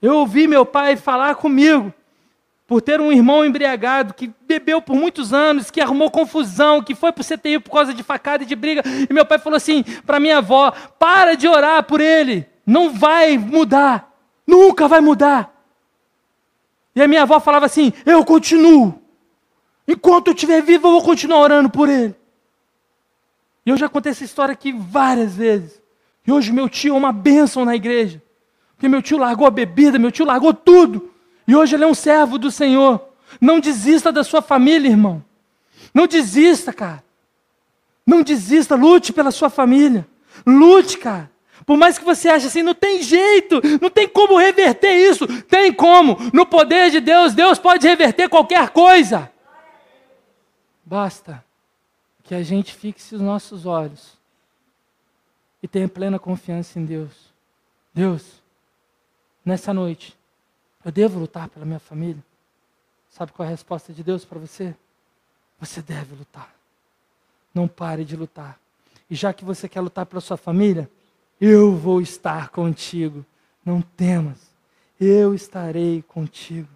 Eu 0.00 0.16
ouvi 0.16 0.48
meu 0.48 0.64
pai 0.64 0.96
falar 0.96 1.34
comigo, 1.34 1.92
por 2.66 2.80
ter 2.80 3.02
um 3.02 3.12
irmão 3.12 3.44
embriagado, 3.44 4.14
que 4.14 4.32
bebeu 4.46 4.80
por 4.80 4.96
muitos 4.96 5.34
anos, 5.34 5.70
que 5.70 5.82
arrumou 5.82 6.10
confusão, 6.10 6.82
que 6.82 6.94
foi 6.94 7.12
para 7.12 7.20
o 7.20 7.24
CTI 7.24 7.58
por 7.58 7.70
causa 7.70 7.92
de 7.92 8.02
facada 8.02 8.44
e 8.44 8.46
de 8.46 8.56
briga. 8.56 8.82
E 9.10 9.12
meu 9.12 9.26
pai 9.26 9.38
falou 9.38 9.58
assim 9.58 9.82
para 10.06 10.18
minha 10.18 10.38
avó: 10.38 10.72
para 10.98 11.34
de 11.34 11.46
orar 11.46 11.82
por 11.82 12.00
ele 12.00 12.48
não 12.70 12.94
vai 12.94 13.36
mudar, 13.36 14.16
nunca 14.46 14.86
vai 14.86 15.00
mudar. 15.00 15.52
E 16.94 17.02
a 17.02 17.08
minha 17.08 17.22
avó 17.22 17.40
falava 17.40 17.66
assim: 17.66 17.92
Eu 18.06 18.24
continuo. 18.24 18.94
Enquanto 19.88 20.28
eu 20.28 20.34
estiver 20.34 20.62
vivo, 20.62 20.86
eu 20.86 20.92
vou 20.92 21.02
continuar 21.02 21.40
orando 21.40 21.68
por 21.68 21.88
ele. 21.88 22.14
E 23.66 23.70
eu 23.70 23.76
já 23.76 23.88
contei 23.88 24.12
essa 24.12 24.22
história 24.22 24.52
aqui 24.52 24.70
várias 24.70 25.34
vezes. 25.34 25.82
E 26.24 26.30
hoje 26.30 26.52
meu 26.52 26.68
tio 26.68 26.94
é 26.94 26.98
uma 26.98 27.12
bênção 27.12 27.64
na 27.64 27.74
igreja. 27.74 28.22
Porque 28.76 28.88
meu 28.88 29.02
tio 29.02 29.18
largou 29.18 29.48
a 29.48 29.50
bebida, 29.50 29.98
meu 29.98 30.12
tio 30.12 30.24
largou 30.24 30.54
tudo. 30.54 31.12
E 31.48 31.56
hoje 31.56 31.74
ele 31.74 31.82
é 31.82 31.88
um 31.88 31.94
servo 31.94 32.38
do 32.38 32.52
Senhor. 32.52 33.04
Não 33.40 33.58
desista 33.58 34.12
da 34.12 34.22
sua 34.22 34.40
família, 34.40 34.88
irmão. 34.88 35.24
Não 35.92 36.06
desista, 36.06 36.72
cara. 36.72 37.02
Não 38.06 38.22
desista, 38.22 38.76
lute 38.76 39.12
pela 39.12 39.32
sua 39.32 39.50
família. 39.50 40.06
Lute, 40.46 40.98
cara. 40.98 41.28
Por 41.66 41.76
mais 41.76 41.98
que 41.98 42.04
você 42.04 42.28
ache 42.28 42.46
assim, 42.46 42.62
não 42.62 42.74
tem 42.74 43.02
jeito, 43.02 43.60
não 43.80 43.90
tem 43.90 44.08
como 44.08 44.38
reverter 44.38 44.94
isso. 44.94 45.26
Tem 45.44 45.72
como. 45.72 46.16
No 46.32 46.46
poder 46.46 46.90
de 46.90 47.00
Deus, 47.00 47.34
Deus 47.34 47.58
pode 47.58 47.86
reverter 47.86 48.28
qualquer 48.28 48.70
coisa. 48.70 49.30
Basta 50.84 51.44
que 52.24 52.34
a 52.34 52.42
gente 52.42 52.74
fixe 52.74 53.14
os 53.14 53.20
nossos 53.20 53.66
olhos 53.66 54.18
e 55.62 55.68
tenha 55.68 55.88
plena 55.88 56.18
confiança 56.18 56.78
em 56.78 56.84
Deus. 56.84 57.12
Deus, 57.92 58.24
nessa 59.44 59.74
noite, 59.74 60.16
eu 60.84 60.90
devo 60.90 61.18
lutar 61.18 61.48
pela 61.48 61.66
minha 61.66 61.78
família? 61.78 62.22
Sabe 63.10 63.32
qual 63.32 63.44
é 63.44 63.48
a 63.48 63.50
resposta 63.50 63.92
de 63.92 64.02
Deus 64.02 64.24
para 64.24 64.38
você? 64.38 64.74
Você 65.58 65.82
deve 65.82 66.14
lutar. 66.14 66.54
Não 67.54 67.68
pare 67.68 68.04
de 68.04 68.16
lutar. 68.16 68.58
E 69.10 69.14
já 69.14 69.32
que 69.32 69.44
você 69.44 69.68
quer 69.68 69.80
lutar 69.80 70.06
pela 70.06 70.20
sua 70.20 70.36
família, 70.36 70.88
eu 71.40 71.74
vou 71.74 72.00
estar 72.00 72.50
contigo. 72.50 73.24
Não 73.64 73.80
temas, 73.80 74.50
eu 75.00 75.34
estarei 75.34 76.02
contigo. 76.02 76.68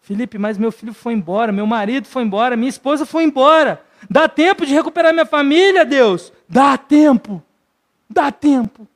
Felipe, 0.00 0.38
mas 0.38 0.58
meu 0.58 0.72
filho 0.72 0.92
foi 0.92 1.12
embora, 1.12 1.52
meu 1.52 1.66
marido 1.66 2.08
foi 2.08 2.22
embora, 2.22 2.56
minha 2.56 2.68
esposa 2.68 3.06
foi 3.06 3.24
embora. 3.24 3.84
Dá 4.10 4.28
tempo 4.28 4.66
de 4.66 4.74
recuperar 4.74 5.12
minha 5.12 5.26
família, 5.26 5.84
Deus? 5.84 6.32
Dá 6.48 6.76
tempo. 6.76 7.42
Dá 8.10 8.32
tempo. 8.32 8.86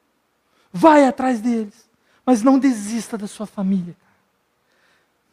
Vai 0.72 1.04
atrás 1.04 1.40
deles. 1.40 1.88
Mas 2.24 2.42
não 2.42 2.58
desista 2.58 3.16
da 3.16 3.28
sua 3.28 3.46
família. 3.46 3.96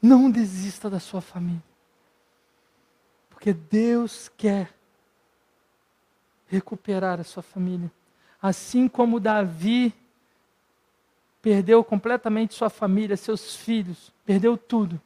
Não 0.01 0.29
desista 0.29 0.89
da 0.89 0.99
sua 0.99 1.21
família. 1.21 1.63
Porque 3.29 3.51
Deus 3.51 4.31
quer 4.37 4.69
recuperar 6.47 7.19
a 7.19 7.23
sua 7.23 7.41
família 7.41 7.91
assim 8.43 8.89
como 8.89 9.21
Davi 9.21 9.93
perdeu 11.41 11.81
completamente 11.81 12.53
sua 12.53 12.69
família, 12.69 13.15
seus 13.15 13.55
filhos, 13.55 14.11
perdeu 14.25 14.57
tudo. 14.57 14.99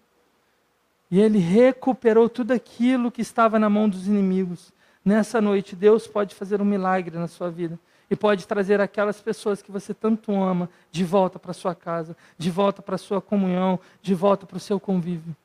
E 1.12 1.22
ele 1.22 1.38
recuperou 1.38 2.28
tudo 2.28 2.52
aquilo 2.52 3.12
que 3.12 3.22
estava 3.22 3.60
na 3.60 3.70
mão 3.70 3.88
dos 3.88 4.08
inimigos. 4.08 4.74
Nessa 5.06 5.40
noite, 5.40 5.76
Deus 5.76 6.08
pode 6.08 6.34
fazer 6.34 6.60
um 6.60 6.66
milagre 6.66 7.16
na 7.16 7.28
sua 7.28 7.52
vida. 7.52 7.80
e 8.10 8.16
pode 8.16 8.48
trazer 8.48 8.80
aquelas 8.80 9.20
pessoas 9.20 9.62
que 9.62 9.70
você 9.70 9.94
tanto 9.94 10.32
ama 10.32 10.70
de 10.90 11.04
volta 11.04 11.38
para 11.38 11.52
sua 11.52 11.76
casa, 11.76 12.16
de 12.38 12.50
volta 12.50 12.82
para 12.82 12.98
sua 12.98 13.22
comunhão, 13.22 13.78
de 14.02 14.16
volta 14.16 14.46
para 14.46 14.56
o 14.56 14.62
seu 14.62 14.80
convívio. 14.80 15.36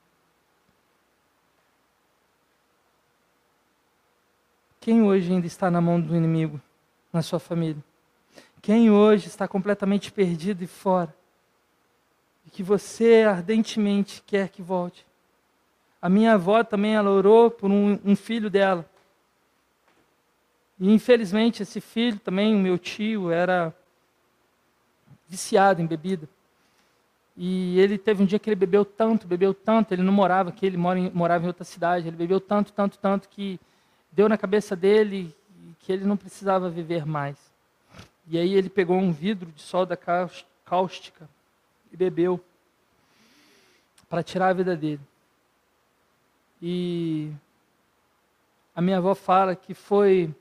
Quem 4.81 5.03
hoje 5.03 5.33
ainda 5.33 5.49
está 5.49 5.73
na 5.73 5.81
mão 5.81 6.01
do 6.01 6.15
inimigo 6.15 6.61
na 7.13 7.23
sua 7.23 7.39
família? 7.39 7.83
Quem 8.61 8.91
hoje 8.91 9.27
está 9.27 9.49
completamente 9.49 10.13
perdido 10.13 10.63
e 10.63 10.67
fora? 10.67 11.15
E 12.47 12.51
que 12.51 12.63
você 12.63 13.25
ardentemente 13.29 14.23
quer 14.27 14.49
que 14.49 14.63
volte? 14.63 15.05
A 16.01 16.09
minha 16.09 16.35
avó 16.35 16.65
também, 16.65 16.95
ela 16.95 17.11
orou 17.11 17.51
por 17.51 17.71
um, 17.71 17.99
um 18.05 18.17
filho 18.17 18.49
dela. 18.49 18.89
E 20.79 20.93
infelizmente 20.93 21.63
esse 21.63 21.81
filho 21.81 22.19
também, 22.19 22.55
o 22.55 22.59
meu 22.59 22.79
tio, 22.79 23.31
era 23.31 23.75
viciado 25.29 25.81
em 25.81 25.87
bebida. 25.87 26.29
E 27.37 27.79
ele 27.81 27.97
teve 27.97 28.23
um 28.23 28.27
dia 28.27 28.39
que 28.39 28.49
ele 28.49 28.57
bebeu 28.57 28.85
tanto, 28.85 29.27
bebeu 29.27 29.55
tanto, 29.55 29.93
ele 29.93 30.03
não 30.03 30.13
morava 30.13 30.51
aqui, 30.51 30.67
ele 30.67 30.77
mora 30.77 30.99
em, 30.99 31.11
morava 31.11 31.45
em 31.45 31.47
outra 31.47 31.65
cidade. 31.65 32.09
Ele 32.09 32.17
bebeu 32.17 32.41
tanto, 32.41 32.73
tanto, 32.73 32.99
tanto 32.99 33.29
que 33.29 33.59
deu 34.11 34.29
na 34.29 34.37
cabeça 34.37 34.77
dele 34.77 35.35
que 35.83 35.93
ele 35.93 36.05
não 36.05 36.17
precisava 36.17 36.71
viver 36.71 37.05
mais. 37.05 37.37
E 38.27 38.39
aí 38.39 38.55
ele 38.55 38.71
pegou 38.71 38.97
um 38.97 39.13
vidro 39.13 39.51
de 39.51 39.61
solda 39.61 39.99
cáustica 40.65 41.29
e 41.93 41.97
bebeu 41.97 42.43
para 44.09 44.23
tirar 44.23 44.49
a 44.49 44.53
vida 44.53 44.77
dele. 44.77 45.01
E 46.61 47.33
a 48.75 48.81
minha 48.81 48.99
avó 48.99 49.15
fala 49.15 49.57
que 49.57 49.75
foi 49.75 50.33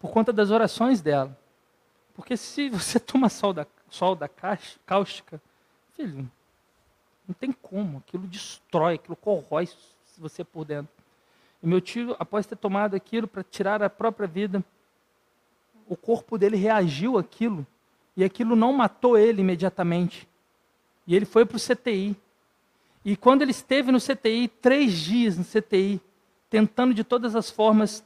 por 0.00 0.10
conta 0.10 0.32
das 0.32 0.50
orações 0.50 1.02
dela. 1.02 1.38
Porque 2.14 2.36
se 2.36 2.70
você 2.70 2.98
toma 3.00 3.28
sol 3.28 3.52
da, 3.52 3.66
sol 3.90 4.16
da 4.16 4.28
cáustica, 4.86 5.40
filho, 5.94 6.30
não 7.28 7.34
tem 7.34 7.52
como, 7.52 7.98
aquilo 7.98 8.26
destrói, 8.26 8.94
aquilo 8.94 9.16
corrói 9.16 9.68
você 10.18 10.44
por 10.44 10.64
dentro. 10.64 11.01
E 11.62 11.66
meu 11.66 11.80
tio, 11.80 12.16
após 12.18 12.46
ter 12.46 12.56
tomado 12.56 12.96
aquilo 12.96 13.28
para 13.28 13.44
tirar 13.44 13.82
a 13.82 13.88
própria 13.88 14.26
vida, 14.26 14.64
o 15.86 15.96
corpo 15.96 16.36
dele 16.36 16.56
reagiu 16.56 17.18
àquilo, 17.18 17.66
e 18.16 18.24
aquilo 18.24 18.56
não 18.56 18.72
matou 18.72 19.16
ele 19.16 19.40
imediatamente. 19.40 20.28
E 21.06 21.14
ele 21.14 21.24
foi 21.24 21.44
para 21.44 21.56
o 21.56 21.60
CTI. 21.60 22.16
E 23.04 23.16
quando 23.16 23.42
ele 23.42 23.50
esteve 23.50 23.90
no 23.90 23.98
CTI, 23.98 24.48
três 24.48 24.92
dias 24.92 25.36
no 25.36 25.44
CTI, 25.44 26.00
tentando 26.50 26.94
de 26.94 27.02
todas 27.02 27.34
as 27.34 27.50
formas 27.50 28.04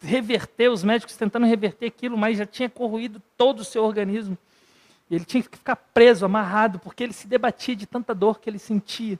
reverter, 0.00 0.70
os 0.70 0.84
médicos 0.84 1.16
tentando 1.16 1.46
reverter 1.46 1.86
aquilo, 1.86 2.16
mas 2.16 2.38
já 2.38 2.46
tinha 2.46 2.68
corroído 2.68 3.20
todo 3.36 3.60
o 3.60 3.64
seu 3.64 3.82
organismo. 3.82 4.38
E 5.10 5.14
ele 5.14 5.24
tinha 5.24 5.42
que 5.42 5.56
ficar 5.56 5.76
preso, 5.76 6.24
amarrado, 6.24 6.78
porque 6.78 7.02
ele 7.02 7.12
se 7.12 7.26
debatia 7.26 7.74
de 7.74 7.86
tanta 7.86 8.14
dor 8.14 8.38
que 8.38 8.48
ele 8.48 8.58
sentia. 8.58 9.18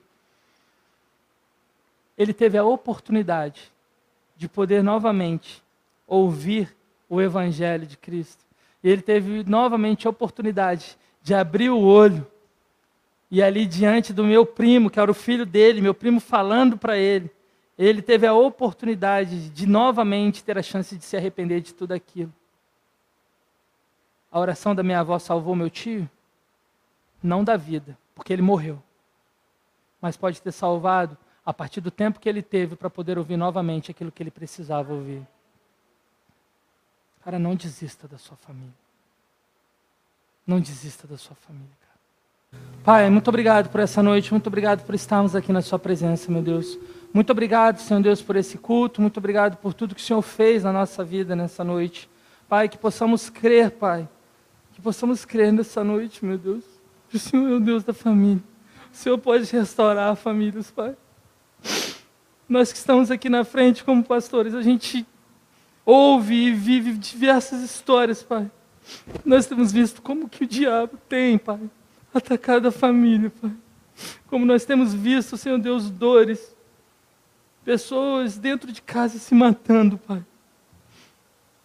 Ele 2.18 2.34
teve 2.34 2.58
a 2.58 2.64
oportunidade 2.64 3.72
de 4.36 4.48
poder 4.48 4.82
novamente 4.82 5.62
ouvir 6.06 6.76
o 7.08 7.22
Evangelho 7.22 7.86
de 7.86 7.96
Cristo. 7.96 8.44
Ele 8.84 9.00
teve 9.00 9.44
novamente 9.44 10.06
a 10.06 10.10
oportunidade 10.10 10.98
de 11.22 11.34
abrir 11.34 11.70
o 11.70 11.80
olho 11.80 12.26
e 13.30 13.42
ali 13.42 13.66
diante 13.66 14.12
do 14.12 14.24
meu 14.24 14.46
primo, 14.46 14.88
que 14.88 14.98
era 14.98 15.10
o 15.10 15.14
filho 15.14 15.44
dele, 15.44 15.82
meu 15.82 15.94
primo 15.94 16.18
falando 16.18 16.78
para 16.78 16.96
ele, 16.96 17.30
ele 17.76 18.00
teve 18.00 18.26
a 18.26 18.32
oportunidade 18.32 19.50
de 19.50 19.66
novamente 19.66 20.42
ter 20.42 20.56
a 20.58 20.62
chance 20.62 20.96
de 20.96 21.04
se 21.04 21.16
arrepender 21.16 21.60
de 21.60 21.74
tudo 21.74 21.92
aquilo. 21.92 22.32
A 24.32 24.40
oração 24.40 24.74
da 24.74 24.82
minha 24.82 25.00
avó 25.00 25.18
salvou 25.18 25.54
meu 25.54 25.70
tio? 25.70 26.08
Não 27.22 27.44
da 27.44 27.56
vida, 27.56 27.96
porque 28.14 28.32
ele 28.32 28.42
morreu. 28.42 28.82
Mas 30.00 30.16
pode 30.16 30.40
ter 30.40 30.52
salvado 30.52 31.16
a 31.48 31.54
partir 31.54 31.80
do 31.80 31.90
tempo 31.90 32.20
que 32.20 32.28
ele 32.28 32.42
teve 32.42 32.76
para 32.76 32.90
poder 32.90 33.16
ouvir 33.16 33.38
novamente 33.38 33.90
aquilo 33.90 34.12
que 34.12 34.22
ele 34.22 34.30
precisava 34.30 34.92
ouvir. 34.92 35.26
Cara, 37.24 37.38
não 37.38 37.54
desista 37.54 38.06
da 38.06 38.18
sua 38.18 38.36
família. 38.36 38.74
Não 40.46 40.60
desista 40.60 41.06
da 41.06 41.16
sua 41.16 41.34
família. 41.34 41.66
Pai, 42.84 43.08
muito 43.08 43.28
obrigado 43.28 43.70
por 43.70 43.80
essa 43.80 44.02
noite, 44.02 44.30
muito 44.30 44.46
obrigado 44.48 44.84
por 44.84 44.94
estarmos 44.94 45.34
aqui 45.34 45.50
na 45.50 45.62
Sua 45.62 45.78
presença, 45.78 46.30
meu 46.30 46.42
Deus. 46.42 46.78
Muito 47.14 47.30
obrigado, 47.30 47.80
Senhor 47.80 48.02
Deus, 48.02 48.20
por 48.20 48.36
esse 48.36 48.58
culto, 48.58 49.00
muito 49.00 49.16
obrigado 49.16 49.56
por 49.56 49.72
tudo 49.72 49.94
que 49.94 50.02
o 50.02 50.04
Senhor 50.04 50.20
fez 50.20 50.64
na 50.64 50.72
nossa 50.72 51.02
vida 51.02 51.34
nessa 51.34 51.64
noite. 51.64 52.10
Pai, 52.46 52.68
que 52.68 52.76
possamos 52.76 53.30
crer, 53.30 53.70
Pai, 53.70 54.06
que 54.74 54.82
possamos 54.82 55.24
crer 55.24 55.50
nessa 55.50 55.82
noite, 55.82 56.22
meu 56.22 56.36
Deus, 56.36 56.64
que 57.08 57.16
o 57.16 57.18
Senhor 57.18 57.50
é 57.50 57.54
o 57.54 57.60
Deus 57.60 57.84
da 57.84 57.94
família. 57.94 58.42
O 58.92 58.96
Senhor 58.96 59.16
pode 59.16 59.50
restaurar 59.50 60.14
famílias, 60.14 60.70
Pai. 60.70 60.94
Nós 62.48 62.72
que 62.72 62.78
estamos 62.78 63.10
aqui 63.10 63.28
na 63.28 63.44
frente 63.44 63.84
como 63.84 64.02
pastores, 64.02 64.54
a 64.54 64.62
gente 64.62 65.06
ouve 65.84 66.34
e 66.34 66.52
vive 66.52 66.92
diversas 66.92 67.62
histórias, 67.62 68.22
Pai. 68.22 68.50
Nós 69.24 69.46
temos 69.46 69.70
visto 69.70 70.00
como 70.00 70.28
que 70.28 70.44
o 70.44 70.46
diabo 70.46 70.98
tem, 71.08 71.36
Pai 71.36 71.60
atacado 72.12 72.68
a 72.68 72.72
família, 72.72 73.32
Pai. 73.40 73.52
Como 74.28 74.44
nós 74.44 74.64
temos 74.64 74.94
visto, 74.94 75.36
Senhor 75.36 75.58
Deus, 75.58 75.90
dores, 75.90 76.54
pessoas 77.64 78.38
dentro 78.38 78.70
de 78.70 78.80
casa 78.80 79.18
se 79.18 79.34
matando, 79.34 79.98
Pai. 79.98 80.24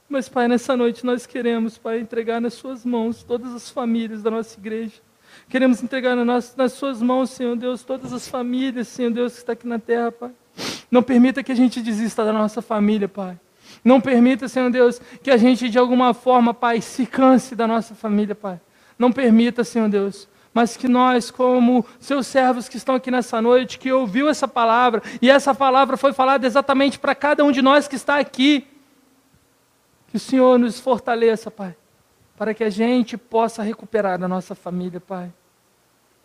Mas, 0.09 0.29
Pai, 0.29 0.47
nessa 0.47 0.75
noite 0.75 1.05
nós 1.05 1.25
queremos, 1.25 1.77
Pai, 1.77 1.99
entregar 1.99 2.41
nas 2.41 2.53
Suas 2.53 2.85
mãos 2.85 3.23
todas 3.23 3.53
as 3.53 3.69
famílias 3.69 4.21
da 4.21 4.31
nossa 4.31 4.59
igreja. 4.59 5.01
Queremos 5.49 5.81
entregar 5.81 6.15
nas, 6.15 6.55
nas 6.55 6.73
Suas 6.73 7.01
mãos, 7.01 7.31
Senhor 7.31 7.55
Deus, 7.55 7.83
todas 7.83 8.13
as 8.13 8.27
famílias, 8.27 8.87
Senhor 8.87 9.11
Deus, 9.11 9.33
que 9.33 9.39
está 9.39 9.53
aqui 9.53 9.67
na 9.67 9.79
terra, 9.79 10.11
Pai. 10.11 10.31
Não 10.93 11.01
permita 11.01 11.41
que 11.41 11.51
a 11.51 11.55
gente 11.55 11.81
desista 11.81 12.23
da 12.23 12.31
nossa 12.31 12.61
família, 12.61 13.07
Pai. 13.07 13.35
Não 13.83 13.99
permita, 13.99 14.47
Senhor 14.47 14.69
Deus, 14.69 15.01
que 15.23 15.31
a 15.31 15.37
gente 15.37 15.67
de 15.67 15.79
alguma 15.79 16.13
forma, 16.13 16.53
Pai, 16.53 16.81
se 16.81 17.07
canse 17.07 17.55
da 17.55 17.65
nossa 17.65 17.95
família, 17.95 18.35
Pai. 18.35 18.61
Não 18.99 19.11
permita, 19.11 19.63
Senhor 19.63 19.89
Deus, 19.89 20.27
mas 20.53 20.77
que 20.77 20.87
nós, 20.87 21.31
como 21.31 21.83
seus 21.99 22.27
servos 22.27 22.69
que 22.69 22.77
estão 22.77 22.93
aqui 22.93 23.09
nessa 23.09 23.41
noite, 23.41 23.79
que 23.79 23.91
ouviu 23.91 24.29
essa 24.29 24.47
palavra, 24.47 25.01
e 25.19 25.31
essa 25.31 25.55
palavra 25.55 25.97
foi 25.97 26.13
falada 26.13 26.45
exatamente 26.45 26.99
para 26.99 27.15
cada 27.15 27.43
um 27.43 27.51
de 27.51 27.63
nós 27.63 27.87
que 27.87 27.95
está 27.95 28.19
aqui, 28.19 28.67
que 30.09 30.17
o 30.17 30.19
Senhor 30.19 30.59
nos 30.59 30.79
fortaleça, 30.79 31.49
Pai, 31.49 31.75
para 32.37 32.53
que 32.53 32.63
a 32.63 32.69
gente 32.69 33.17
possa 33.17 33.63
recuperar 33.63 34.21
a 34.21 34.27
nossa 34.27 34.53
família, 34.53 34.99
Pai. 34.99 35.33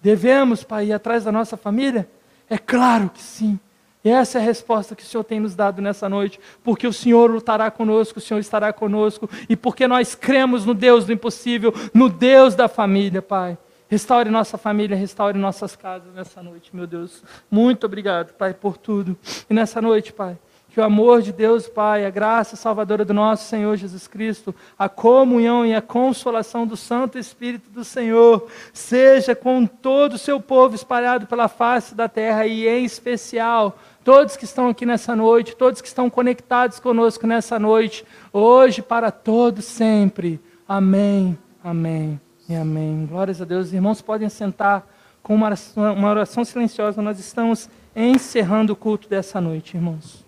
Devemos, 0.02 0.62
Pai, 0.62 0.88
ir 0.88 0.92
atrás 0.92 1.24
da 1.24 1.32
nossa 1.32 1.56
família? 1.56 2.06
É 2.50 2.58
claro 2.58 3.08
que 3.08 3.22
sim. 3.22 3.58
E 4.04 4.10
essa 4.10 4.38
é 4.38 4.40
a 4.40 4.44
resposta 4.44 4.94
que 4.94 5.02
o 5.02 5.06
Senhor 5.06 5.24
tem 5.24 5.40
nos 5.40 5.54
dado 5.54 5.82
nessa 5.82 6.08
noite, 6.08 6.38
porque 6.62 6.86
o 6.86 6.92
Senhor 6.92 7.30
lutará 7.30 7.70
conosco, 7.70 8.18
o 8.18 8.22
Senhor 8.22 8.38
estará 8.38 8.72
conosco, 8.72 9.28
e 9.48 9.56
porque 9.56 9.88
nós 9.88 10.14
cremos 10.14 10.64
no 10.64 10.72
Deus 10.72 11.04
do 11.04 11.12
impossível, 11.12 11.74
no 11.92 12.08
Deus 12.08 12.54
da 12.54 12.68
família, 12.68 13.20
Pai. 13.20 13.58
Restaure 13.88 14.28
nossa 14.28 14.58
família, 14.58 14.96
restaure 14.96 15.38
nossas 15.38 15.74
casas 15.74 16.12
nessa 16.14 16.42
noite, 16.42 16.76
meu 16.76 16.86
Deus. 16.86 17.22
Muito 17.50 17.86
obrigado, 17.86 18.34
Pai, 18.34 18.52
por 18.52 18.76
tudo. 18.76 19.16
E 19.48 19.54
nessa 19.54 19.80
noite, 19.80 20.12
Pai, 20.12 20.36
que 20.68 20.78
o 20.78 20.84
amor 20.84 21.22
de 21.22 21.32
Deus, 21.32 21.66
Pai, 21.66 22.04
a 22.04 22.10
graça 22.10 22.54
salvadora 22.54 23.02
do 23.04 23.14
nosso 23.14 23.46
Senhor 23.46 23.74
Jesus 23.76 24.06
Cristo, 24.06 24.54
a 24.78 24.88
comunhão 24.88 25.64
e 25.64 25.74
a 25.74 25.80
consolação 25.80 26.66
do 26.66 26.76
Santo 26.76 27.18
Espírito 27.18 27.70
do 27.70 27.82
Senhor, 27.82 28.46
seja 28.74 29.34
com 29.34 29.66
todo 29.66 30.12
o 30.12 30.18
seu 30.18 30.38
povo 30.38 30.74
espalhado 30.74 31.26
pela 31.26 31.48
face 31.48 31.94
da 31.94 32.08
terra 32.08 32.46
e, 32.46 32.68
em 32.68 32.84
especial, 32.84 33.78
todos 34.08 34.38
que 34.38 34.46
estão 34.46 34.70
aqui 34.70 34.86
nessa 34.86 35.14
noite, 35.14 35.54
todos 35.54 35.82
que 35.82 35.86
estão 35.86 36.08
conectados 36.08 36.80
conosco 36.80 37.26
nessa 37.26 37.58
noite, 37.58 38.06
hoje 38.32 38.80
para 38.80 39.10
todos 39.10 39.66
sempre. 39.66 40.40
Amém. 40.66 41.36
Amém. 41.62 42.18
E 42.48 42.54
amém. 42.54 43.04
Glórias 43.04 43.42
a 43.42 43.44
Deus. 43.44 43.66
Os 43.66 43.74
irmãos 43.74 44.00
podem 44.00 44.30
sentar 44.30 44.88
com 45.22 45.34
uma 45.34 45.44
oração, 45.48 45.92
uma 45.92 46.08
oração 46.08 46.42
silenciosa. 46.42 47.02
Nós 47.02 47.18
estamos 47.18 47.68
encerrando 47.94 48.72
o 48.72 48.76
culto 48.76 49.10
dessa 49.10 49.42
noite, 49.42 49.76
irmãos. 49.76 50.27